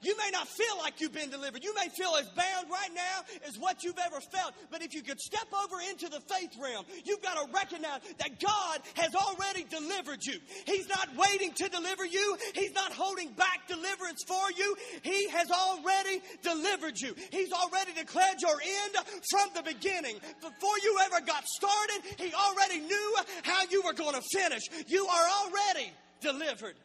You 0.01 0.15
may 0.17 0.29
not 0.31 0.47
feel 0.47 0.77
like 0.77 1.01
you've 1.01 1.13
been 1.13 1.31
delivered. 1.31 1.63
You 1.63 1.73
may 1.73 1.89
feel 1.89 2.15
as 2.19 2.27
bound 2.29 2.69
right 2.69 2.93
now 2.93 3.25
as 3.47 3.57
what 3.57 3.83
you've 3.83 3.97
ever 3.97 4.19
felt. 4.19 4.53
But 4.69 4.83
if 4.83 4.93
you 4.93 5.01
could 5.01 5.19
step 5.19 5.47
over 5.51 5.77
into 5.89 6.07
the 6.07 6.19
faith 6.21 6.55
realm, 6.61 6.85
you've 7.03 7.21
got 7.23 7.33
to 7.35 7.51
recognize 7.51 8.01
that 8.19 8.39
God 8.39 8.79
has 8.93 9.15
already 9.15 9.63
delivered 9.63 10.23
you. 10.23 10.39
He's 10.65 10.87
not 10.87 11.09
waiting 11.17 11.51
to 11.53 11.69
deliver 11.69 12.05
you. 12.05 12.37
He's 12.53 12.73
not 12.73 12.91
holding 12.93 13.31
back 13.31 13.67
deliverance 13.67 14.23
for 14.27 14.51
you. 14.55 14.75
He 15.01 15.29
has 15.29 15.49
already 15.49 16.21
delivered 16.43 16.99
you. 16.99 17.15
He's 17.31 17.51
already 17.51 17.93
declared 17.93 18.37
your 18.39 18.59
end 18.61 19.05
from 19.31 19.49
the 19.55 19.63
beginning. 19.63 20.17
Before 20.41 20.77
you 20.83 20.99
ever 21.05 21.25
got 21.25 21.43
started, 21.47 22.03
He 22.17 22.31
already 22.33 22.81
knew 22.81 23.15
how 23.43 23.63
you 23.71 23.81
were 23.83 23.93
going 23.93 24.13
to 24.13 24.23
finish. 24.31 24.63
You 24.87 25.07
are 25.07 25.27
already 25.43 25.91
delivered. 26.21 26.75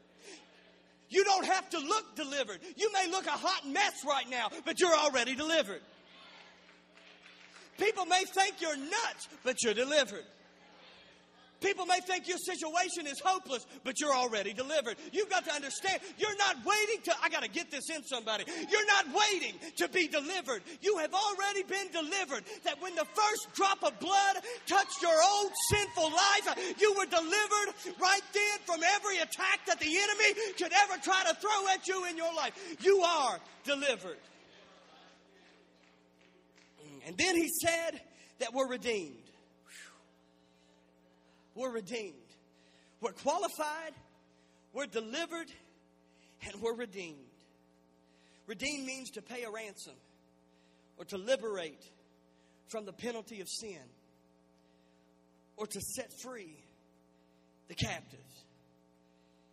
You 1.09 1.25
don't 1.25 1.45
have 1.45 1.69
to 1.71 1.79
look 1.79 2.17
delivered. 2.17 2.61
You 2.77 2.91
may 2.93 3.11
look 3.11 3.27
a 3.27 3.31
hot 3.31 3.69
mess 3.69 3.93
right 4.07 4.29
now, 4.31 4.51
but 4.65 4.81
you're 4.81 4.95
already 4.95 5.35
delivered. 5.35 5.83
People 7.79 8.07
may 8.07 8.25
think 8.25 8.61
you're 8.61 8.77
nuts, 8.77 9.29
but 9.45 9.63
you're 9.63 9.75
delivered. 9.75 10.25
People 11.63 11.87
may 11.87 12.01
think 12.01 12.29
your 12.29 12.39
situation 12.39 13.07
is 13.07 13.21
hopeless, 13.25 13.67
but 13.85 14.01
you're 14.01 14.15
already 14.15 14.53
delivered. 14.53 14.97
You've 15.13 15.31
got 15.31 15.45
to 15.45 15.55
understand, 15.55 16.01
you're 16.19 16.37
not 16.37 16.57
waiting 16.67 17.03
to, 17.05 17.15
I 17.23 17.29
got 17.29 17.43
to 17.43 17.49
get 17.49 17.71
this 17.71 17.89
in 17.89 18.03
somebody. 18.05 18.45
You're 18.69 18.87
not 18.87 19.07
waiting 19.15 19.55
to 19.77 19.89
be 19.89 20.09
delivered. 20.09 20.63
You 20.81 20.99
have 20.99 21.15
already 21.15 21.63
been 21.63 21.91
delivered. 21.93 22.45
That 22.65 22.83
when 22.83 22.95
the 22.95 23.05
first 23.05 23.55
drop 23.55 23.83
of 23.85 23.99
blood 24.01 24.37
touched 24.67 25.01
your 25.01 25.15
old 25.35 25.53
sinful 25.71 26.11
life, 26.11 26.77
you 26.79 26.95
were 26.99 27.07
delivered 27.07 27.69
right 28.01 28.23
then 28.35 28.59
from 28.67 28.81
every 28.83 29.19
attack 29.19 29.61
that 29.67 29.79
the 29.79 29.87
enemy 29.87 30.53
could 30.59 30.73
ever 30.73 31.01
try 31.03 31.23
to 31.29 31.35
throw 31.37 31.69
at 31.73 31.87
you 31.87 32.05
in 32.07 32.17
your 32.17 32.35
life. 32.35 32.53
You 32.81 33.03
are 33.03 33.39
delivered. 33.65 34.19
And 37.07 37.17
then 37.17 37.37
he 37.37 37.49
said 37.49 38.01
that 38.41 38.53
we're 38.53 38.69
redeemed. 38.69 39.22
We're 41.55 41.71
redeemed. 41.71 42.15
We're 43.01 43.13
qualified, 43.13 43.95
we're 44.73 44.87
delivered, 44.87 45.51
and 46.47 46.63
we're 46.63 46.77
redeemed. 46.77 47.19
Redeemed 48.47 48.87
means 48.87 49.11
to 49.11 49.23
pay 49.23 49.43
a 49.43 49.51
ransom 49.51 49.95
or 50.97 51.05
to 51.07 51.19
liberate 51.19 51.83
from 52.69 52.87
the 52.87 52.93
penalty 52.93 53.41
of 53.41 53.49
sin 53.49 53.83
or 55.57 55.67
to 55.67 55.81
set 55.81 56.11
free 56.23 56.57
the 57.69 57.75
captives. 57.75 58.45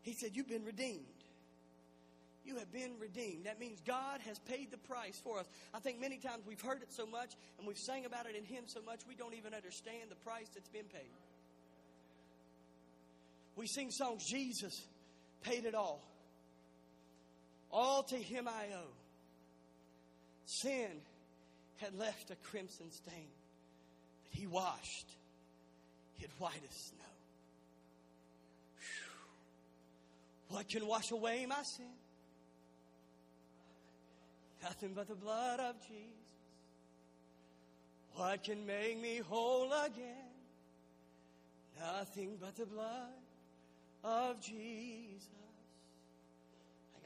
He 0.02 0.14
said, 0.14 0.32
You've 0.34 0.48
been 0.48 0.66
redeemed. 0.66 1.06
You 2.46 2.58
have 2.58 2.72
been 2.72 2.98
redeemed. 3.00 3.46
That 3.46 3.60
means 3.60 3.80
God 3.86 4.22
has 4.26 4.40
paid 4.40 4.72
the 4.72 4.78
price 4.78 5.20
for 5.24 5.40
us. 5.40 5.46
I 5.74 5.80
think 5.80 6.00
many 6.00 6.18
times 6.18 6.44
we've 6.48 6.62
heard 6.62 6.82
it 6.82 6.92
so 6.92 7.06
much 7.06 7.34
and 7.58 7.68
we've 7.68 7.78
sang 7.78 8.06
about 8.06 8.26
it 8.26 8.36
in 8.36 8.44
hymn 8.44 8.64
so 8.66 8.82
much 8.82 9.02
we 9.08 9.14
don't 9.14 9.36
even 9.36 9.54
understand 9.54 10.10
the 10.10 10.16
price 10.16 10.48
that's 10.54 10.70
been 10.70 10.86
paid. 10.86 11.14
We 13.60 13.68
sing 13.68 13.92
songs, 13.92 14.24
Jesus 14.26 14.88
paid 15.44 15.66
it 15.66 15.76
all. 15.76 16.02
All 17.70 18.04
to 18.04 18.16
him 18.16 18.48
I 18.48 18.74
owe. 18.74 18.94
Sin 20.46 20.88
had 21.76 21.94
left 21.94 22.32
a 22.32 22.36
crimson 22.36 22.90
stain, 22.90 23.28
but 24.24 24.40
he 24.40 24.48
washed 24.48 25.08
it 26.22 26.30
white 26.40 26.62
as 26.70 26.76
snow. 26.76 27.14
Whew. 28.78 30.56
What 30.56 30.70
can 30.70 30.88
wash 30.88 31.12
away 31.12 31.46
my 31.46 31.62
sin? 31.64 31.86
Nothing 34.64 34.94
but 34.96 35.10
the 35.10 35.16
blood 35.16 35.60
of 35.60 35.76
Jesus. 35.82 36.06
What 38.16 38.42
can 38.42 38.66
make 38.66 39.02
me 39.02 39.18
whole 39.18 39.74
again? 39.74 40.32
Nothing 41.78 42.38
but 42.40 42.56
the 42.56 42.66
blood 42.66 43.12
of 44.04 44.42
Jesus. 44.42 45.28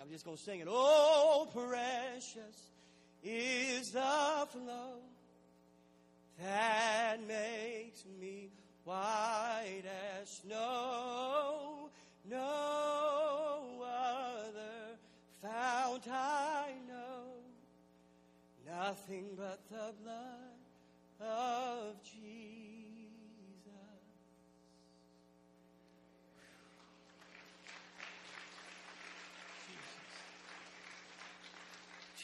I'm 0.04 0.10
just 0.12 0.26
going 0.26 0.36
to 0.36 0.44
sing 0.44 0.60
it. 0.60 0.68
Oh, 0.70 1.48
precious 1.54 2.72
is 3.24 3.92
the 3.92 4.48
flow 4.50 5.00
that 6.42 7.20
makes 7.26 8.04
me 8.20 8.50
white 8.84 9.84
as 10.20 10.30
snow. 10.30 11.90
No 12.30 13.86
other 13.86 14.98
fount 15.42 16.08
I 16.12 16.74
know, 16.88 17.24
nothing 18.68 19.28
but 19.38 19.62
the 19.70 19.94
blood 20.04 21.30
of 21.30 21.96
Jesus. 22.04 22.83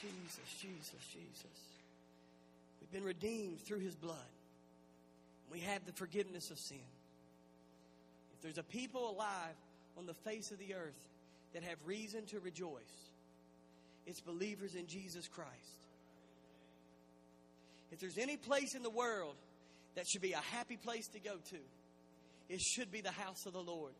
Jesus, 0.01 0.53
Jesus, 0.61 1.05
Jesus. 1.11 1.59
We've 2.79 2.91
been 2.91 3.03
redeemed 3.03 3.59
through 3.65 3.79
his 3.79 3.95
blood. 3.95 4.17
We 5.51 5.59
have 5.61 5.85
the 5.85 5.93
forgiveness 5.93 6.51
of 6.51 6.59
sin. 6.59 6.77
If 8.35 8.41
there's 8.41 8.57
a 8.57 8.63
people 8.63 9.09
alive 9.09 9.55
on 9.97 10.05
the 10.05 10.13
face 10.13 10.51
of 10.51 10.59
the 10.59 10.75
earth 10.75 11.07
that 11.53 11.63
have 11.63 11.77
reason 11.85 12.25
to 12.27 12.39
rejoice, 12.39 13.09
it's 14.05 14.21
believers 14.21 14.75
in 14.75 14.87
Jesus 14.87 15.27
Christ. 15.27 15.49
If 17.91 17.99
there's 17.99 18.17
any 18.17 18.37
place 18.37 18.75
in 18.75 18.83
the 18.83 18.89
world 18.89 19.35
that 19.95 20.07
should 20.07 20.21
be 20.21 20.33
a 20.33 20.41
happy 20.51 20.77
place 20.77 21.07
to 21.09 21.19
go 21.19 21.35
to, 21.49 21.57
it 22.49 22.61
should 22.61 22.91
be 22.91 23.01
the 23.01 23.11
house 23.11 23.45
of 23.45 23.53
the 23.53 23.61
Lord. 23.61 23.93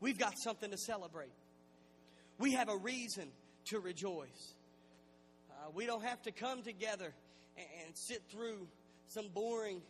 We've 0.00 0.18
got 0.18 0.34
something 0.42 0.70
to 0.70 0.78
celebrate. 0.78 1.32
We 2.38 2.52
have 2.52 2.68
a 2.68 2.76
reason 2.76 3.28
to 3.66 3.80
rejoice. 3.80 4.54
Uh, 5.50 5.70
we 5.74 5.86
don't 5.86 6.04
have 6.04 6.20
to 6.22 6.32
come 6.32 6.62
together 6.62 7.12
and, 7.56 7.66
and 7.84 7.96
sit 7.96 8.22
through 8.30 8.66
some 9.08 9.28
boring 9.34 9.80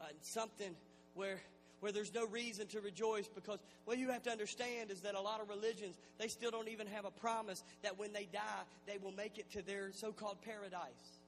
uh, 0.00 0.04
something 0.22 0.74
where 1.14 1.40
where 1.80 1.92
there's 1.92 2.12
no 2.14 2.26
reason 2.26 2.66
to 2.66 2.80
rejoice 2.80 3.26
because 3.26 3.58
what 3.86 3.96
you 3.96 4.10
have 4.10 4.22
to 4.22 4.30
understand 4.30 4.90
is 4.90 5.00
that 5.00 5.14
a 5.14 5.20
lot 5.20 5.40
of 5.40 5.48
religions 5.48 5.96
they 6.18 6.28
still 6.28 6.50
don't 6.50 6.68
even 6.68 6.86
have 6.86 7.04
a 7.04 7.10
promise 7.10 7.62
that 7.82 7.98
when 7.98 8.12
they 8.12 8.28
die 8.32 8.62
they 8.86 8.98
will 9.02 9.12
make 9.12 9.38
it 9.38 9.50
to 9.50 9.62
their 9.62 9.90
so-called 9.92 10.36
paradise 10.42 11.18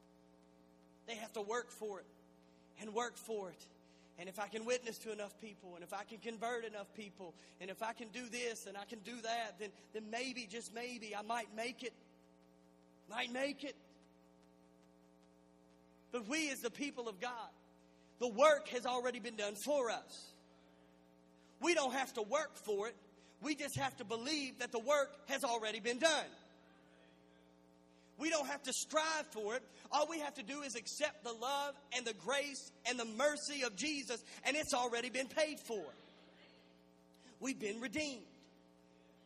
they 1.07 1.15
have 1.15 1.33
to 1.33 1.43
work 1.43 1.71
for 1.71 2.01
it 2.01 2.07
and 2.81 2.95
work 2.95 3.17
for 3.17 3.51
it 3.51 3.67
and 4.23 4.29
if 4.29 4.39
I 4.39 4.47
can 4.47 4.65
witness 4.65 4.99
to 4.99 5.11
enough 5.11 5.33
people, 5.41 5.75
and 5.75 5.83
if 5.83 5.93
I 5.93 6.05
can 6.05 6.19
convert 6.19 6.65
enough 6.65 6.87
people, 6.95 7.35
and 7.61 7.69
if 7.69 7.83
I 7.83 7.93
can 7.93 8.07
do 8.13 8.29
this 8.29 8.67
and 8.69 8.77
I 8.77 8.85
can 8.85 9.01
do 9.01 9.21
that, 9.21 9.59
then, 9.59 9.71
then 9.93 10.05
maybe, 10.13 10.47
just 10.49 10.73
maybe, 10.73 11.13
I 11.17 11.23
might 11.23 11.49
make 11.57 11.83
it. 11.83 11.93
Might 13.11 13.33
make 13.33 13.65
it. 13.65 13.75
But 16.13 16.29
we, 16.29 16.53
as 16.53 16.61
the 16.61 16.71
people 16.71 17.09
of 17.09 17.21
God, 17.21 17.51
the 18.21 18.29
work 18.29 18.69
has 18.69 18.87
already 18.87 19.19
been 19.19 19.35
done 19.35 19.57
for 19.65 19.91
us. 19.91 20.31
We 21.61 21.75
don't 21.75 21.93
have 21.93 22.13
to 22.13 22.23
work 22.23 22.55
for 22.55 22.87
it. 22.87 22.95
We 23.43 23.57
just 23.57 23.77
have 23.77 23.97
to 23.97 24.05
believe 24.05 24.61
that 24.61 24.71
the 24.71 24.79
work 24.79 25.11
has 25.31 25.43
already 25.43 25.81
been 25.81 25.99
done. 25.99 26.31
We 28.19 28.31
don't 28.31 28.47
have 28.47 28.63
to 28.63 28.73
strive 28.73 29.27
for 29.33 29.57
it. 29.57 29.65
All 29.93 30.07
we 30.09 30.21
have 30.21 30.35
to 30.35 30.43
do 30.43 30.63
is 30.63 30.75
accept 30.75 31.23
the 31.23 31.33
love 31.33 31.75
and 31.97 32.07
the 32.07 32.15
grace 32.15 32.73
and 32.87 32.99
the 32.99 33.05
mercy 33.05 33.63
of 33.63 33.77
Jesus, 33.77 34.25
and 34.45 34.57
it's 34.57 34.73
already 34.73 35.11
been 35.11 35.29
paid 35.29 35.61
for. 35.61 35.85
We've 37.41 37.59
been 37.59 37.81
redeemed. 37.81 38.23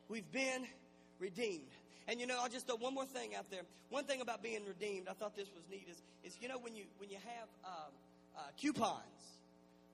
We've 0.08 0.30
been 0.32 0.66
redeemed. 1.20 1.68
And 2.08 2.20
you 2.20 2.26
know, 2.26 2.38
I'll 2.40 2.48
just 2.48 2.66
throw 2.66 2.76
one 2.76 2.94
more 2.94 3.04
thing 3.04 3.34
out 3.34 3.50
there. 3.50 3.62
One 3.90 4.04
thing 4.04 4.20
about 4.20 4.42
being 4.42 4.64
redeemed, 4.66 5.06
I 5.08 5.12
thought 5.12 5.36
this 5.36 5.48
was 5.54 5.64
neat, 5.70 5.86
is, 5.90 6.02
is 6.24 6.36
you 6.40 6.48
know, 6.48 6.58
when 6.58 6.74
you, 6.74 6.84
when 6.98 7.10
you 7.10 7.16
have 7.16 7.48
um, 7.64 7.92
uh, 8.36 8.40
coupons, 8.60 9.02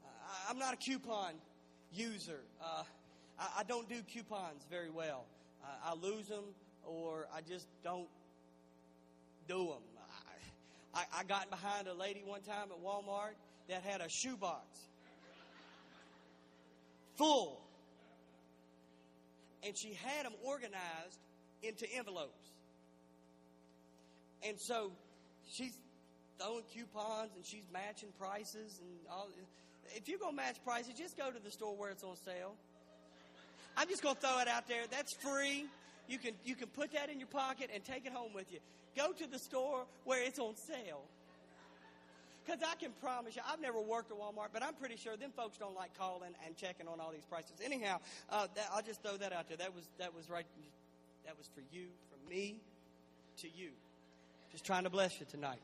uh, 0.04 0.50
I'm 0.50 0.58
not 0.58 0.74
a 0.74 0.76
coupon 0.76 1.32
user. 1.92 2.40
Uh, 2.62 2.82
I, 3.38 3.60
I, 3.60 3.62
don't 3.64 3.88
do 3.88 3.96
coupons 4.02 4.64
very 4.70 4.90
well. 4.90 5.24
I 5.84 5.94
lose 5.94 6.26
them 6.26 6.44
or 6.84 7.28
I 7.34 7.40
just 7.40 7.66
don't 7.84 8.08
do 9.48 9.58
them. 9.58 9.91
I, 10.94 11.04
I, 11.20 11.24
got 11.24 11.48
behind 11.50 11.88
a 11.88 11.94
lady 11.94 12.22
one 12.24 12.42
time 12.42 12.68
at 12.70 12.82
Walmart 12.84 13.34
that 13.68 13.82
had 13.82 14.00
a 14.00 14.08
shoebox 14.10 14.66
full. 17.16 17.60
And 19.64 19.76
she 19.76 19.94
had 19.94 20.26
them 20.26 20.32
organized 20.44 21.20
into 21.62 21.86
envelopes. 21.94 22.50
And 24.46 24.60
so 24.60 24.90
she's 25.52 25.76
throwing 26.38 26.64
coupons 26.74 27.30
and 27.36 27.46
she's 27.46 27.64
matching 27.72 28.08
prices 28.18 28.80
and 28.80 28.90
all. 29.10 29.28
If 29.94 30.08
you're 30.08 30.18
going 30.18 30.32
to 30.32 30.36
match 30.36 30.56
prices, 30.64 30.94
just 30.98 31.16
go 31.16 31.30
to 31.30 31.38
the 31.38 31.50
store 31.50 31.76
where 31.76 31.90
it's 31.90 32.02
on 32.02 32.16
sale. 32.24 32.54
I'm 33.76 33.88
just 33.88 34.02
going 34.02 34.16
to 34.16 34.20
throw 34.20 34.40
it 34.40 34.48
out 34.48 34.68
there. 34.68 34.82
That's 34.90 35.14
free. 35.22 35.66
You 36.08 36.18
can, 36.18 36.34
you 36.44 36.56
can 36.56 36.68
put 36.68 36.92
that 36.92 37.08
in 37.08 37.18
your 37.18 37.28
pocket 37.28 37.70
and 37.72 37.84
take 37.84 38.04
it 38.04 38.12
home 38.12 38.32
with 38.34 38.52
you. 38.52 38.58
Go 38.96 39.12
to 39.12 39.26
the 39.26 39.38
store 39.38 39.84
where 40.04 40.22
it's 40.22 40.38
on 40.38 40.54
sale. 40.56 41.02
Because 42.44 42.60
I 42.62 42.74
can 42.74 42.90
promise 43.00 43.36
you, 43.36 43.42
I've 43.48 43.60
never 43.60 43.80
worked 43.80 44.10
at 44.10 44.18
Walmart, 44.18 44.48
but 44.52 44.62
I'm 44.62 44.74
pretty 44.74 44.96
sure 44.96 45.16
them 45.16 45.30
folks 45.36 45.58
don't 45.58 45.76
like 45.76 45.96
calling 45.96 46.34
and 46.44 46.56
checking 46.56 46.88
on 46.88 46.98
all 46.98 47.12
these 47.12 47.24
prices. 47.24 47.52
Anyhow, 47.64 48.00
uh, 48.30 48.48
that, 48.56 48.68
I'll 48.74 48.82
just 48.82 49.02
throw 49.02 49.16
that 49.16 49.32
out 49.32 49.48
there. 49.48 49.56
That 49.56 49.74
was 49.74 49.84
that 49.98 50.14
was 50.14 50.28
right. 50.28 50.46
That 51.24 51.38
was 51.38 51.48
for 51.54 51.62
you, 51.70 51.86
from 52.10 52.28
me 52.28 52.56
to 53.42 53.48
you. 53.48 53.70
Just 54.50 54.64
trying 54.64 54.84
to 54.84 54.90
bless 54.90 55.20
you 55.20 55.26
tonight. 55.30 55.60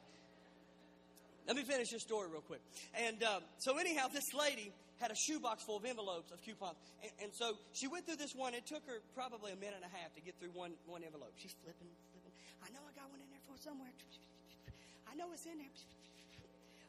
Let 1.48 1.56
me 1.56 1.62
finish 1.64 1.88
this 1.90 2.02
story 2.02 2.28
real 2.30 2.42
quick. 2.42 2.60
And 2.94 3.22
uh, 3.22 3.40
so, 3.58 3.78
anyhow, 3.78 4.06
this 4.12 4.34
lady 4.38 4.70
had 5.00 5.10
a 5.10 5.16
shoebox 5.16 5.64
full 5.64 5.78
of 5.78 5.84
envelopes 5.84 6.30
of 6.30 6.42
coupons. 6.42 6.76
And, 7.02 7.12
and, 7.22 7.30
so 7.32 7.54
she 7.72 7.86
went 7.86 8.04
through 8.06 8.16
this 8.16 8.34
one. 8.34 8.54
It 8.54 8.66
took 8.66 8.84
her 8.86 9.00
probably 9.14 9.52
a 9.52 9.56
minute 9.56 9.80
and 9.82 9.84
a 9.84 9.96
half 9.96 10.14
to 10.14 10.20
get 10.20 10.34
through 10.38 10.50
one, 10.52 10.72
one 10.86 11.02
envelope. 11.04 11.32
She's 11.36 11.54
flipping, 11.64 11.88
flipping. 11.88 12.07
I 12.62 12.68
know 12.70 12.80
I 12.82 12.92
got 12.94 13.11
one 13.11 13.20
in 13.20 13.28
there 13.30 13.42
for 13.46 13.56
somewhere. 13.62 13.92
I 15.11 15.14
know 15.14 15.26
it's 15.32 15.46
in 15.46 15.59
there. 15.59 15.74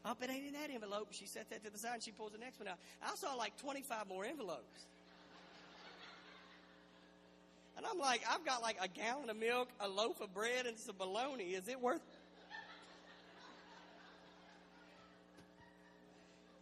Up, 0.05 0.21
it 0.23 0.29
ain't 0.29 0.47
in 0.47 0.53
that 0.53 0.69
envelope. 0.71 1.09
She 1.11 1.25
set 1.25 1.49
that 1.49 1.63
to 1.63 1.69
the 1.69 1.77
side 1.77 1.95
and 1.95 2.03
she 2.03 2.11
pulls 2.11 2.31
the 2.31 2.37
next 2.37 2.59
one 2.59 2.67
out. 2.67 2.77
I 3.03 3.13
saw 3.15 3.35
like 3.35 3.57
25 3.57 4.07
more 4.07 4.25
envelopes. 4.25 4.85
And 7.77 7.85
I'm 7.85 7.97
like, 7.97 8.21
I've 8.29 8.45
got 8.45 8.61
like 8.61 8.77
a 8.81 8.87
gallon 8.87 9.29
of 9.29 9.37
milk, 9.37 9.69
a 9.79 9.87
loaf 9.87 10.19
of 10.21 10.33
bread, 10.33 10.65
and 10.65 10.77
some 10.77 10.95
bologna. 10.97 11.43
Is 11.43 11.67
it 11.67 11.79
worth 11.79 12.01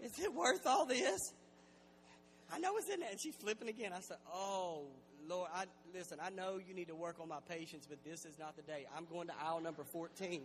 Is 0.03 0.19
it 0.19 0.33
worth 0.33 0.65
all 0.65 0.85
this? 0.85 1.33
I 2.53 2.59
know 2.59 2.77
it's 2.77 2.89
in 2.89 2.99
there. 2.99 3.09
And 3.09 3.19
she's 3.19 3.35
flipping 3.35 3.67
again. 3.67 3.91
I 3.95 3.99
said, 3.99 4.17
Oh, 4.31 4.83
Lord, 5.27 5.49
I, 5.53 5.65
listen, 5.93 6.19
I 6.23 6.29
know 6.29 6.59
you 6.65 6.73
need 6.73 6.87
to 6.87 6.95
work 6.95 7.17
on 7.21 7.27
my 7.27 7.39
patience, 7.49 7.85
but 7.89 8.03
this 8.03 8.25
is 8.25 8.39
not 8.39 8.55
the 8.55 8.61
day. 8.61 8.85
I'm 8.95 9.05
going 9.05 9.27
to 9.27 9.33
aisle 9.43 9.61
number 9.61 9.83
14. 9.83 10.41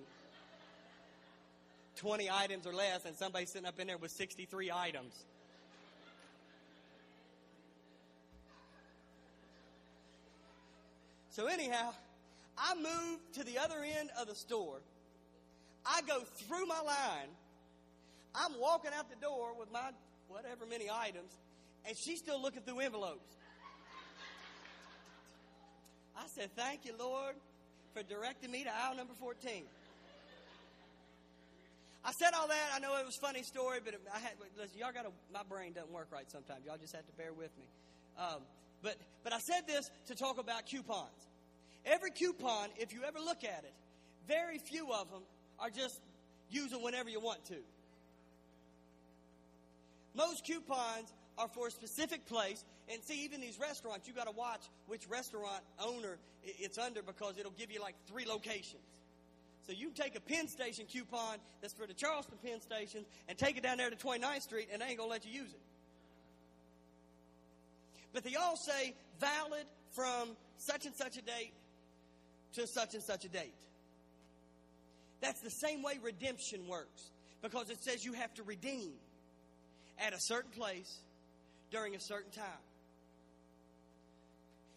20 1.96 2.30
items 2.30 2.66
or 2.66 2.72
less, 2.72 3.04
and 3.04 3.14
somebody's 3.14 3.50
sitting 3.50 3.68
up 3.68 3.78
in 3.78 3.86
there 3.86 3.98
with 3.98 4.10
63 4.10 4.72
items. 4.72 5.14
So, 11.30 11.46
anyhow, 11.46 11.92
I 12.58 12.74
move 12.74 13.20
to 13.34 13.44
the 13.44 13.58
other 13.58 13.84
end 13.98 14.10
of 14.18 14.26
the 14.26 14.34
store. 14.34 14.80
I 15.84 16.00
go 16.02 16.20
through 16.20 16.66
my 16.66 16.80
line 16.80 17.28
I'm 18.34 18.58
walking 18.58 18.90
out 18.96 19.10
the 19.10 19.16
door 19.16 19.50
with 19.58 19.70
my 19.72 19.90
whatever 20.28 20.64
many 20.66 20.88
items, 20.90 21.30
and 21.86 21.96
she's 21.96 22.18
still 22.18 22.40
looking 22.40 22.62
through 22.62 22.80
envelopes. 22.80 23.36
I 26.16 26.26
said, 26.26 26.50
Thank 26.56 26.84
you, 26.84 26.92
Lord, 26.98 27.34
for 27.94 28.02
directing 28.02 28.50
me 28.50 28.64
to 28.64 28.70
aisle 28.70 28.96
number 28.96 29.14
14. 29.18 29.64
I 32.04 32.12
said 32.12 32.30
all 32.34 32.48
that. 32.48 32.70
I 32.74 32.80
know 32.80 32.96
it 32.98 33.06
was 33.06 33.16
a 33.16 33.20
funny 33.20 33.42
story, 33.42 33.78
but 33.84 33.94
I 34.12 34.18
had, 34.18 34.32
listen, 34.58 34.76
y'all 34.78 34.92
got 34.92 35.06
my 35.32 35.42
brain 35.48 35.72
doesn't 35.72 35.92
work 35.92 36.08
right 36.12 36.28
sometimes. 36.30 36.66
Y'all 36.66 36.78
just 36.80 36.94
have 36.94 37.06
to 37.06 37.12
bear 37.12 37.32
with 37.32 37.50
me. 37.58 37.64
Um, 38.18 38.42
but, 38.82 38.96
but 39.22 39.32
I 39.32 39.38
said 39.38 39.66
this 39.68 39.88
to 40.08 40.16
talk 40.16 40.38
about 40.38 40.66
coupons. 40.66 41.28
Every 41.86 42.10
coupon, 42.10 42.68
if 42.76 42.92
you 42.92 43.00
ever 43.06 43.20
look 43.20 43.44
at 43.44 43.64
it, 43.64 43.72
very 44.26 44.58
few 44.58 44.92
of 44.92 45.10
them 45.10 45.22
are 45.60 45.70
just 45.70 46.00
use 46.50 46.72
it 46.72 46.80
whenever 46.80 47.08
you 47.08 47.20
want 47.20 47.44
to. 47.46 47.56
Most 50.14 50.44
coupons 50.44 51.12
are 51.38 51.48
for 51.48 51.68
a 51.68 51.70
specific 51.70 52.26
place. 52.26 52.64
And 52.92 53.02
see, 53.02 53.24
even 53.24 53.40
these 53.40 53.58
restaurants, 53.58 54.06
you 54.06 54.12
got 54.12 54.26
to 54.26 54.36
watch 54.36 54.60
which 54.86 55.08
restaurant 55.08 55.62
owner 55.80 56.18
it's 56.44 56.76
under 56.76 57.02
because 57.02 57.38
it'll 57.38 57.52
give 57.52 57.70
you 57.70 57.80
like 57.80 57.94
three 58.06 58.26
locations. 58.26 58.82
So 59.66 59.72
you 59.72 59.90
take 59.94 60.16
a 60.16 60.20
Penn 60.20 60.48
Station 60.48 60.86
coupon 60.86 61.38
that's 61.60 61.72
for 61.72 61.86
the 61.86 61.94
Charleston 61.94 62.36
Penn 62.44 62.60
Station 62.60 63.04
and 63.28 63.38
take 63.38 63.56
it 63.56 63.62
down 63.62 63.78
there 63.78 63.88
to 63.88 63.96
29th 63.96 64.42
Street, 64.42 64.68
and 64.72 64.82
they 64.82 64.86
ain't 64.86 64.98
gonna 64.98 65.10
let 65.10 65.24
you 65.24 65.32
use 65.32 65.50
it. 65.50 65.60
But 68.12 68.24
they 68.24 68.34
all 68.34 68.56
say 68.56 68.94
valid 69.20 69.64
from 69.92 70.36
such 70.58 70.84
and 70.84 70.94
such 70.94 71.16
a 71.16 71.22
date 71.22 71.52
to 72.54 72.66
such 72.66 72.94
and 72.94 73.02
such 73.02 73.24
a 73.24 73.28
date. 73.28 73.54
That's 75.20 75.40
the 75.40 75.50
same 75.50 75.82
way 75.82 75.98
redemption 76.02 76.66
works 76.68 77.10
because 77.40 77.70
it 77.70 77.82
says 77.82 78.04
you 78.04 78.12
have 78.14 78.34
to 78.34 78.42
redeem 78.42 78.90
at 79.98 80.12
a 80.12 80.20
certain 80.20 80.50
place 80.50 80.98
during 81.70 81.94
a 81.94 82.00
certain 82.00 82.32
time. 82.32 82.44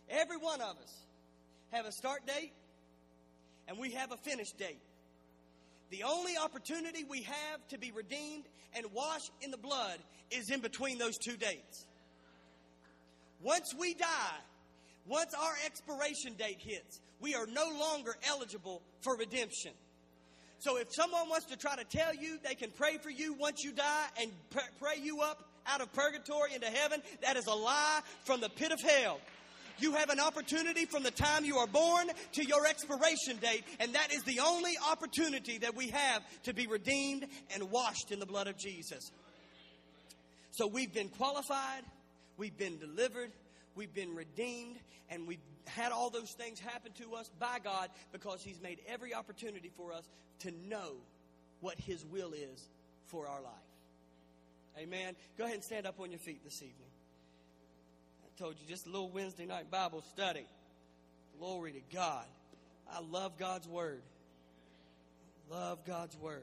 Every 0.09 0.37
one 0.37 0.61
of 0.61 0.77
us 0.77 1.05
have 1.71 1.85
a 1.85 1.91
start 1.91 2.25
date 2.25 2.51
and 3.67 3.77
we 3.77 3.91
have 3.91 4.11
a 4.11 4.17
finish 4.17 4.51
date. 4.51 4.79
The 5.89 6.03
only 6.03 6.33
opportunity 6.37 7.03
we 7.03 7.23
have 7.23 7.67
to 7.69 7.77
be 7.77 7.91
redeemed 7.91 8.45
and 8.75 8.85
washed 8.93 9.31
in 9.41 9.51
the 9.51 9.57
blood 9.57 9.97
is 10.31 10.49
in 10.49 10.59
between 10.59 10.97
those 10.97 11.17
two 11.17 11.37
dates. 11.37 11.85
Once 13.41 13.73
we 13.79 13.93
die, 13.93 14.37
once 15.07 15.33
our 15.39 15.53
expiration 15.65 16.33
date 16.37 16.59
hits, 16.59 16.99
we 17.19 17.35
are 17.35 17.45
no 17.47 17.69
longer 17.79 18.15
eligible 18.27 18.81
for 19.01 19.15
redemption. 19.17 19.71
So 20.59 20.77
if 20.77 20.87
someone 20.91 21.29
wants 21.29 21.45
to 21.47 21.57
try 21.57 21.75
to 21.75 21.83
tell 21.83 22.13
you 22.15 22.39
they 22.43 22.55
can 22.55 22.71
pray 22.71 22.97
for 22.97 23.09
you 23.09 23.33
once 23.33 23.63
you 23.63 23.71
die 23.71 24.05
and 24.19 24.31
pray 24.79 24.95
you 25.01 25.21
up 25.21 25.43
out 25.67 25.81
of 25.81 25.91
purgatory 25.93 26.53
into 26.53 26.67
heaven, 26.67 27.01
that 27.21 27.37
is 27.37 27.45
a 27.45 27.53
lie 27.53 28.01
from 28.23 28.41
the 28.41 28.49
pit 28.49 28.71
of 28.71 28.81
hell. 28.81 29.19
You 29.79 29.93
have 29.93 30.09
an 30.09 30.19
opportunity 30.19 30.85
from 30.85 31.03
the 31.03 31.11
time 31.11 31.45
you 31.45 31.57
are 31.57 31.67
born 31.67 32.07
to 32.33 32.45
your 32.45 32.65
expiration 32.65 33.37
date, 33.41 33.63
and 33.79 33.93
that 33.95 34.13
is 34.13 34.23
the 34.23 34.39
only 34.39 34.73
opportunity 34.89 35.57
that 35.59 35.75
we 35.75 35.89
have 35.89 36.23
to 36.43 36.53
be 36.53 36.67
redeemed 36.67 37.25
and 37.53 37.71
washed 37.71 38.11
in 38.11 38.19
the 38.19 38.25
blood 38.25 38.47
of 38.47 38.57
Jesus. 38.57 39.11
So 40.51 40.67
we've 40.67 40.93
been 40.93 41.09
qualified, 41.09 41.83
we've 42.37 42.57
been 42.57 42.77
delivered, 42.77 43.31
we've 43.75 43.93
been 43.93 44.15
redeemed, 44.15 44.77
and 45.09 45.27
we've 45.27 45.39
had 45.65 45.91
all 45.91 46.09
those 46.09 46.31
things 46.31 46.59
happen 46.59 46.91
to 46.93 47.15
us 47.15 47.29
by 47.39 47.59
God 47.63 47.89
because 48.11 48.41
He's 48.41 48.61
made 48.61 48.79
every 48.87 49.13
opportunity 49.13 49.71
for 49.75 49.91
us 49.91 50.07
to 50.39 50.51
know 50.69 50.93
what 51.59 51.77
His 51.77 52.05
will 52.05 52.31
is 52.33 52.69
for 53.07 53.27
our 53.27 53.41
life. 53.41 53.53
Amen. 54.77 55.15
Go 55.37 55.43
ahead 55.43 55.55
and 55.55 55.63
stand 55.63 55.85
up 55.85 55.99
on 55.99 56.11
your 56.11 56.19
feet 56.19 56.43
this 56.43 56.61
evening 56.61 56.94
told 58.37 58.55
you, 58.59 58.67
just 58.67 58.85
a 58.85 58.89
little 58.89 59.09
Wednesday 59.09 59.45
night 59.45 59.71
Bible 59.71 60.03
study. 60.13 60.45
Glory 61.39 61.71
to 61.71 61.95
God. 61.95 62.25
I 62.91 62.99
love 62.99 63.37
God's 63.37 63.67
Word. 63.67 64.01
Love 65.49 65.85
God's 65.85 66.17
Word. 66.17 66.41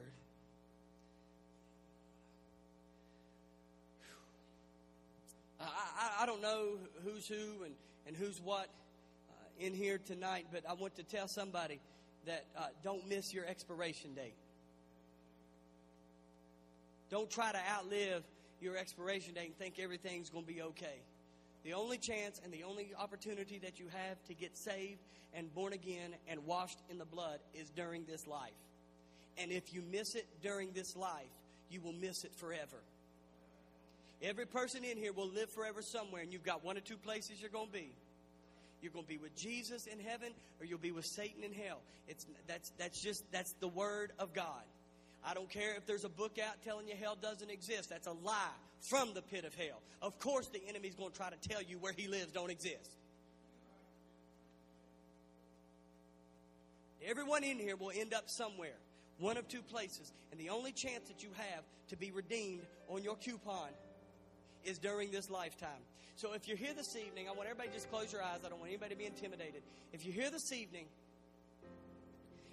I, 5.59 5.65
I, 5.65 6.23
I, 6.23 6.25
don't 6.25 6.41
know 6.41 6.77
who's 7.03 7.27
who 7.27 7.63
and, 7.63 7.73
and 8.07 8.15
who's 8.15 8.41
what 8.41 8.67
uh, 9.29 9.33
in 9.65 9.73
here 9.73 9.99
tonight, 9.99 10.47
but 10.51 10.63
I 10.67 10.73
want 10.73 10.95
to 10.95 11.03
tell 11.03 11.27
somebody 11.27 11.79
that 12.25 12.45
uh, 12.57 12.65
don't 12.83 13.07
miss 13.07 13.33
your 13.33 13.45
expiration 13.45 14.13
date. 14.13 14.35
Don't 17.09 17.29
try 17.29 17.51
to 17.51 17.59
outlive 17.71 18.23
your 18.61 18.77
expiration 18.77 19.35
date 19.35 19.45
and 19.45 19.57
think 19.57 19.79
everything's 19.79 20.29
going 20.29 20.45
to 20.45 20.51
be 20.51 20.61
okay. 20.61 21.01
The 21.63 21.73
only 21.73 21.97
chance 21.97 22.41
and 22.43 22.53
the 22.53 22.63
only 22.63 22.91
opportunity 22.99 23.57
that 23.59 23.79
you 23.79 23.85
have 23.87 24.21
to 24.25 24.33
get 24.33 24.57
saved 24.57 24.99
and 25.33 25.53
born 25.53 25.73
again 25.73 26.13
and 26.27 26.45
washed 26.45 26.79
in 26.89 26.97
the 26.97 27.05
blood 27.05 27.39
is 27.53 27.69
during 27.69 28.03
this 28.05 28.27
life. 28.27 28.51
And 29.37 29.51
if 29.51 29.73
you 29.73 29.81
miss 29.81 30.15
it 30.15 30.27
during 30.41 30.71
this 30.73 30.95
life, 30.95 31.31
you 31.69 31.79
will 31.81 31.93
miss 31.93 32.25
it 32.25 32.35
forever. 32.35 32.77
Every 34.21 34.45
person 34.45 34.83
in 34.83 34.97
here 34.97 35.11
will 35.11 35.29
live 35.29 35.49
forever 35.49 35.81
somewhere, 35.81 36.21
and 36.21 36.31
you've 36.31 36.43
got 36.43 36.63
one 36.63 36.77
or 36.77 36.81
two 36.81 36.97
places 36.97 37.41
you're 37.41 37.49
going 37.49 37.67
to 37.67 37.73
be. 37.73 37.89
You're 38.81 38.91
going 38.91 39.05
to 39.05 39.09
be 39.09 39.17
with 39.17 39.35
Jesus 39.35 39.87
in 39.87 39.99
heaven, 39.99 40.33
or 40.59 40.65
you'll 40.65 40.77
be 40.77 40.91
with 40.91 41.05
Satan 41.05 41.43
in 41.43 41.53
hell. 41.53 41.79
It's 42.07 42.25
that's 42.47 42.71
that's 42.77 43.01
just 43.01 43.29
that's 43.31 43.53
the 43.53 43.69
word 43.69 44.11
of 44.19 44.33
God. 44.33 44.63
I 45.25 45.33
don't 45.33 45.49
care 45.49 45.75
if 45.75 45.85
there's 45.85 46.03
a 46.03 46.09
book 46.09 46.37
out 46.37 46.55
telling 46.65 46.87
you 46.89 46.95
hell 46.99 47.17
doesn't 47.21 47.49
exist. 47.49 47.89
That's 47.89 48.07
a 48.07 48.11
lie 48.11 48.59
from 48.83 49.13
the 49.13 49.21
pit 49.21 49.45
of 49.45 49.55
hell. 49.55 49.81
Of 50.01 50.19
course, 50.19 50.47
the 50.47 50.61
enemy's 50.67 50.93
going 50.93 51.11
to 51.11 51.17
try 51.17 51.29
to 51.29 51.49
tell 51.49 51.61
you 51.61 51.77
where 51.77 51.93
he 51.95 52.07
lives 52.07 52.31
don't 52.31 52.51
exist. 52.51 52.91
Everyone 57.05 57.43
in 57.43 57.57
here 57.57 57.75
will 57.75 57.91
end 57.95 58.13
up 58.13 58.29
somewhere, 58.29 58.75
one 59.19 59.37
of 59.37 59.47
two 59.47 59.61
places. 59.61 60.13
And 60.31 60.39
the 60.39 60.49
only 60.49 60.71
chance 60.71 61.07
that 61.07 61.23
you 61.23 61.29
have 61.35 61.63
to 61.89 61.97
be 61.97 62.11
redeemed 62.11 62.65
on 62.87 63.03
your 63.03 63.15
coupon 63.15 63.69
is 64.63 64.77
during 64.77 65.11
this 65.11 65.29
lifetime. 65.29 65.69
So 66.15 66.33
if 66.33 66.47
you're 66.47 66.57
here 66.57 66.73
this 66.75 66.95
evening, 66.95 67.27
I 67.27 67.31
want 67.31 67.49
everybody 67.49 67.69
to 67.69 67.75
just 67.75 67.89
close 67.89 68.13
your 68.13 68.21
eyes. 68.21 68.39
I 68.45 68.49
don't 68.49 68.59
want 68.59 68.69
anybody 68.69 68.93
to 68.93 68.99
be 68.99 69.05
intimidated. 69.05 69.63
If 69.91 70.05
you're 70.05 70.13
here 70.13 70.29
this 70.29 70.51
evening 70.53 70.85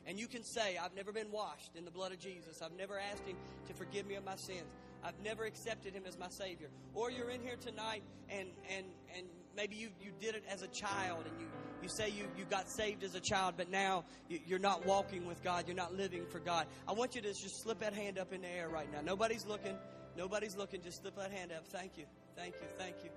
and 0.07 0.18
you 0.18 0.26
can 0.26 0.42
say, 0.42 0.78
I've 0.82 0.94
never 0.94 1.12
been 1.12 1.30
washed 1.30 1.76
in 1.76 1.84
the 1.84 1.90
blood 1.90 2.12
of 2.12 2.18
Jesus. 2.18 2.62
I've 2.62 2.76
never 2.76 2.98
asked 2.98 3.26
Him 3.26 3.36
to 3.68 3.74
forgive 3.74 4.07
me 4.07 4.14
of 4.14 4.24
my 4.24 4.36
sins. 4.36 4.66
I've 5.05 5.18
never 5.24 5.44
accepted 5.44 5.94
Him 5.94 6.05
as 6.07 6.18
my 6.18 6.28
Savior. 6.28 6.68
Or 6.94 7.11
you're 7.11 7.30
in 7.30 7.42
here 7.42 7.57
tonight 7.57 8.03
and, 8.28 8.48
and, 8.76 8.86
and 9.16 9.26
maybe 9.57 9.76
you, 9.76 9.88
you 10.03 10.12
did 10.20 10.34
it 10.34 10.44
as 10.51 10.62
a 10.62 10.68
child 10.68 11.24
and 11.26 11.40
you, 11.40 11.46
you 11.82 11.88
say 11.88 12.09
you, 12.09 12.24
you 12.36 12.44
got 12.44 12.68
saved 12.68 13.03
as 13.05 13.14
a 13.14 13.20
child, 13.20 13.55
but 13.57 13.70
now 13.70 14.05
you're 14.28 14.59
not 14.59 14.84
walking 14.84 15.26
with 15.26 15.42
God. 15.42 15.64
You're 15.66 15.76
not 15.76 15.94
living 15.94 16.26
for 16.26 16.38
God. 16.38 16.66
I 16.86 16.92
want 16.92 17.14
you 17.14 17.22
to 17.22 17.28
just 17.28 17.62
slip 17.62 17.80
that 17.80 17.94
hand 17.94 18.18
up 18.18 18.32
in 18.32 18.42
the 18.42 18.48
air 18.48 18.68
right 18.68 18.90
now. 18.92 19.01
Nobody's 19.01 19.46
looking. 19.46 19.76
Nobody's 20.16 20.57
looking. 20.57 20.82
Just 20.82 21.03
slip 21.03 21.16
that 21.16 21.30
hand 21.30 21.53
up. 21.53 21.66
Thank 21.66 21.96
you. 21.96 22.05
Thank 22.36 22.55
you. 22.55 22.68
Thank 22.78 22.96
you. 23.05 23.11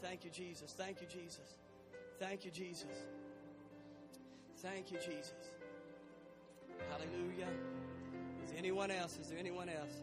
Thank 0.00 0.24
you, 0.24 0.30
Jesus. 0.30 0.74
Thank 0.76 1.00
you, 1.00 1.06
Jesus. 1.06 1.58
Thank 2.18 2.44
you, 2.44 2.50
Jesus. 2.50 3.06
Thank 4.56 4.90
you, 4.90 4.98
Jesus. 4.98 5.59
Hallelujah. 6.88 7.48
Is 8.44 8.50
there 8.50 8.58
anyone 8.58 8.90
else? 8.90 9.18
Is 9.18 9.28
there 9.28 9.38
anyone 9.38 9.68
else? 9.68 9.94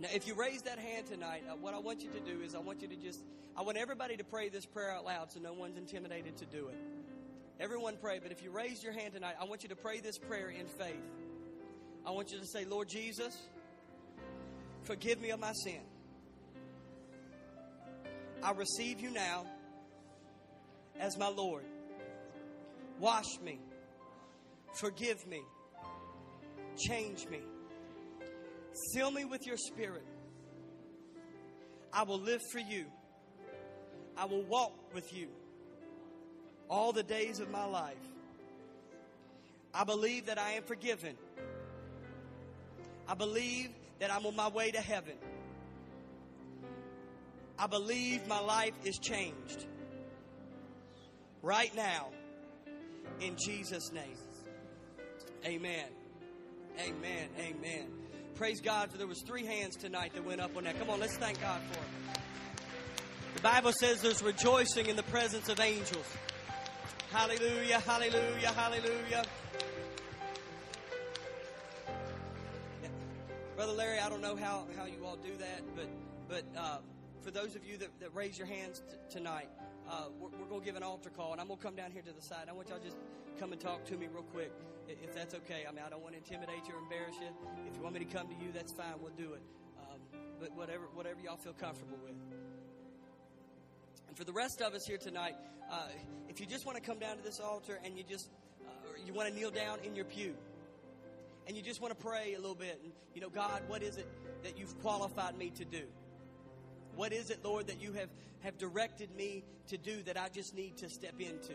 Now, 0.00 0.08
if 0.14 0.26
you 0.26 0.34
raise 0.34 0.62
that 0.62 0.78
hand 0.78 1.06
tonight, 1.06 1.44
uh, 1.48 1.56
what 1.56 1.74
I 1.74 1.78
want 1.78 2.02
you 2.02 2.10
to 2.10 2.20
do 2.20 2.40
is 2.40 2.54
I 2.54 2.58
want 2.58 2.80
you 2.80 2.88
to 2.88 2.96
just, 2.96 3.20
I 3.54 3.62
want 3.62 3.76
everybody 3.76 4.16
to 4.16 4.24
pray 4.24 4.48
this 4.48 4.64
prayer 4.64 4.90
out 4.90 5.04
loud 5.04 5.30
so 5.30 5.40
no 5.40 5.52
one's 5.52 5.76
intimidated 5.76 6.38
to 6.38 6.46
do 6.46 6.68
it. 6.68 6.78
Everyone 7.60 7.98
pray, 8.00 8.18
but 8.22 8.32
if 8.32 8.42
you 8.42 8.50
raise 8.50 8.82
your 8.82 8.94
hand 8.94 9.12
tonight, 9.12 9.34
I 9.38 9.44
want 9.44 9.62
you 9.62 9.68
to 9.68 9.76
pray 9.76 10.00
this 10.00 10.16
prayer 10.16 10.48
in 10.48 10.66
faith. 10.66 11.04
I 12.06 12.12
want 12.12 12.32
you 12.32 12.38
to 12.38 12.46
say, 12.46 12.64
Lord 12.64 12.88
Jesus, 12.88 13.36
forgive 14.84 15.20
me 15.20 15.30
of 15.30 15.40
my 15.40 15.52
sin. 15.52 15.82
I 18.42 18.52
receive 18.52 19.00
you 19.00 19.10
now 19.10 19.44
as 20.98 21.18
my 21.18 21.28
Lord. 21.28 21.64
Wash 22.98 23.38
me 23.44 23.60
Forgive 24.74 25.26
me. 25.26 25.42
Change 26.78 27.26
me. 27.28 27.40
Fill 28.94 29.10
me 29.10 29.24
with 29.24 29.46
your 29.46 29.56
spirit. 29.56 30.06
I 31.92 32.04
will 32.04 32.20
live 32.20 32.40
for 32.52 32.60
you. 32.60 32.86
I 34.16 34.24
will 34.26 34.42
walk 34.42 34.94
with 34.94 35.12
you 35.12 35.28
all 36.68 36.92
the 36.92 37.02
days 37.02 37.40
of 37.40 37.50
my 37.50 37.64
life. 37.64 37.96
I 39.74 39.84
believe 39.84 40.26
that 40.26 40.38
I 40.38 40.52
am 40.52 40.62
forgiven. 40.62 41.16
I 43.08 43.14
believe 43.14 43.70
that 43.98 44.12
I'm 44.12 44.24
on 44.24 44.36
my 44.36 44.48
way 44.48 44.70
to 44.70 44.80
heaven. 44.80 45.14
I 47.58 47.66
believe 47.66 48.26
my 48.26 48.40
life 48.40 48.72
is 48.84 48.98
changed 48.98 49.66
right 51.42 51.74
now 51.74 52.08
in 53.20 53.36
Jesus' 53.36 53.92
name. 53.92 54.16
Amen. 55.44 55.86
Amen. 56.78 57.28
Amen. 57.38 57.86
Praise 58.34 58.60
God 58.60 58.90
for 58.90 58.98
there 58.98 59.06
was 59.06 59.22
three 59.22 59.44
hands 59.44 59.76
tonight 59.76 60.12
that 60.14 60.24
went 60.24 60.40
up 60.40 60.56
on 60.56 60.64
that. 60.64 60.78
Come 60.78 60.90
on, 60.90 61.00
let's 61.00 61.16
thank 61.16 61.40
God 61.40 61.60
for 61.72 61.78
it. 61.78 62.20
The 63.36 63.42
Bible 63.42 63.72
says 63.72 64.02
there's 64.02 64.22
rejoicing 64.22 64.86
in 64.86 64.96
the 64.96 65.02
presence 65.04 65.48
of 65.48 65.60
angels. 65.60 66.06
Hallelujah, 67.10 67.80
hallelujah, 67.80 68.48
hallelujah. 68.48 69.24
Brother 73.56 73.72
Larry, 73.72 73.98
I 73.98 74.08
don't 74.08 74.22
know 74.22 74.36
how, 74.36 74.66
how 74.76 74.86
you 74.86 75.04
all 75.04 75.16
do 75.16 75.36
that, 75.38 75.62
but 75.74 75.86
but 76.30 76.44
uh, 76.56 76.78
for 77.22 77.32
those 77.32 77.56
of 77.56 77.64
you 77.64 77.76
that, 77.78 77.88
that 78.00 78.14
raise 78.14 78.38
your 78.38 78.46
hands 78.46 78.80
t- 78.88 79.18
tonight, 79.18 79.48
uh, 79.90 80.04
we're, 80.20 80.28
we're 80.38 80.46
going 80.46 80.60
to 80.60 80.64
give 80.64 80.76
an 80.76 80.84
altar 80.84 81.10
call, 81.10 81.32
and 81.32 81.40
I'm 81.40 81.48
going 81.48 81.58
to 81.58 81.64
come 81.64 81.74
down 81.74 81.90
here 81.90 82.02
to 82.02 82.12
the 82.12 82.22
side. 82.22 82.46
I 82.48 82.52
want 82.52 82.68
y'all 82.68 82.78
just 82.78 82.96
come 83.40 83.52
and 83.52 83.60
talk 83.60 83.86
to 83.86 83.96
me 83.96 84.06
real 84.12 84.22
quick, 84.22 84.52
if 84.86 85.14
that's 85.14 85.34
okay. 85.34 85.64
I 85.66 85.72
mean, 85.72 85.80
I 85.84 85.88
don't 85.88 86.02
want 86.02 86.12
to 86.12 86.18
intimidate 86.18 86.68
you 86.68 86.74
or 86.74 86.82
embarrass 86.82 87.16
you. 87.18 87.28
If 87.66 87.74
you 87.74 87.82
want 87.82 87.94
me 87.94 88.04
to 88.04 88.12
come 88.16 88.28
to 88.28 88.34
you, 88.34 88.52
that's 88.52 88.70
fine. 88.70 88.92
We'll 89.00 89.16
do 89.16 89.32
it. 89.32 89.40
Um, 89.80 90.20
but 90.38 90.54
whatever, 90.54 90.84
whatever 90.92 91.20
y'all 91.24 91.38
feel 91.38 91.54
comfortable 91.54 91.96
with. 92.04 92.12
And 94.08 94.16
for 94.16 94.24
the 94.24 94.32
rest 94.32 94.60
of 94.60 94.74
us 94.74 94.86
here 94.86 94.98
tonight, 94.98 95.36
uh, 95.72 95.86
if 96.28 96.38
you 96.38 96.44
just 96.44 96.66
want 96.66 96.76
to 96.76 96.82
come 96.82 96.98
down 96.98 97.16
to 97.16 97.22
this 97.22 97.40
altar 97.40 97.80
and 97.82 97.96
you 97.96 98.04
just, 98.04 98.28
uh, 98.66 98.72
you 99.06 99.14
want 99.14 99.30
to 99.30 99.34
kneel 99.34 99.50
down 99.50 99.78
in 99.84 99.96
your 99.96 100.04
pew, 100.04 100.34
and 101.46 101.56
you 101.56 101.62
just 101.62 101.80
want 101.80 101.98
to 101.98 102.04
pray 102.04 102.34
a 102.34 102.38
little 102.38 102.54
bit, 102.54 102.78
and 102.84 102.92
you 103.14 103.22
know, 103.22 103.30
God, 103.30 103.62
what 103.68 103.82
is 103.82 103.96
it 103.96 104.06
that 104.42 104.58
you've 104.58 104.78
qualified 104.82 105.38
me 105.38 105.48
to 105.56 105.64
do? 105.64 105.84
What 106.94 107.14
is 107.14 107.30
it, 107.30 107.42
Lord, 107.42 107.68
that 107.68 107.80
you 107.80 107.94
have, 107.94 108.10
have 108.40 108.58
directed 108.58 109.16
me 109.16 109.44
to 109.68 109.78
do 109.78 110.02
that 110.02 110.18
I 110.18 110.28
just 110.28 110.54
need 110.54 110.76
to 110.76 110.90
step 110.90 111.14
into? 111.18 111.54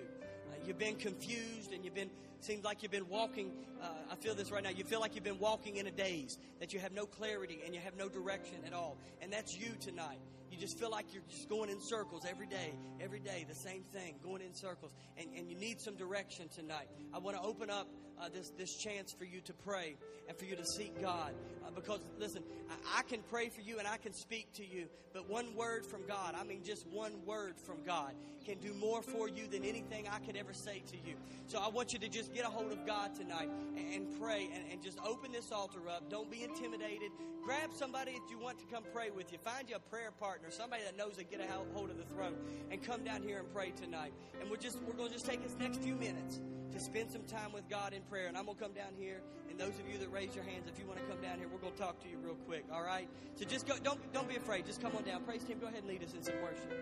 You've 0.66 0.80
been 0.80 0.96
confused 0.96 1.74
and 1.74 1.86
you've 1.86 1.94
been 1.94 2.10
seems 2.40 2.64
like 2.64 2.84
you've 2.84 2.92
been 2.92 3.10
walking. 3.10 3.52
Uh, 3.82 3.88
I 4.12 4.16
feel 4.16 4.36
this 4.36 4.52
right 4.52 4.64
now. 4.64 4.70
You 4.70 4.84
feel 4.84 5.00
like 5.00 5.16
you've 5.16 5.24
been 5.24 5.40
walking 5.40 5.78
in 5.78 5.88
a 5.88 5.92
daze, 5.92 6.38
that 6.60 6.74
you 6.74 6.80
have 6.80 6.92
no 6.92 7.06
clarity 7.06 7.60
and 7.66 7.74
you 7.74 7.82
have 7.82 7.98
no 7.98 8.08
direction 8.08 8.58
at 8.66 8.74
all. 8.74 8.98
And 9.22 9.34
that's 9.34 9.58
you 9.58 9.72
tonight. 9.80 10.20
You 10.52 10.58
just 10.58 10.78
feel 10.80 10.92
like 10.92 11.14
you're 11.14 11.24
just 11.30 11.50
going 11.50 11.70
in 11.70 11.82
circles 11.82 12.24
every 12.30 12.48
day, 12.48 12.74
every 13.02 13.20
day, 13.20 13.46
the 13.50 13.56
same 13.56 13.84
thing, 13.92 14.16
going 14.24 14.42
in 14.42 14.54
circles. 14.54 14.92
And, 15.18 15.28
and 15.36 15.50
you 15.50 15.56
need 15.56 15.82
some 15.82 15.96
direction 15.96 16.48
tonight. 16.50 16.88
I 17.14 17.18
want 17.18 17.36
to 17.36 17.44
open 17.44 17.70
up 17.70 17.88
uh, 18.20 18.30
this, 18.34 18.52
this 18.58 18.76
chance 18.76 19.12
for 19.12 19.26
you 19.26 19.42
to 19.42 19.54
pray 19.54 19.96
and 20.28 20.38
for 20.38 20.46
you 20.46 20.56
to 20.56 20.66
seek 20.66 21.00
God. 21.02 21.34
Uh, 21.66 21.72
because, 21.74 22.00
listen, 22.20 22.44
I, 22.70 23.00
I 23.00 23.02
can 23.04 23.22
pray 23.30 23.50
for 23.50 23.62
you 23.62 23.80
and 23.80 23.88
I 23.88 23.98
can 23.98 24.14
speak 24.14 24.52
to 24.54 24.66
you, 24.66 24.86
but 25.14 25.30
one 25.30 25.56
word 25.56 25.86
from 25.86 26.06
God, 26.08 26.36
I 26.40 26.44
mean 26.44 26.64
just 26.64 26.88
one 26.88 27.14
word 27.26 27.56
from 27.58 27.84
God, 27.86 28.14
can 28.46 28.58
do 28.60 28.74
more 28.74 29.02
for 29.02 29.28
you 29.28 29.48
than 29.48 29.64
anything 29.64 30.08
I 30.08 30.20
could 30.20 30.36
ever 30.36 30.54
say 30.54 30.84
to 30.92 30.98
you. 30.98 31.16
So 31.48 31.60
I 31.60 31.68
want 31.68 31.94
you 31.94 32.00
to 32.00 32.10
just 32.10 32.34
get 32.34 32.46
a 32.46 32.50
hold 32.50 32.72
of 32.72 32.86
God 32.86 33.16
tonight 33.16 33.50
and, 33.76 33.94
and 33.94 34.20
pray 34.20 34.50
and, 34.54 34.64
and 34.72 34.84
just 34.84 35.00
open 35.06 35.32
this 35.32 35.52
altar 35.52 35.90
up. 35.90 36.10
Don't 36.10 36.30
be 36.30 36.44
intimidated. 36.44 37.12
Grab 37.44 37.72
somebody 37.74 38.14
that 38.14 38.30
you 38.30 38.38
want 38.38 38.60
to 38.60 38.66
come 38.66 38.84
pray 38.94 39.10
with 39.10 39.32
you. 39.32 39.38
Find 39.40 39.70
you 39.70 39.76
a 39.76 39.80
prayer 39.80 40.12
partner, 40.12 40.50
somebody 40.52 40.84
that 40.84 40.98
knows 40.98 41.16
that 41.18 41.30
get 41.30 41.40
a 41.40 41.48
hold 41.74 41.90
of 41.90 41.98
the 41.98 42.06
throne, 42.06 42.36
and 42.72 42.84
come 42.84 43.04
down 43.04 43.24
here 43.24 43.40
and 43.40 43.52
pray 43.54 43.72
tonight. 43.72 44.14
And 44.40 44.50
we're 44.50 44.58
just 44.58 44.80
we're 44.88 44.94
going 44.94 45.10
to 45.10 45.14
just 45.14 45.26
take 45.26 45.44
this 45.44 45.56
next 45.60 45.82
few 45.82 45.96
minutes 45.96 46.40
to 46.72 46.80
spend 46.80 47.12
some 47.12 47.24
time 47.24 47.52
with 47.54 47.68
God 47.70 47.94
in 47.94 48.02
prayer. 48.04 48.28
And 48.28 48.38
I'm 48.38 48.46
going 48.46 48.58
to 48.58 48.64
come 48.64 48.74
down 48.74 48.94
here. 48.98 49.22
And 49.50 49.60
those 49.60 49.80
of 49.80 49.88
you 49.90 49.98
that 50.00 50.12
raise 50.12 50.36
your 50.36 50.44
hands, 50.44 50.68
if 50.68 50.80
you 50.80 50.86
want 50.86 51.00
to 51.00 51.06
come 51.06 51.22
down 51.22 51.38
here, 51.38 51.48
we're 51.52 51.60
going 51.60 51.74
to 51.74 51.80
talk 51.80 52.02
to 52.04 52.10
you 52.10 52.18
real 52.18 52.36
quick. 52.48 52.66
All 52.74 52.84
right? 52.84 53.08
So 53.36 53.46
just 53.46 53.68
go. 53.68 53.76
Don't 53.84 54.00
don't 54.14 54.28
be 54.28 54.36
afraid. 54.36 54.66
Just 54.66 54.82
come 54.82 54.96
on 54.96 55.04
down. 55.04 55.24
Praise 55.24 55.44
Him. 55.44 55.60
Go 55.60 55.68
ahead 55.68 55.80
and 55.80 55.88
lead 55.88 56.04
us 56.04 56.14
in 56.14 56.24
some 56.24 56.36
worship. 56.42 56.74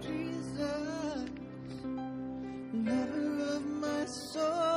Jesus, 0.00 1.30
lover 2.72 3.56
of 3.56 3.64
my 3.64 4.04
soul. 4.06 4.67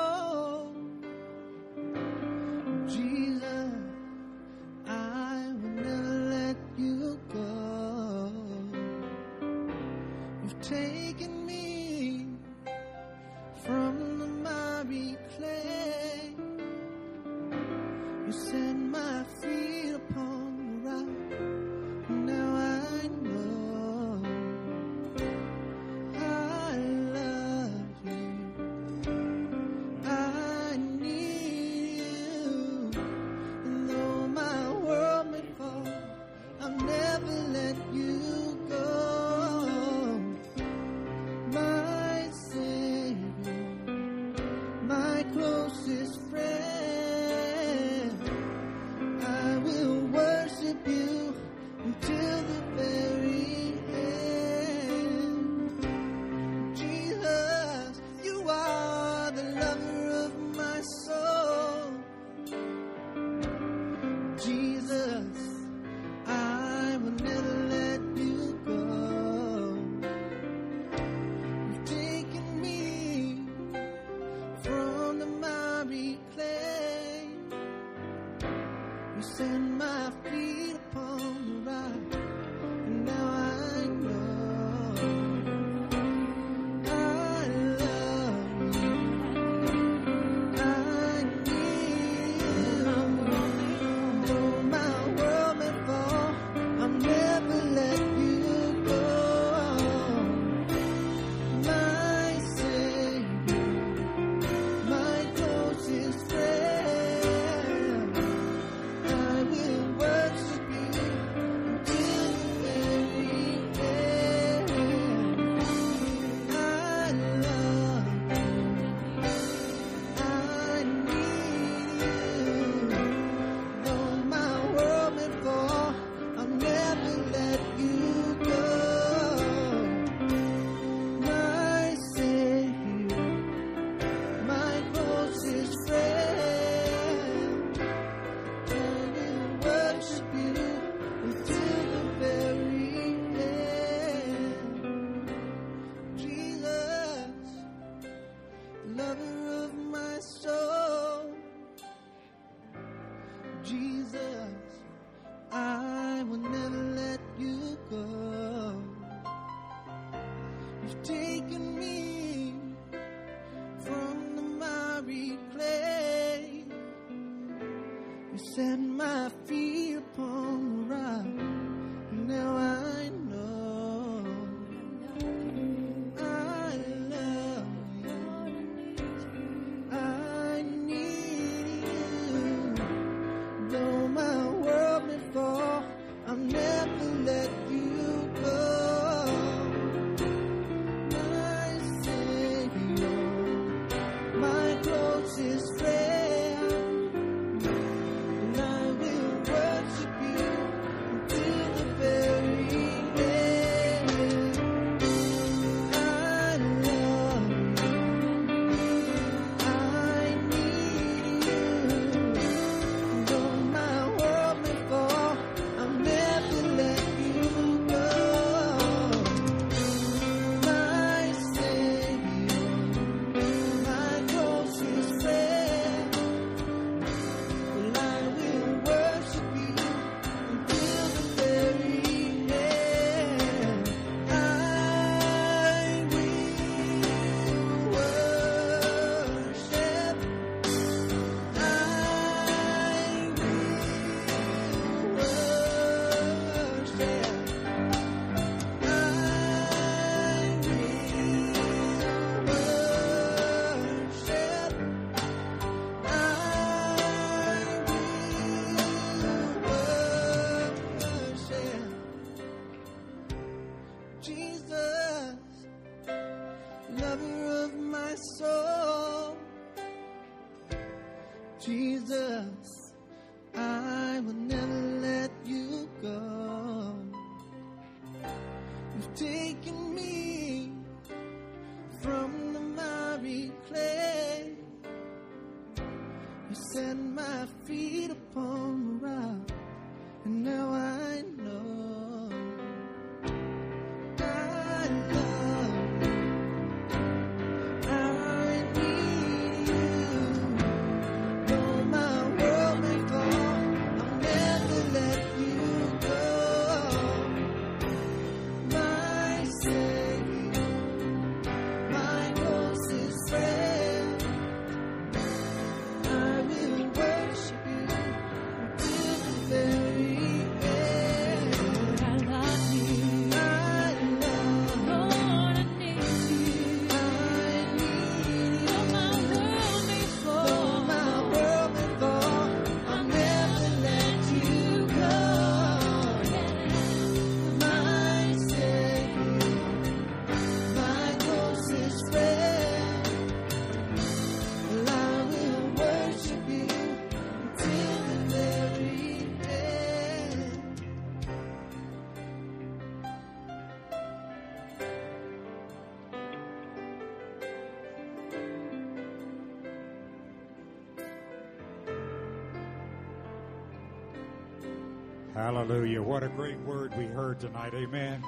Hallelujah. 365.61 366.01
What 366.01 366.23
a 366.23 366.27
great 366.27 366.57
word 366.61 366.91
we 366.97 367.05
heard 367.05 367.39
tonight. 367.39 367.75
Amen. 367.75 368.23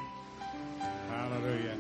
Hallelujah. 1.10 1.76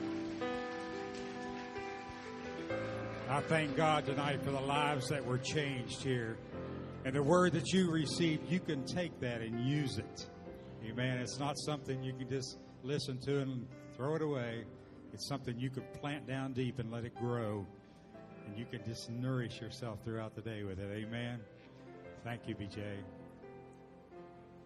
I 3.29 3.39
thank 3.41 3.77
God 3.77 4.03
tonight 4.03 4.41
for 4.43 4.49
the 4.49 4.59
lives 4.59 5.09
that 5.09 5.23
were 5.23 5.37
changed 5.37 6.01
here. 6.01 6.39
And 7.05 7.13
the 7.15 7.21
word 7.21 7.53
that 7.53 7.71
you 7.71 7.91
received, 7.91 8.49
you 8.49 8.59
can 8.59 8.83
take 8.83 9.19
that 9.19 9.41
and 9.41 9.63
use 9.63 9.99
it. 9.99 10.25
Amen. 10.89 11.19
It's 11.19 11.37
not 11.37 11.55
something 11.59 12.01
you 12.01 12.13
can 12.13 12.27
just 12.27 12.57
listen 12.81 13.19
to 13.19 13.41
and 13.41 13.67
throw 13.95 14.15
it 14.15 14.23
away. 14.23 14.63
It's 15.13 15.27
something 15.27 15.59
you 15.59 15.69
can 15.69 15.83
plant 16.01 16.25
down 16.25 16.53
deep 16.53 16.79
and 16.79 16.91
let 16.91 17.05
it 17.05 17.13
grow. 17.13 17.63
And 18.47 18.57
you 18.57 18.65
can 18.65 18.83
just 18.85 19.07
nourish 19.11 19.61
yourself 19.61 19.99
throughout 20.03 20.33
the 20.33 20.41
day 20.41 20.63
with 20.63 20.79
it. 20.79 20.89
Amen. 20.91 21.39
Thank 22.23 22.47
you, 22.47 22.55
BJ. 22.55 22.81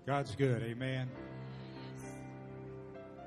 God's 0.07 0.35
good. 0.37 0.63
Amen. 0.63 1.09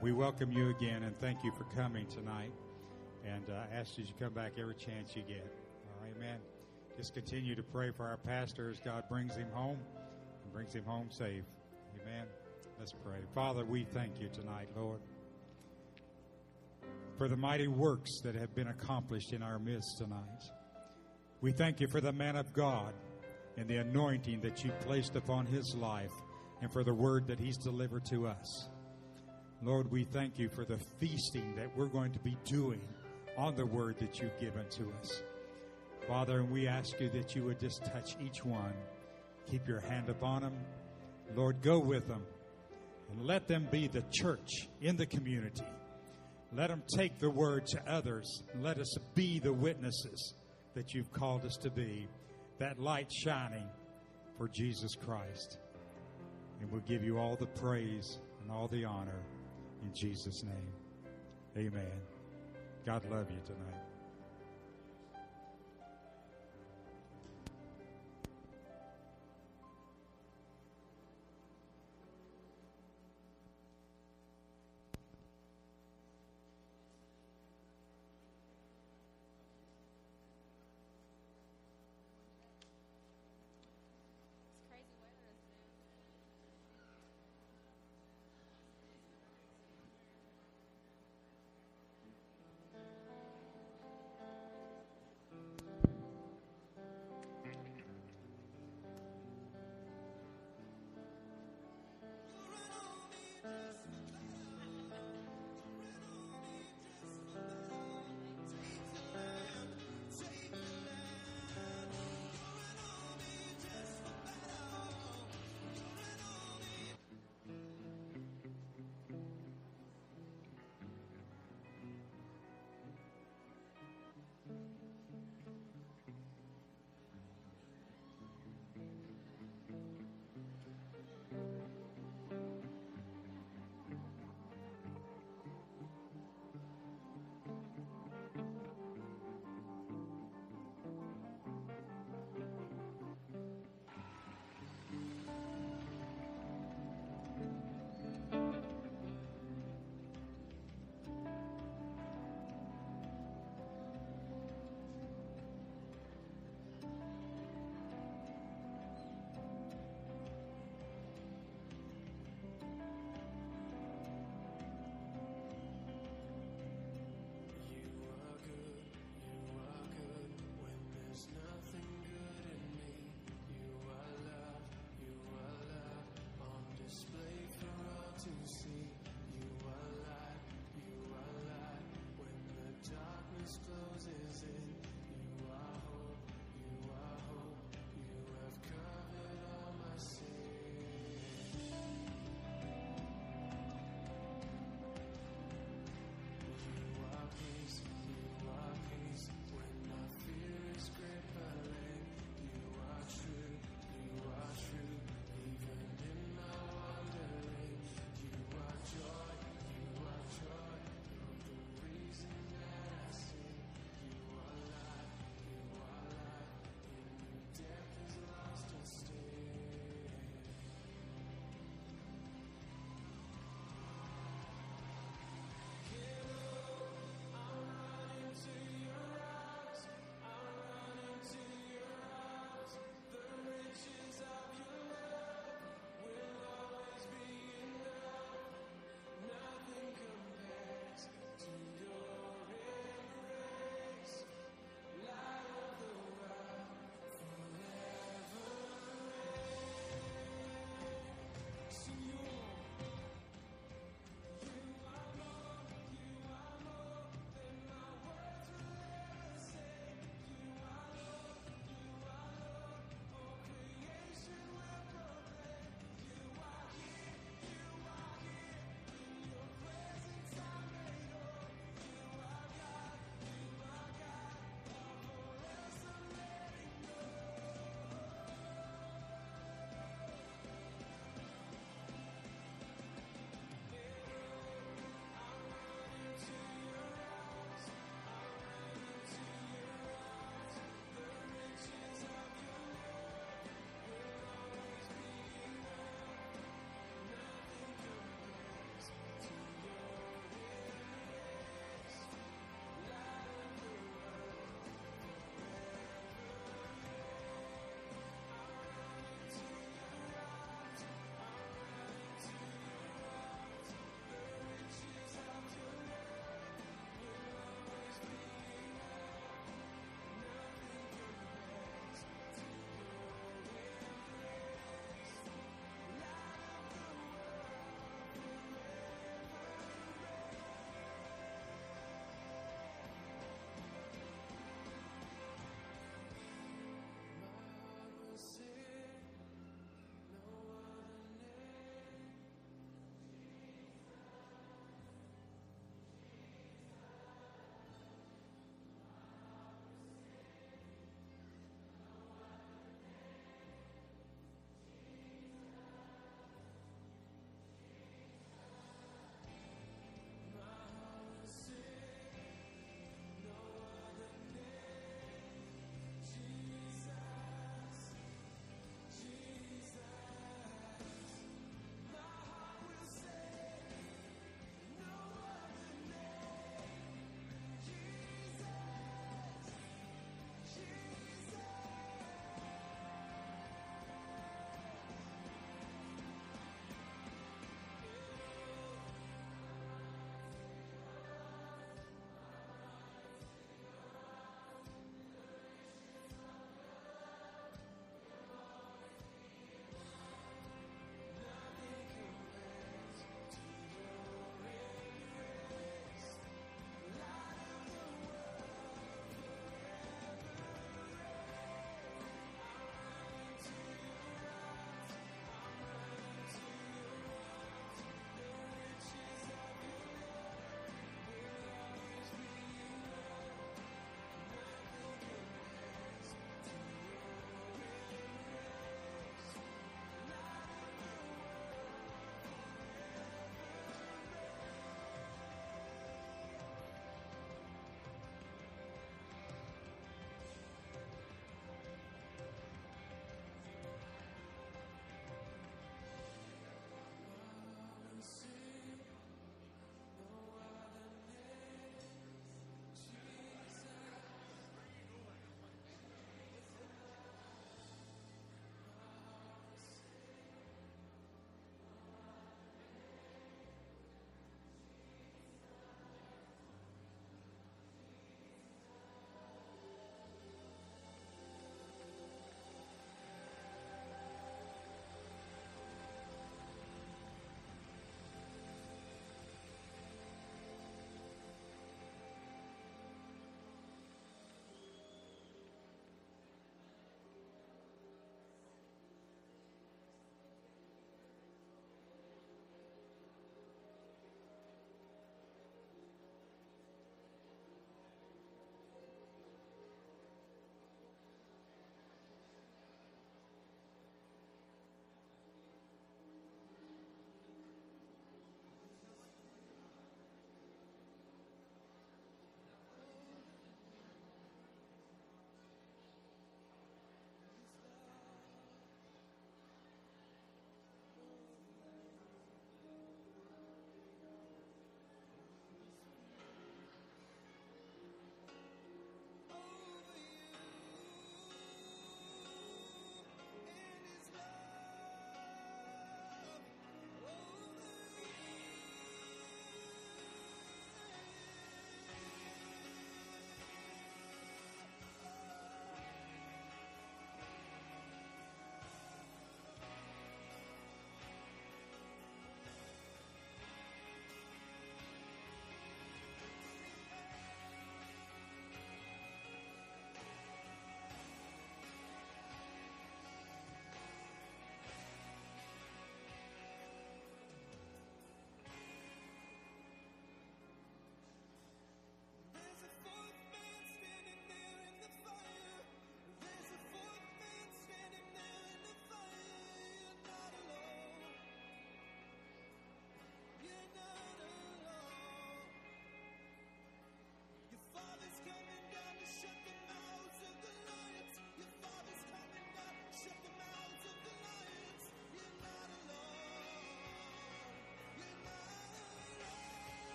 We 0.00 0.12
welcome 0.12 0.52
you 0.52 0.70
again 0.70 1.02
and 1.02 1.20
thank 1.20 1.42
you 1.42 1.50
for 1.50 1.64
coming 1.74 2.06
tonight. 2.06 2.52
And 3.26 3.42
uh, 3.50 3.64
ask 3.74 3.96
that 3.96 4.02
you 4.02 4.14
come 4.16 4.32
back 4.32 4.52
every 4.60 4.76
chance 4.76 5.16
you 5.16 5.22
get. 5.22 5.52
Right, 6.00 6.12
amen. 6.16 6.38
Just 6.96 7.14
continue 7.14 7.56
to 7.56 7.64
pray 7.64 7.90
for 7.90 8.06
our 8.06 8.16
pastor 8.16 8.70
as 8.70 8.78
God 8.78 9.02
brings 9.08 9.34
him 9.34 9.48
home 9.50 9.78
and 10.44 10.52
brings 10.52 10.72
him 10.72 10.84
home 10.84 11.08
safe. 11.10 11.42
Amen. 12.00 12.26
Let's 12.78 12.92
pray. 12.92 13.18
Father, 13.34 13.64
we 13.64 13.82
thank 13.82 14.20
you 14.20 14.28
tonight, 14.28 14.68
Lord, 14.76 15.00
for 17.16 17.26
the 17.26 17.36
mighty 17.36 17.66
works 17.66 18.20
that 18.22 18.36
have 18.36 18.54
been 18.54 18.68
accomplished 18.68 19.32
in 19.32 19.42
our 19.42 19.58
midst 19.58 19.98
tonight. 19.98 20.44
We 21.40 21.50
thank 21.50 21.80
you 21.80 21.88
for 21.88 22.00
the 22.00 22.12
man 22.12 22.36
of 22.36 22.52
God 22.52 22.94
and 23.56 23.66
the 23.66 23.78
anointing 23.78 24.42
that 24.42 24.64
you 24.64 24.70
placed 24.86 25.16
upon 25.16 25.44
his 25.46 25.74
life 25.74 26.12
and 26.60 26.72
for 26.72 26.84
the 26.84 26.94
word 26.94 27.26
that 27.26 27.38
he's 27.38 27.56
delivered 27.56 28.04
to 28.06 28.26
us. 28.26 28.68
Lord, 29.62 29.90
we 29.90 30.04
thank 30.04 30.38
you 30.38 30.48
for 30.48 30.64
the 30.64 30.78
feasting 31.00 31.54
that 31.56 31.76
we're 31.76 31.86
going 31.86 32.12
to 32.12 32.18
be 32.20 32.36
doing 32.44 32.80
on 33.36 33.56
the 33.56 33.66
word 33.66 33.98
that 33.98 34.20
you've 34.20 34.38
given 34.38 34.66
to 34.70 34.92
us. 35.00 35.22
Father, 36.06 36.40
and 36.40 36.50
we 36.50 36.66
ask 36.66 36.98
you 37.00 37.08
that 37.10 37.34
you 37.34 37.44
would 37.44 37.60
just 37.60 37.84
touch 37.84 38.16
each 38.20 38.44
one. 38.44 38.72
Keep 39.50 39.66
your 39.68 39.80
hand 39.80 40.08
upon 40.08 40.42
them. 40.42 40.56
Lord, 41.34 41.60
go 41.60 41.78
with 41.78 42.08
them 42.08 42.22
and 43.10 43.24
let 43.24 43.48
them 43.48 43.68
be 43.70 43.88
the 43.88 44.04
church 44.10 44.68
in 44.80 44.96
the 44.96 45.06
community. 45.06 45.64
Let 46.54 46.68
them 46.68 46.82
take 46.96 47.18
the 47.18 47.30
word 47.30 47.66
to 47.68 47.82
others. 47.86 48.42
Let 48.60 48.78
us 48.78 48.96
be 49.14 49.38
the 49.38 49.52
witnesses 49.52 50.34
that 50.74 50.94
you've 50.94 51.12
called 51.12 51.44
us 51.44 51.56
to 51.62 51.70
be, 51.70 52.08
that 52.58 52.78
light 52.78 53.12
shining 53.12 53.66
for 54.38 54.48
Jesus 54.48 54.94
Christ. 54.94 55.58
And 56.60 56.70
we'll 56.70 56.82
give 56.82 57.04
you 57.04 57.18
all 57.18 57.36
the 57.36 57.46
praise 57.46 58.18
and 58.42 58.50
all 58.50 58.68
the 58.68 58.84
honor 58.84 59.22
in 59.82 59.94
Jesus' 59.94 60.42
name. 60.42 60.72
Amen. 61.56 62.00
God 62.84 63.02
love 63.10 63.30
you 63.30 63.38
tonight. 63.44 63.87